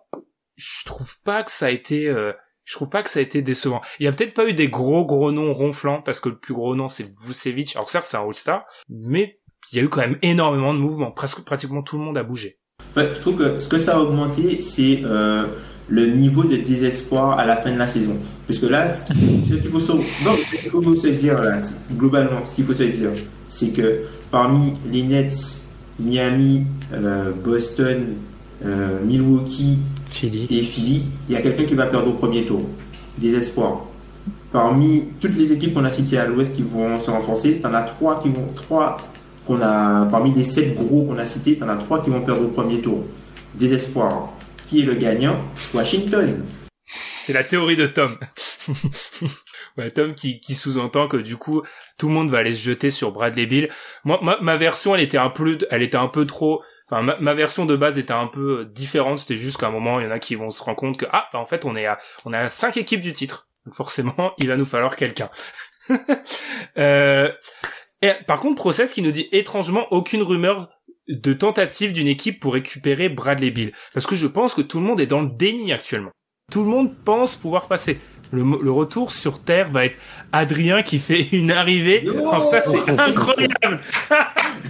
[0.56, 2.34] je trouve pas que ça a été, euh,
[2.70, 3.82] je trouve pas que ça a été décevant.
[4.00, 6.54] Il y a peut-être pas eu des gros gros noms ronflants parce que le plus
[6.54, 7.76] gros nom c'est Vucevic.
[7.76, 9.40] Alors certes c'est un All-Star, mais
[9.72, 11.10] il y a eu quand même énormément de mouvements.
[11.10, 12.60] Presque pratiquement tout le monde a bougé.
[12.96, 15.48] je trouve que ce que ça a augmenté, c'est euh,
[15.88, 18.18] le niveau de désespoir à la fin de la saison.
[18.46, 21.58] Puisque là, ce qu'il faut se dire, là,
[21.94, 23.10] globalement, ce qu'il faut se dire,
[23.48, 25.64] c'est que parmi les Nets,
[26.00, 28.14] Miami, euh, Boston,
[28.64, 29.80] euh, Milwaukee
[30.24, 32.64] et Philly, il y a quelqu'un qui va perdre au premier tour.
[33.18, 33.86] Désespoir.
[34.52, 37.84] Parmi toutes les équipes qu'on a citées à l'ouest qui vont se renforcer, en as
[37.84, 38.98] trois qui vont, trois
[39.46, 42.46] qu'on a, parmi les sept gros qu'on a cités, en as trois qui vont perdre
[42.46, 43.04] au premier tour.
[43.56, 44.30] Désespoir.
[44.68, 45.38] Qui est le gagnant?
[45.74, 46.44] Washington.
[47.24, 48.18] C'est la théorie de Tom.
[49.78, 51.62] ouais, Tom qui, qui sous-entend que du coup
[51.98, 53.70] tout le monde va aller se jeter sur Bradley Bill.
[54.04, 56.64] Moi, ma, ma version, elle était un peu, elle était un peu trop.
[56.92, 59.20] Ma, version de base était un peu différente.
[59.20, 61.06] C'était juste qu'à un moment, il y en a qui vont se rendre compte que
[61.12, 63.48] ah, bah, en fait, on est à, on a cinq équipes du titre.
[63.72, 65.30] Forcément, il va nous falloir quelqu'un.
[66.78, 67.30] euh,
[68.28, 70.70] par contre, Process qui nous dit étrangement aucune rumeur
[71.08, 73.72] de tentative d'une équipe pour récupérer Bradley Bill.
[73.94, 76.12] Parce que je pense que tout le monde est dans le déni actuellement.
[76.52, 78.00] Tout le monde pense pouvoir passer.
[78.32, 79.96] Le, le retour sur Terre va être
[80.32, 82.04] Adrien qui fait une arrivée.
[82.08, 83.80] Alors ça, c'est incroyable.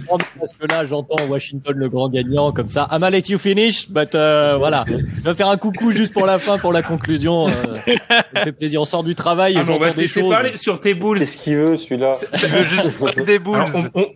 [0.08, 2.88] Parce que là, j'entends Washington le grand gagnant comme ça.
[2.90, 4.84] I'm let you finish, but euh, voilà.
[4.88, 7.48] Je vais faire un coucou juste pour la fin, pour la conclusion.
[7.48, 7.50] Euh,
[8.08, 8.80] ça me fait plaisir.
[8.80, 10.30] On sort du travail et Ah, bon, on va j'entends te des choses.
[10.30, 11.18] parler sur tes boules.
[11.18, 12.14] Qu'est-ce qu'il veut, celui-là?
[12.32, 12.90] Je veux juste
[13.26, 13.56] des boules.
[13.56, 14.06] Alors, on, on-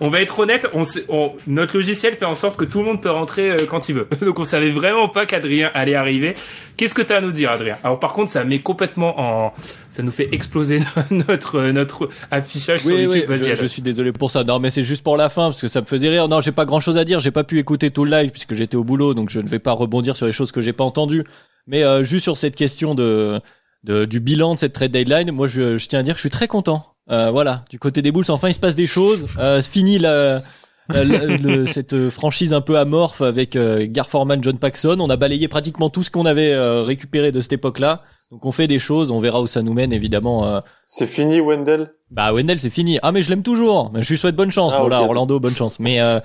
[0.00, 2.84] on va être honnête, on, sait- on- notre logiciel fait en sorte que tout le
[2.84, 4.08] monde peut rentrer euh, quand il veut.
[4.20, 6.34] Donc on savait vraiment pas qu'Adrien allait arriver.
[6.76, 7.76] Qu'est-ce que tu as à nous dire, Adrien?
[7.84, 9.52] Alors par contre, ça met complètement en,
[9.90, 13.24] ça nous fait exploser notre notre affichage sur Oui, YouTube.
[13.28, 14.44] oui, Vas-y, je, je suis désolé pour ça.
[14.44, 16.28] Non, mais c'est juste pour la fin parce que ça me faisait rire.
[16.28, 17.20] Non, j'ai pas grand chose à dire.
[17.20, 19.58] J'ai pas pu écouter tout le live puisque j'étais au boulot, donc je ne vais
[19.58, 21.24] pas rebondir sur les choses que j'ai pas entendues.
[21.66, 23.38] Mais euh, juste sur cette question de,
[23.84, 26.30] du bilan de cette trade deadline, moi je, je tiens à dire que je suis
[26.30, 26.86] très content.
[27.10, 29.26] Euh, voilà, du côté des Bulls, enfin il se passe des choses.
[29.38, 30.40] Euh, fini la,
[30.88, 33.86] le- cette franchise un peu amorphe avec euh,
[34.40, 34.96] John Paxson.
[35.00, 38.02] On a balayé pratiquement tout ce qu'on avait euh, récupéré de cette époque-là.
[38.32, 40.46] Donc on fait des choses, on verra où ça nous mène évidemment.
[40.46, 41.92] euh, C'est fini, Wendell?
[42.10, 42.98] Bah Wendell c'est fini.
[43.02, 43.92] Ah mais je l'aime toujours.
[43.94, 44.72] Je lui souhaite bonne chance.
[44.74, 45.08] Ah, voilà ok.
[45.08, 45.78] Orlando bonne chance.
[45.78, 46.18] Mais euh,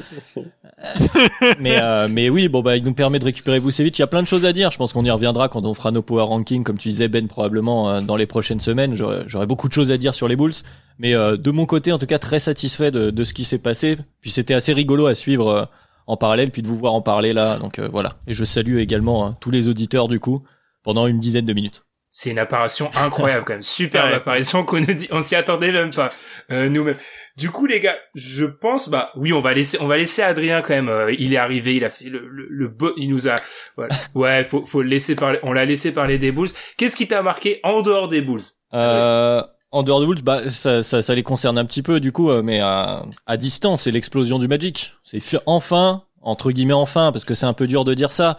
[1.60, 3.98] mais euh, mais oui bon bah il nous permet de récupérer Vucevic.
[3.98, 4.72] Il y a plein de choses à dire.
[4.72, 7.28] Je pense qu'on y reviendra quand on fera nos power rankings comme tu disais Ben
[7.28, 8.96] probablement euh, dans les prochaines semaines.
[8.96, 10.54] J'aurai beaucoup de choses à dire sur les Bulls.
[11.00, 13.60] Mais euh, de mon côté en tout cas très satisfait de, de ce qui s'est
[13.60, 13.98] passé.
[14.22, 15.68] Puis c'était assez rigolo à suivre
[16.06, 17.58] en parallèle puis de vous voir en parler là.
[17.60, 18.14] Donc euh, voilà.
[18.28, 20.44] Et je salue également hein, tous les auditeurs du coup
[20.84, 21.84] pendant une dizaine de minutes.
[22.20, 24.16] C'est une apparition incroyable quand même, superbe Ouais.
[24.16, 26.12] apparition qu'on nous dit, on s'y attendait même pas
[26.50, 26.98] euh, nous-mêmes.
[27.36, 30.64] Du coup les gars, je pense bah oui on va laisser on va laisser Adrien
[30.64, 30.90] quand même.
[30.90, 33.36] euh, il est arrivé, il a fait le le, le beau- il nous a
[33.76, 33.94] voilà.
[34.16, 35.38] ouais faut faut le laisser parler.
[35.44, 36.50] On l'a laissé parler des Bulls.
[36.78, 38.42] Qu'est-ce qui t'a marqué en dehors des Bulls?
[38.74, 42.12] Euh, en dehors de Bulls, bah, ça, ça, ça les concerne un petit peu du
[42.12, 44.94] coup, euh, mais à, à distance, c'est l'explosion du Magic.
[45.04, 48.38] C'est fi- enfin, entre guillemets enfin, parce que c'est un peu dur de dire ça,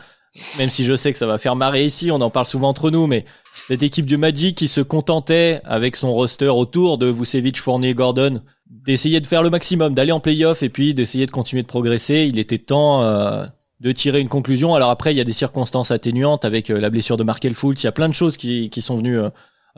[0.58, 2.90] même si je sais que ça va faire marrer ici, on en parle souvent entre
[2.90, 3.24] nous, mais
[3.68, 8.42] cette équipe du Magic qui se contentait, avec son roster autour de Vucevic, Fournier, Gordon,
[8.70, 12.28] d'essayer de faire le maximum, d'aller en playoff et puis d'essayer de continuer de progresser.
[12.28, 13.44] Il était temps euh,
[13.80, 14.74] de tirer une conclusion.
[14.74, 17.82] Alors après, il y a des circonstances atténuantes avec euh, la blessure de Markel Fultz.
[17.82, 19.28] Il y a plein de choses qui, qui sont venues euh,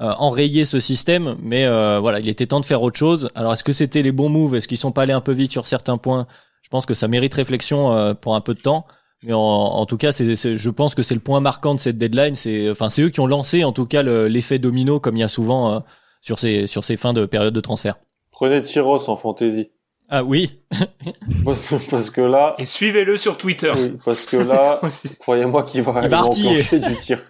[0.01, 3.29] euh, enrayer ce système, mais euh, voilà, il était temps de faire autre chose.
[3.35, 4.55] Alors est-ce que c'était les bons moves?
[4.55, 6.27] Est-ce qu'ils sont pas allés un peu vite sur certains points?
[6.63, 8.87] Je pense que ça mérite réflexion pour un peu de temps.
[9.23, 11.81] Mais en, en tout cas, c'est, c'est- je pense que c'est le point marquant de
[11.81, 12.35] cette deadline.
[12.37, 15.21] C'est, enfin, c'est eux qui ont lancé en tout cas le- l'effet domino, comme il
[15.21, 15.79] y a souvent euh,
[16.23, 17.97] sur ces sur ces fins de période de transfert.
[18.33, 19.71] Prenez Tyros en fantasy.
[20.13, 20.59] Ah oui,
[21.45, 23.73] Parce, parce que là, Et suivez-le sur Twitter.
[23.77, 25.17] oui, parce que là, Aussi.
[25.19, 27.23] croyez-moi qu'il va, Il va enclencher du tir.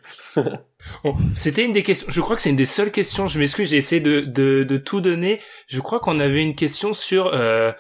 [1.05, 2.07] Bon, C'était une des questions.
[2.09, 3.29] Je crois que c'est une des seules questions.
[3.29, 5.41] Je m'excuse, j'ai essayé de, de, de tout donner.
[5.67, 7.71] Je crois qu'on avait une question sur euh,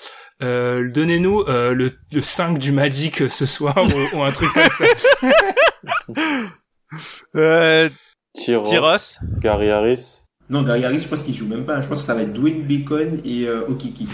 [0.42, 4.70] euh, donnez-nous euh, le, le 5 du Magic ce soir ou, ou un truc comme
[4.70, 4.84] ça.
[7.36, 7.88] Euh,
[8.34, 9.20] Tyros, Tyros.
[9.40, 11.80] Gary Harris, Non, Gary Harris, je pense qu'il joue même pas.
[11.80, 14.08] Je pense que ça va être Dwayne Bacon et euh, Okiki.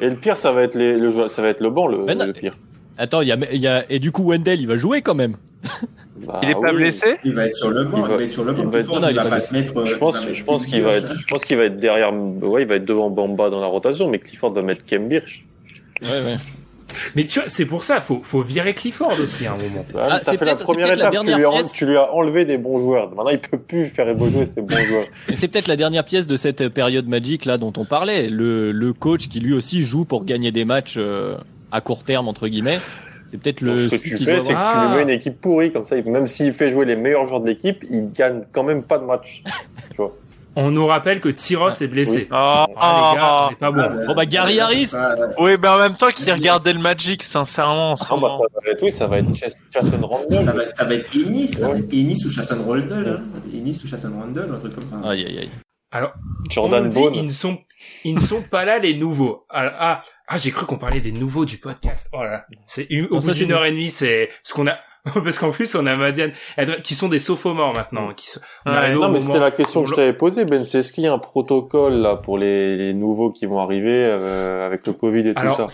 [0.00, 2.32] et le pire, ça va être les, le ça va être le banc, le, le
[2.32, 2.56] pire.
[2.98, 5.36] Attends, il y a, y a, et du coup Wendell, il va jouer quand même.
[6.16, 7.16] Bah, il est pas blessé?
[7.24, 8.06] Il va être sur le banc.
[8.06, 8.62] Il va, être sur le banc.
[8.62, 9.00] Il va, être...
[9.00, 9.84] non, il va pas se mettre.
[9.84, 12.12] Je pense, je pense qu'il va être, je pense qu'il va être derrière.
[12.12, 15.44] Ouais, il va être devant Bamba dans la rotation, mais Clifford va mettre Kembirch.
[16.02, 16.36] Ouais, ouais.
[17.14, 19.84] Mais tu vois, c'est pour ça, faut, faut virer Clifford aussi à un moment.
[19.98, 22.58] Ah, c'est fait la première étape, la tu, lui as, tu, lui as, enlevé des
[22.58, 23.10] bons joueurs.
[23.10, 25.04] Maintenant, il peut plus faire évoluer ses bons joueurs.
[25.34, 28.28] c'est peut-être la dernière pièce de cette période magique là dont on parlait.
[28.28, 31.36] Le, le coach qui lui aussi joue pour gagner des matchs euh,
[31.72, 32.78] à court terme entre guillemets.
[33.34, 33.88] C'est peut-être le.
[33.88, 35.96] Ce que tu fais, c'est que tu lui mets une équipe pourrie comme ça.
[36.00, 39.04] Même s'il fait jouer les meilleurs joueurs de l'équipe, il gagne quand même pas de
[39.04, 39.42] match.
[39.90, 40.14] tu vois.
[40.54, 42.28] On nous rappelle que Tyros est blessé.
[42.30, 44.06] Ah, ah, les gars, pas bon.
[44.06, 44.92] bon bah Gary Harris.
[45.40, 47.96] Oui, mais en même temps qu'il regardait le Magic, sincèrement.
[48.08, 50.44] Ah, bah, ça va être, oui, ça va être Chasson Randall.
[50.44, 53.40] Ça va, ça va être Ennis, ça va être Ennis ou Chasson Randall, hein.
[53.52, 55.00] Ennis ou Chasson Randall, un truc comme ça.
[55.02, 55.50] Aïe aïe aïe.
[55.94, 56.12] Alors,
[56.50, 57.56] Jordan on dit, ils ne sont,
[58.02, 59.46] ils ne sont pas là les nouveaux.
[59.48, 62.08] Ah, ah, ah j'ai cru qu'on parlait des nouveaux du podcast.
[62.12, 64.76] Oh là, c'est au bout d'une heure et demie, c'est ce qu'on a.
[65.14, 66.32] Parce qu'en plus, on a Madiane,
[66.82, 68.12] qui sont des sophomores maintenant.
[68.12, 68.40] Qui sont...
[68.66, 70.64] non, mais c'était la question que je t'avais posée, Ben.
[70.64, 73.92] C'est est-ce qu'il y a un protocole là pour les, les nouveaux qui vont arriver
[73.94, 75.68] euh, avec le Covid et tout ça?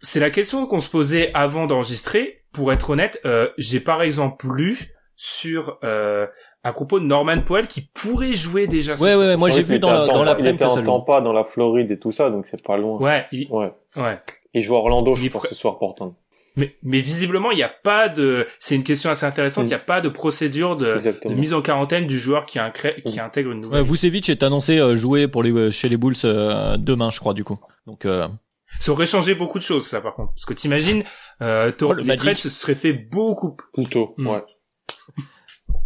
[0.00, 2.36] C'est la question qu'on se posait avant d'enregistrer.
[2.54, 4.78] Pour être honnête, euh, j'ai par exemple lu
[5.20, 6.28] sur euh,
[6.64, 8.94] à propos de Norman Powell qui pourrait jouer déjà.
[8.94, 11.32] Ouais, ouais, ouais, moi j'ai vu dans la, dans la Il était en Tampa, dans
[11.32, 12.98] la Floride et tout ça, donc c'est pas loin.
[12.98, 13.48] Ouais, il...
[13.50, 14.18] ouais, ouais.
[14.54, 16.14] Il joue à Orlando, je pense, ce soir Portland.
[16.56, 18.46] Mais, mais visiblement, il n'y a pas de.
[18.58, 19.64] C'est une question assez intéressante.
[19.66, 22.58] Il n'y a pas de procédure de, de, mise en quarantaine du joueur qui,
[23.04, 23.82] qui intègre une nouvelle.
[23.82, 27.20] Ouais, Vucevic est annoncé euh, jouer pour les euh, chez les Bulls euh, demain, je
[27.20, 27.56] crois, du coup.
[27.86, 28.04] Donc.
[28.04, 28.26] Euh...
[28.80, 30.32] Ça aurait changé beaucoup de choses, ça, par contre.
[30.34, 31.04] Parce que t'imagines,
[31.42, 34.14] euh, oh, le les trades se serait fait beaucoup plus tôt.
[34.18, 34.26] Hmm.
[34.26, 34.42] Ouais.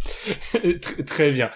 [1.06, 1.50] très bien.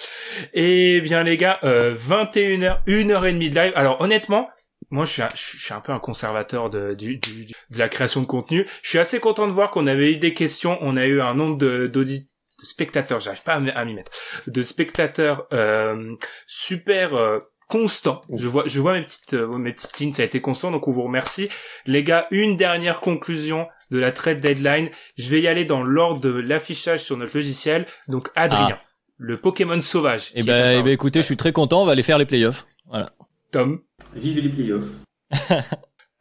[0.54, 3.72] Eh bien les gars, euh, 21h, 1h30 de live.
[3.76, 4.48] Alors honnêtement,
[4.90, 7.88] moi je suis un, je suis un peu un conservateur de, du, du, de la
[7.88, 8.66] création de contenu.
[8.82, 11.34] Je suis assez content de voir qu'on avait eu des questions, on a eu un
[11.34, 12.28] nombre de d'audits
[12.60, 14.12] de spectateurs, j'arrive pas à m'y mettre,
[14.46, 16.14] de spectateurs euh,
[16.46, 18.22] super euh, constant.
[18.32, 20.88] Je vois, je vois mes petites, euh, mes petites lignes, ça a été constant, donc
[20.88, 21.48] on vous remercie.
[21.84, 24.90] Les gars, une dernière conclusion de la trade deadline.
[25.16, 27.86] Je vais y aller dans l'ordre de l'affichage sur notre logiciel.
[28.08, 28.84] Donc Adrien, ah.
[29.16, 30.32] le Pokémon sauvage.
[30.34, 31.82] Eh ben, eh ben, écoutez, je suis très content.
[31.82, 32.66] On va aller faire les playoffs.
[32.86, 33.12] Voilà.
[33.52, 33.80] Tom.
[34.14, 34.88] Vive les playoffs.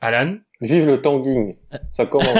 [0.01, 0.37] Alan.
[0.61, 1.57] Vive le tanking.
[1.91, 2.27] Ça commence.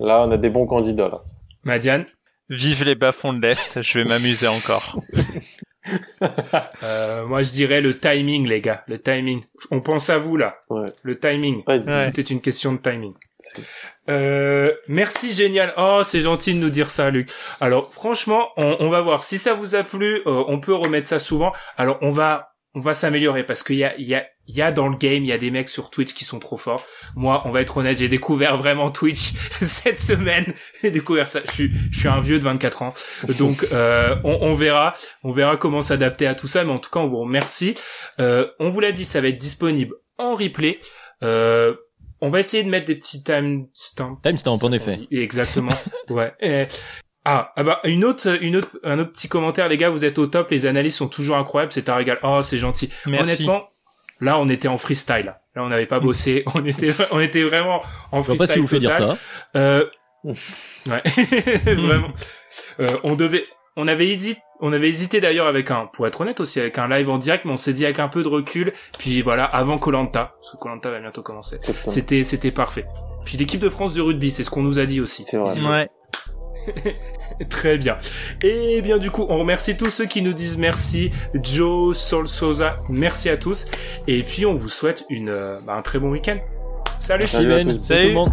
[0.00, 1.22] là, on a des bons candidats là.
[1.64, 2.06] Madiane.
[2.48, 5.00] Vive les bas-fonds de l'Est, je vais m'amuser encore.
[6.82, 8.84] euh, moi, je dirais le timing, les gars.
[8.86, 9.42] Le timing.
[9.70, 10.58] On pense à vous, là.
[10.68, 10.92] Ouais.
[11.02, 11.62] Le timing.
[11.66, 11.82] Ouais.
[11.82, 13.14] Tout est une question de timing.
[14.08, 15.72] Euh, merci, génial.
[15.76, 17.30] Oh, c'est gentil de nous dire ça, Luc.
[17.60, 19.22] Alors, franchement, on, on va voir.
[19.22, 21.52] Si ça vous a plu, euh, on peut remettre ça souvent.
[21.76, 24.62] Alors, on va, on va s'améliorer parce qu'il y a, il y a, il y
[24.62, 26.84] a dans le game, il y a des mecs sur Twitch qui sont trop forts.
[27.14, 29.32] Moi, on va être honnête, j'ai découvert vraiment Twitch
[29.62, 30.44] cette semaine.
[30.82, 31.40] J'ai découvert ça.
[31.46, 32.94] Je suis, je suis un vieux de 24 ans,
[33.38, 36.64] donc euh, on, on, verra, on verra comment s'adapter à tout ça.
[36.64, 37.76] Mais en tout cas, on vous remercie.
[38.18, 40.80] Euh, on vous l'a dit, ça va être disponible en replay.
[41.22, 41.76] Euh,
[42.20, 44.16] on va essayer de mettre des petits timestamps.
[44.20, 44.98] Timestamps, en effet.
[45.12, 45.72] Exactement.
[46.10, 46.34] ouais.
[47.24, 50.18] Ah, ah bah une autre, une autre, un autre petit commentaire, les gars, vous êtes
[50.18, 52.18] au top, les analyses sont toujours incroyables, c'est un régal.
[52.22, 52.90] Oh, c'est gentil.
[53.06, 53.22] Merci.
[53.22, 53.68] Honnêtement,
[54.20, 55.34] Là, on était en freestyle.
[55.54, 56.44] Là, on n'avait pas bossé.
[56.54, 57.82] On était, on était vraiment
[58.12, 58.22] en freestyle.
[58.22, 59.18] Je vois pas ce qui vous fait dire ça.
[59.56, 59.86] Euh,
[60.24, 61.02] ouais,
[61.74, 62.10] vraiment.
[62.78, 63.44] Euh, on devait,
[63.76, 66.88] on avait hésité, on avait hésité d'ailleurs avec un, pour être honnête aussi, avec un
[66.88, 68.72] live en direct, mais on s'est dit avec un peu de recul.
[68.98, 71.58] Puis voilà, avant Colanta, parce que Colanta va bientôt commencer.
[71.86, 72.86] C'était, c'était parfait.
[73.24, 75.24] Puis l'équipe de France de rugby, c'est ce qu'on nous a dit aussi.
[75.24, 75.58] C'est vrai.
[75.60, 75.90] Ouais.
[77.48, 77.98] Très bien.
[78.42, 81.10] Et bien du coup, on remercie tous ceux qui nous disent merci.
[81.34, 83.66] Joe, Sol Sosa, merci à tous.
[84.06, 86.38] Et puis on vous souhaite une, euh, bah, un très bon week-end.
[86.98, 88.32] Salut, Salut, Salut tout le monde.